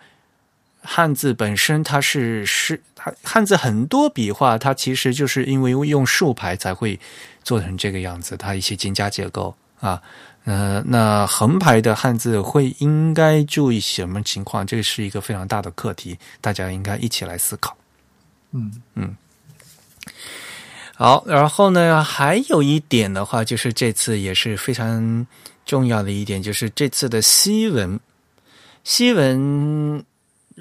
[0.84, 7.00] 汉字本身它是是它汉字很多笔画，它其实就是因为用竖排才会
[7.44, 10.02] 做成这个样子，它一些金加结构啊，
[10.46, 14.66] 呃，那横排的汉字会应该注意什么情况？
[14.66, 17.78] 这是一个非常大的课题，大家应该一起来思考。
[18.52, 19.16] 嗯嗯，
[20.96, 25.28] 好，然后呢，还有一点的话，就是这次也是非常
[25.64, 28.00] 重要的一点，就是这次的西文，
[28.84, 30.04] 西文。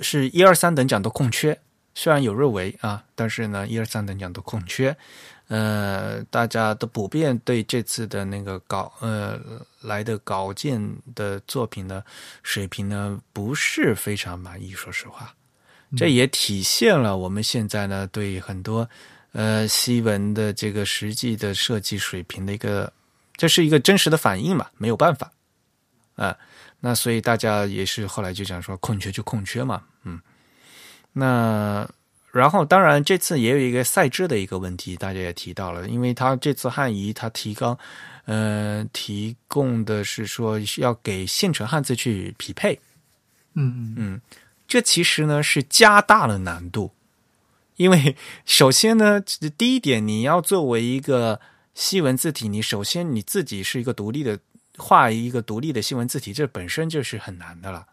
[0.01, 1.59] 是一二三等奖都空缺，
[1.95, 4.97] 虽然有入围啊，但是呢，一二三等奖都空缺。
[5.49, 9.41] 呃，大家都普遍对这次的那个稿呃
[9.81, 10.81] 来的稿件
[11.17, 12.05] 的作品的
[12.45, 14.71] 水平呢，不是非常满意。
[14.71, 15.35] 说实话，
[15.97, 18.89] 这也体现了我们现在呢对很多
[19.33, 22.93] 呃西文的这个实际的设计水平的一个，
[23.35, 25.33] 这是一个真实的反应嘛，没有办法
[26.15, 26.39] 啊。
[26.79, 29.90] 那所以大家也是后来就讲说空缺就空缺嘛，嗯，
[31.13, 31.89] 那
[32.33, 37.77] 然后当然这次也有一个赛制的一个问题，大家也提到了，因为他这次汉仪他提高，
[38.27, 42.79] 呃，提供的是说要给现成汉字去匹配，
[43.55, 44.21] 嗯嗯，
[44.69, 46.93] 这其实呢是加大了难度，
[47.75, 48.17] 因为
[48.47, 49.21] 首先呢，
[49.59, 51.41] 第一点你要作为一个
[51.75, 54.39] 西文字体，你首先你自己是一个独立的
[54.77, 57.89] 画一个独立的西文字体，这本身就是很难的了，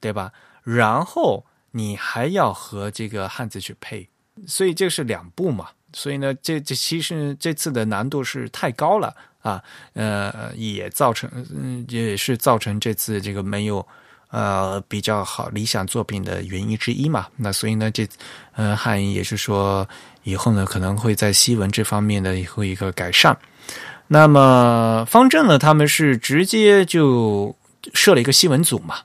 [0.00, 0.32] 对吧？
[0.64, 4.08] 然后你还要和这个汉字去配，
[4.46, 5.68] 所以这是两步嘛。
[5.92, 9.62] 所以呢，这这其实这次的难度是太高了啊，
[9.94, 13.86] 呃，也造成嗯也是造成这次这个没有。
[14.30, 17.26] 呃，比较好理想作品的原因之一嘛。
[17.34, 18.06] 那所以呢，这
[18.52, 19.88] 呃汉语也是说，
[20.22, 23.34] 以后呢可能会在西文这方面的会一个改善。
[24.06, 27.56] 那么方正呢，他们是直接就
[27.94, 28.96] 设了一个西文组嘛，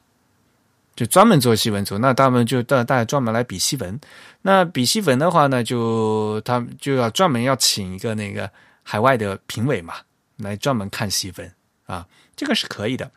[0.96, 1.98] 就专门做西文组。
[1.98, 4.00] 那他们就大大家专门来比西文。
[4.42, 8.50] 那比西文的话呢，就他们就要专门要请一个那个
[8.84, 9.96] 海外的评委嘛，
[10.38, 11.52] 来专门看西文
[11.86, 13.12] 啊，这个是可以的。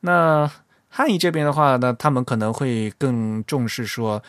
[0.00, 0.50] 那。
[0.90, 4.20] 汉译这边的话呢，他们可能会更重视说，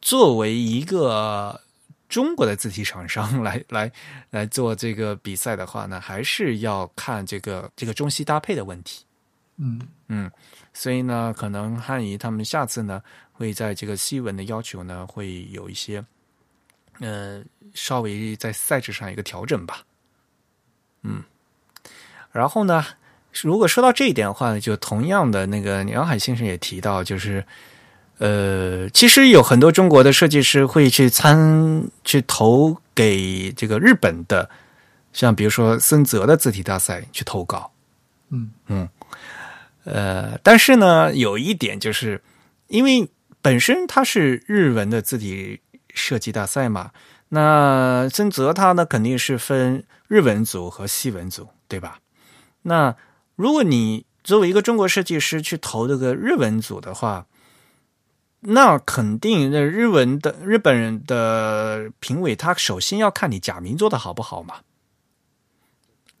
[0.00, 1.60] 作为一个
[2.08, 3.90] 中国的字体厂商来 来
[4.30, 9.04] 来做这个比赛的话呢，还是要看这个这个中西搭配的问题。
[9.58, 10.30] 嗯嗯，
[10.78, 16.04] 所以呢，可能汉仪他们下次呢会在这个西文的要求呢会有一些，
[17.00, 17.42] 呃，
[17.72, 19.78] 稍微在赛制上一个调整吧。
[21.02, 21.22] 嗯，
[22.30, 22.84] 然后呢？
[23.42, 27.44] 如果说到这一点的话，就同样的那个梁海先生也提到，就是
[28.18, 34.48] 呃，其实有很多中国的设计师会去参去投给这个日本的，
[35.12, 37.70] 像比如说森泽的字体大赛去投稿，
[38.30, 38.88] 嗯嗯，
[39.86, 42.20] 呃，但是呢，有一点就是，
[42.66, 43.08] 因为
[43.40, 45.60] 本身它是日文的字体
[45.94, 46.90] 设计大赛嘛，
[47.28, 52.00] 那森泽他呢肯定是分日文组和西文组，对吧？
[52.62, 52.96] 那
[53.36, 57.26] 如果你作为一个中国设计师去投这个日文组的话，
[58.40, 64.56] 那肯定那日文的日本人的评委，他首先要看你假名做的好不好嘛。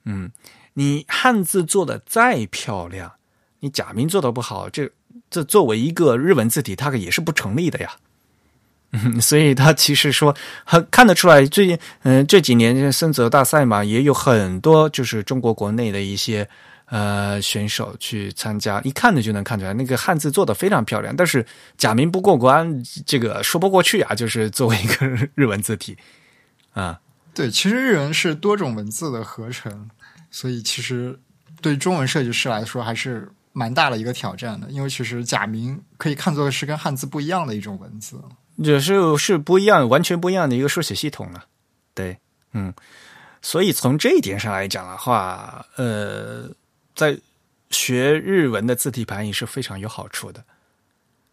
[0.04, 0.30] 嗯，
[0.74, 3.15] 你汉字做的再漂亮，
[3.66, 4.88] 你假名做的不好，这
[5.28, 7.90] 这作为一个日文字体，它也是不成立的呀。
[8.92, 10.34] 嗯，所以他其实说，
[10.64, 16.48] 很看得出来，最近嗯这几年深泽大赛嘛，也有很多就是中国国内的一些。
[16.88, 21.44] 呃，选手去参加，一看呢就能看出来，那个汉字做的非常漂亮，但是
[21.76, 24.14] 假名不过关，这个说不过去啊。
[24.14, 25.98] 就是作为一个日文字体
[26.74, 27.00] 啊，
[27.34, 29.90] 对，其实日文是多种文字的合成，
[30.30, 31.18] 所以其实
[31.60, 38.22] 对中文设计师来说还是蛮大的一个挑战的，因为其实假名可以看作是跟汉字不一样的一种文字，
[38.56, 41.46] 也是是不一样，完全不一样的一个书写系统了。
[41.94, 42.18] 对，
[42.52, 42.74] 嗯，
[43.40, 46.50] 所以从这一点上来讲的话，呃。
[46.96, 47.20] 在
[47.68, 50.42] 学日文的字体排印是非常有好处的。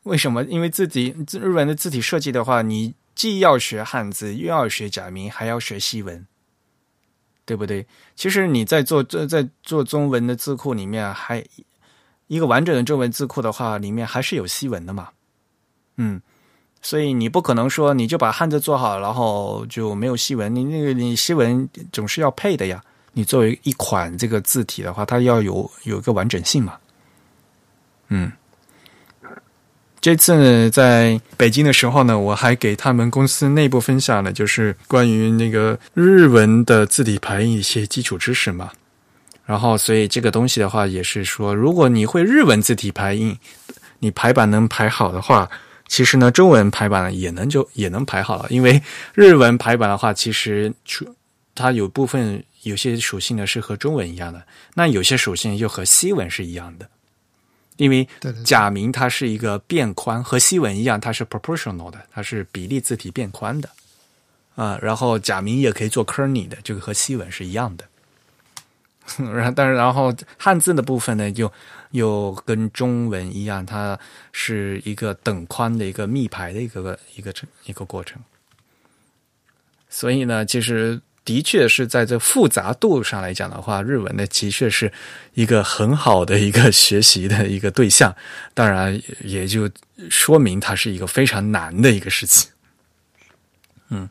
[0.03, 0.43] 为什么？
[0.43, 6.27] 因为字体日文的字体设计的话，你既要学汉字，又要学假名，还要学西文，
[7.45, 7.87] 对不对？
[8.17, 11.41] 其实你在做在在做中文的字库里面，还
[12.33, 15.09] 一个完整的中文字库的话，里面还是有西文的嘛？
[15.97, 16.19] 嗯，
[16.81, 20.53] 所以你不可能说你就把汉字做好，然后就没有西文。
[20.55, 22.83] 你那个你西文总是要配的呀。
[23.11, 26.73] 你作为一款这个字体的话，它要有有一个完整性嘛？
[28.07, 28.31] 嗯，
[30.01, 38.71] 这次呢，在北京的时候呢，我还给他们公司内部分享了，就是关于那个日文的字体排印一些基础知识嘛。
[39.45, 43.37] 然后，所以这个东西的话，也是说，如果你会日文字体排印，
[43.99, 45.49] 你排版能排好的话，
[45.87, 48.47] 其实呢，中文排版也能就也能排好了。
[48.49, 48.81] 因为
[49.13, 50.73] 日文排版的话，其实
[51.55, 52.43] 它有部分。
[52.63, 54.41] 有些属性呢是和中文一样的，
[54.73, 56.87] 那有些属性又和西文是一样的，
[57.75, 58.07] 因为
[58.45, 63.69] 假名它是一个变宽，和西文一样，它是 proportional 的，它是比例字体变宽的
[64.55, 64.79] 啊。
[64.81, 67.83] 然后假名也可以做 kerning 的，这个和西文是一样的。
[69.33, 71.51] 然后，但是然后汉字的部分呢，就
[71.91, 73.99] 又跟中文一样，它
[74.31, 77.33] 是一个等宽的一个密排的一个一个
[77.65, 78.21] 一个过程。
[79.89, 81.01] 所以呢，其实。
[81.25, 84.91] 的确是在这复杂度上来讲的话，日文呢的确是
[85.35, 88.13] 一个很好的一个学习的一个对象。
[88.53, 89.71] 当然，也就
[90.09, 92.51] 说明它是一个非常难的一个事情。
[93.87, 94.09] 嗯，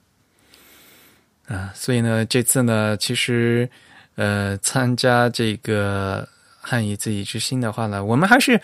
[1.48, 3.68] 啊，所以呢，这次呢，其实
[4.16, 6.28] 呃，参加这个
[6.60, 8.60] 汉语自己之星的话呢，我们还是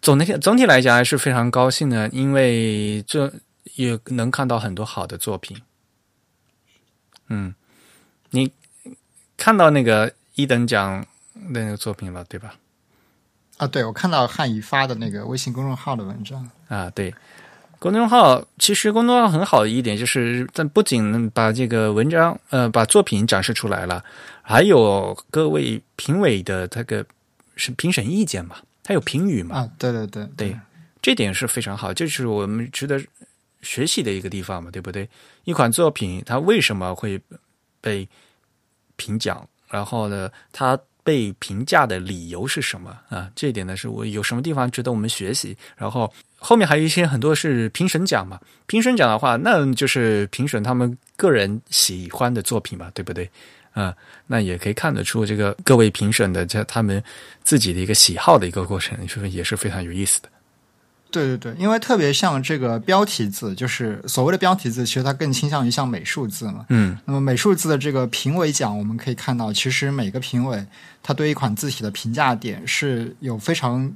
[0.00, 3.32] 总的总体来讲还是非常高兴的，因为这
[3.74, 5.56] 也能看到很多好的作品。
[7.28, 7.54] 嗯。
[8.30, 8.52] 你
[9.38, 11.00] 看到那个一等奖
[11.50, 12.54] 的那个作品了，对吧？
[13.56, 17.14] 啊，对，我看到汉语发的那个微信公众号的文章啊，对，
[17.78, 24.04] 公众号其实公众号很好的一点就是，但不仅把这个文章呃把作品展示出来了，
[24.48, 27.04] 还有各位评委的这个
[27.54, 28.56] 是评审意见嘛，
[28.86, 30.58] 还有评语嘛，啊，对对对对，
[31.02, 32.98] 这点是非常好，这是我们值得
[33.60, 35.06] 学习的一个地方嘛，对不对？
[35.44, 37.20] 一款作品它为什么会
[37.82, 38.08] 被
[38.96, 43.30] 评奖，然后呢，它被评价的理由是什么啊？
[43.36, 45.54] 这一点呢，是我有什么地方值得我们学习？
[45.76, 53.30] 然后后面还有一些很多是评审奖嘛，评审奖的话，那就是评审他们个人喜欢的作品嘛，对不对？
[53.78, 53.94] 啊，
[54.26, 57.02] 那也可以看得出这个各位评审的这他们
[57.44, 60.28] 自己的一个喜好的一个过程，是不是也是非常有意思的？
[61.10, 66.66] 对对对，因为特别像这个标题字，就是所谓的标题字，其实它更倾向于像美术字嘛。
[66.68, 70.62] 嗯那么美术字的这个评委奖，我们可以看到，其实每个评委
[71.02, 73.90] 他对一款字体的评价点是有非常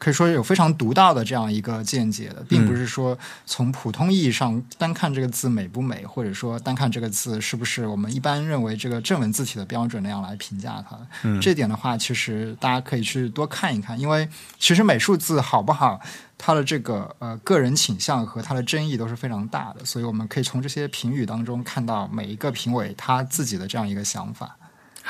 [0.00, 10.98] 可以说有非常独到的这样一个见解的，并不是说从普通意义上单看这个字美不美，或者说单看这个字是不是我们一般认为这个正文字体的标准那样来评价它。
[11.24, 14.26] 嗯这点的话，其实大家可以去多看一看，因为
[14.58, 16.00] 其实美术字好不好，
[16.38, 24.56] 它的这个呃个人倾向和它的争议都是非常大的，所以我们可以从这些评语当中看到每一个评委他自己的这样一个想法。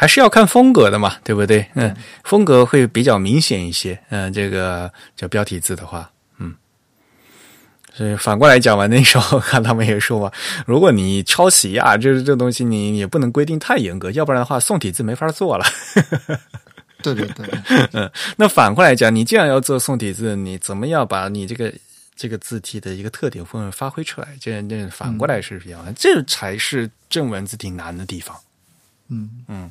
[0.00, 1.66] 还是要看风格的嘛，对不对？
[1.74, 1.94] 嗯，
[2.24, 4.00] 风格会比较明显一些。
[4.08, 6.54] 嗯、这个叫标题字的话，嗯，
[7.92, 10.32] 所以反过来讲嘛，那时候看他们也说嘛，
[10.64, 15.66] 如果你抄袭啊，这这东西你也不能规定太严格，要不然的话宋体字没法做了。
[17.02, 17.46] 对 对对，
[17.92, 21.70] 嗯，那反过来讲，你既然要做宋体字，你怎么样把你这个
[22.16, 24.28] 这个字体的一个特点部分发挥出来？
[24.40, 28.34] 这这反过来是比较难，这才是正文字体难的地方。
[29.12, 29.70] 嗯嗯，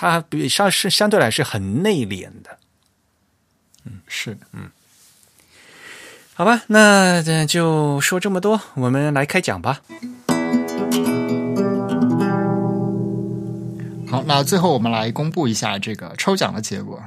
[0.00, 2.56] 它比相是相对来是很内敛的。
[3.84, 4.38] 嗯是。
[4.52, 4.70] 嗯
[6.34, 9.80] 好吧，那这就说这么多，我们来开讲吧。
[14.08, 17.02] 好，那最后我们来公布一下这个抽奖的结果。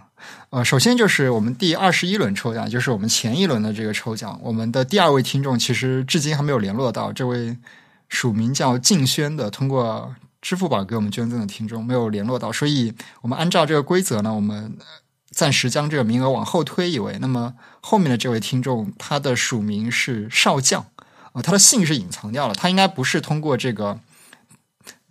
[0.50, 7.56] 呃，首先就是我们第二十一轮抽奖，就是我们前一轮的这个抽奖，我们的第二位听众其实至今还没有联络到，这位
[8.10, 14.78] 署名叫静轩的，通过支付宝给我们捐赠的听众没有联络到，所以我们按照这个规则呢，我们
[15.30, 17.18] 暂时将这个名额往后推一位。
[17.20, 20.86] 那么后面的这位听众，他的署名是少将，
[21.34, 24.00] 呃，他的姓是隐藏掉了，他应该不是通过这个。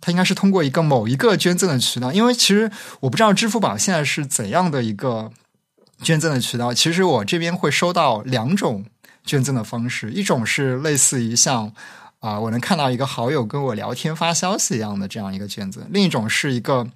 [0.03, 2.71] 他应该是通过一个某一个捐赠的渠道，因为其实
[3.01, 5.31] 我不知道支付宝现在是怎样的一个
[6.01, 6.73] 捐赠的渠道。
[6.73, 8.83] 其实我这边会收到两种
[9.23, 11.71] 捐赠的方式，一种是类似于像
[12.21, 16.87] 啊、我能看到一个好友跟我聊天发消息一样的这样一个卷子，另一种是一个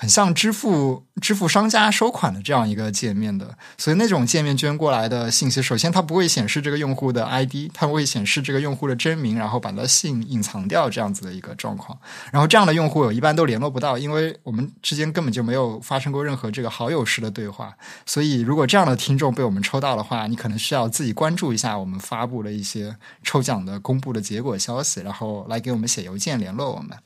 [0.00, 3.58] 很像支付支付商家收款的这样一个界面的。
[3.76, 11.98] 所以那种界面捐过来的信息，首先它不会显示这个用户的 ID，它会显示这个用户的真名，然后把他的姓隐藏掉这样子的一个状况。
[12.30, 17.74] 然后这样的用户有一般都联络不到，因为我们之间根本就没有发生过任何这个好友式的对话。
[18.06, 22.94] 所以如果这样的听众被我们抽到的话，你可能需要自己关注一下我们发布的一些
[23.24, 26.96] 抽奖的公布的结果消息，然后来给我们写邮件联络我们。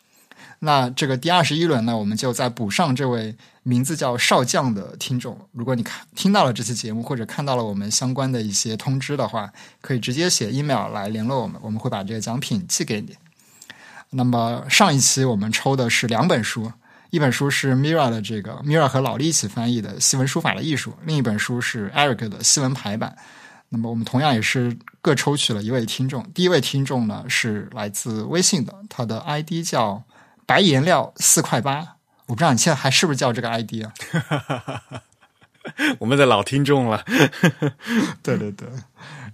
[0.64, 3.34] 那这个第二十一轮呢，我们就再补上这位
[3.64, 5.36] 名字叫少将的听众。
[5.50, 13.16] 如果你看听到了这期节目，或者看到了我们相关的一些通知的话，可以直接写 email 来联络我们，我们会把这个奖品寄给你。
[14.10, 16.70] 那么上一期我们抽的是两本书，
[17.10, 23.12] 一本书是 Mira 的这个 Mira 和老李一起翻译的《西文书法的艺术》，另一本书是 Eric 的《西文排版》。
[23.68, 30.00] 那么我们同样也是各抽取了一位听众，第一位听众呢是来自微信的，他的 ID 叫
[30.46, 31.96] 白颜料四块八，
[32.26, 33.92] 我不知道你现在还是不是叫这个 ID 啊？
[36.00, 37.04] 我们的老听众了，
[38.22, 38.68] 对对对。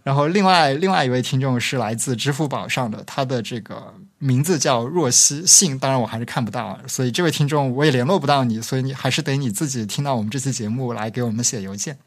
[0.04, 11.98] 然后另外另外一位听众是来自支付宝上的，他的这个名字叫若曦，姓当然我还是看不到，啊所以这位听众我也联络不到你，所以你还是得你自己听到我们这期节目来给我们写邮件。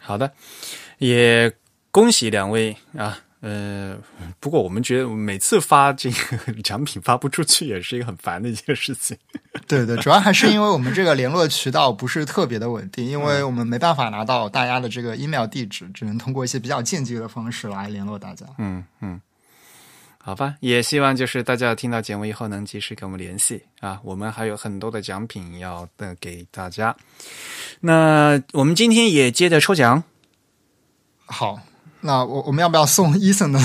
[0.00, 0.32] 好的，
[0.98, 1.52] 也
[1.90, 3.18] 恭喜两位啊。
[3.40, 3.96] 呃，
[4.40, 9.16] 不过我们觉得每次发这个 奖品发不出去，也是一个很烦的一件事情。
[9.68, 18.46] 对对，主要还是因为我们这个联络渠道不是特别的稳定，因为我们没办法拿到大家的这个 email 地址，只能通过一些比较间接的方式来联络大家。
[18.58, 19.20] 嗯嗯，
[20.18, 26.96] 好吧，也希望就是大家听到节目以后能及时跟我们联系啊，我们还有很多的奖品要的给大家。
[27.80, 30.02] 那我们今天也接着抽奖，
[31.26, 31.60] 好，
[32.06, 33.58] 那我我们要不要送伊森的？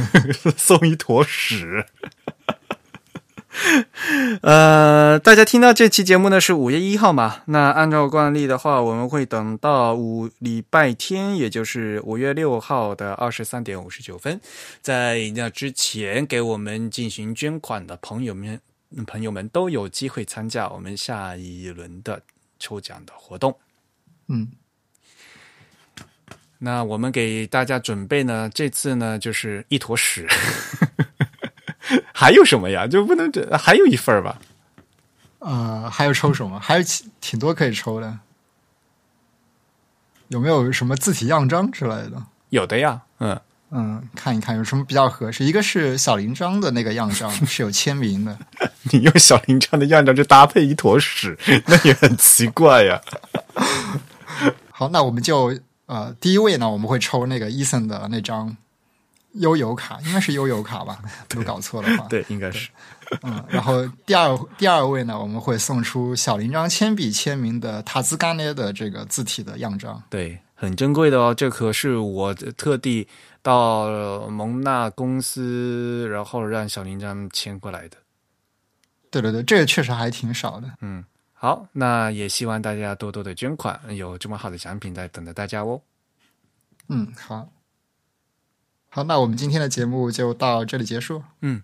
[0.56, 1.86] 送一坨屎。
[4.40, 7.42] 呃，大家听到这期节目呢是五月一号嘛？
[7.44, 14.40] 那按照惯例的话，我们会等到五礼拜天，也就是五月六号的二十三点五十九分，
[14.80, 18.58] 在那之前给我们进行捐款的朋友们，
[19.06, 22.22] 朋友们都有机会参加我们下一轮的
[22.58, 23.54] 抽奖的活动。
[24.28, 24.48] 嗯，
[26.64, 30.28] 那我们给大家准备呢，这次呢就是一坨屎。
[32.14, 32.86] 还有什么呀？
[32.86, 34.38] 就不能这还有一份儿吧？
[35.40, 36.60] 呃，还有抽什么？
[36.60, 38.16] 还有挺挺多可以抽的。
[40.28, 42.22] 有没有什么字体样章之类的？
[42.50, 43.40] 有的呀，嗯
[43.72, 45.44] 嗯，看一看有什么比较合适。
[45.44, 48.38] 一个是小铃章的那个样章， 是有签名的。
[48.82, 51.36] 你用小铃章的样章就搭配一坨屎，
[51.66, 53.00] 那也很奇怪呀。
[54.70, 55.58] 好，那我们就
[55.92, 58.56] 呃，第一位呢，我们会抽那个伊森的那张。
[59.36, 60.98] 悠游卡应该是悠游卡吧？
[61.34, 62.68] 没有搞错的话， 对，应该是。
[63.22, 71.34] 嗯，然后第二第二位呢，我们会送出小铃章铅笔签名的塔兹干涅的这个字体的样章，对，很珍贵的哦。
[71.34, 73.08] 这可是我特地
[73.40, 77.96] 到蒙纳公司，然后让小铃章签过来的。
[79.10, 80.68] 对对对，这个确实还挺少的。
[80.82, 81.02] 嗯，
[81.42, 85.82] 好，那也希望大家多多的捐款，有这么好的奖品在等着大家哦。
[86.88, 87.48] 嗯，好。
[88.88, 91.20] 好，那我们今天的节目就到这里结束。
[91.40, 91.60] 嗯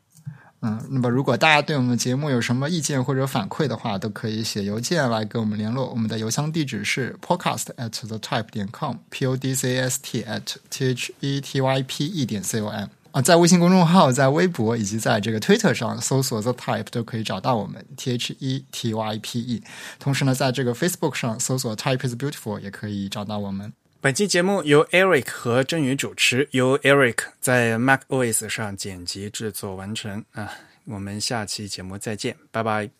[0.63, 5.89] 嗯，那么如果大家对我们的节目有什么意见或者反馈的话，都可以写邮件来跟我们联络。
[5.91, 11.41] 我们的邮箱地址是 podcast at the type 点 com，p o d c s t at t h e
[11.41, 18.13] t y p e 点 c o m 啊，在微信公众号、在微博以及在这个 Twitter 上搜索 the type 都可以找到我们 t
[18.13, 19.63] h e t y p e。
[19.99, 23.73] 同时呢，在这个 Facebook 上搜索 type is beautiful 也可以找到我们。
[24.01, 30.25] 本期节目由 Eric 和振宇主持，由 Eric 在 Mac OS 上剪辑制作完成。
[30.33, 30.53] 啊，
[30.85, 32.91] 我们下期节目再见，拜拜。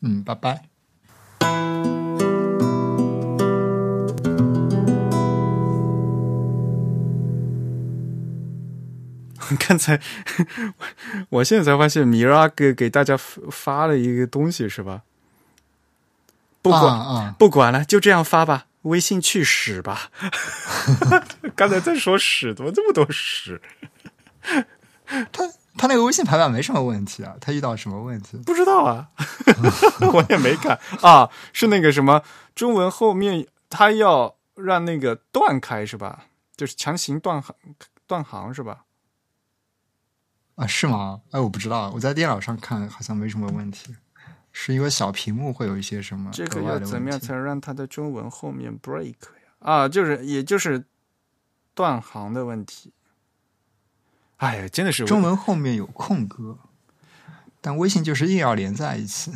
[0.00, 2.01] 嗯，拜拜。
[9.60, 10.00] 刚才
[11.30, 15.02] 我现在才发现，米拉给给大家发了一个东西，是吧？
[16.62, 18.66] 不管不管了，就这样发吧。
[18.82, 20.10] 微信去屎吧！
[21.54, 23.62] 刚才在说屎，怎么这么多屎？
[25.30, 28.36] 他他那个微信排版没什么问题啊，他遇到什么问题？
[28.44, 29.08] 不知道啊，
[30.12, 31.30] 我也没看啊。
[31.52, 32.22] 是那个什么
[32.56, 36.24] 中文后面他要让那个断开是吧？
[36.56, 37.54] 就是强行断行
[38.08, 38.78] 断行是吧？
[40.56, 41.20] 啊，是吗？
[41.30, 43.94] 哎，我不知道，我在电脑上看好像没什么问题。
[44.54, 46.30] 是因为小屏幕，会有一些什么？
[46.30, 49.16] 这个要怎么样才能让它的中文后面 break 呀？
[49.60, 50.84] 啊，就是也就是
[51.74, 52.92] 断行的问题。
[54.36, 56.58] 哎呀，真的是中文后面有空格，
[57.62, 59.32] 但微信就是硬要连在一起。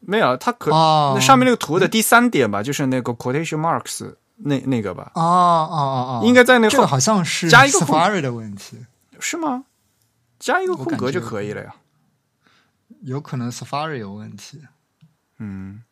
[0.00, 5.12] 没有，它可那上面那个图的第三点吧，就是那个 quotation marks 那那个吧？
[5.14, 8.84] 哦哦哦哦，应该在那这个好像是加一个 Safari 的问题，
[9.20, 9.64] 是吗？
[10.38, 11.74] 加一个空格就可以了呀。
[13.02, 14.62] 有可能 Safari 有问题。
[15.38, 15.82] 嗯，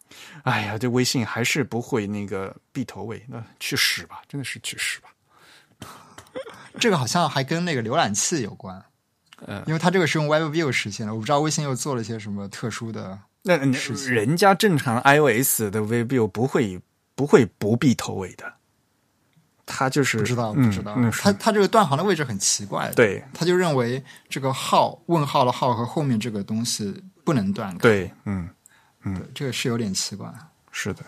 [0.45, 4.23] 哎呀，这微信还是不会那个闭头位，那去屎吧！
[4.27, 5.11] 真的是去屎吧！
[6.81, 8.83] 这个好像还跟那个浏览器有关，
[9.47, 13.21] 嗯，因为它这个是用 WebView 实现的，我不知道微信又做了些什么特殊的。
[13.43, 16.81] 那人家正常 iOS 的 WebView 不会
[17.15, 18.55] 不会不必头尾的。
[19.67, 20.97] 他就是不知道，不知道。
[21.21, 28.49] 他他这个断行的位置很奇怪，对，他就认为这个号问号的号和后面这个东西不能断开，对，嗯
[29.05, 30.33] 嗯，这个是有点奇怪，
[30.71, 31.03] 是的。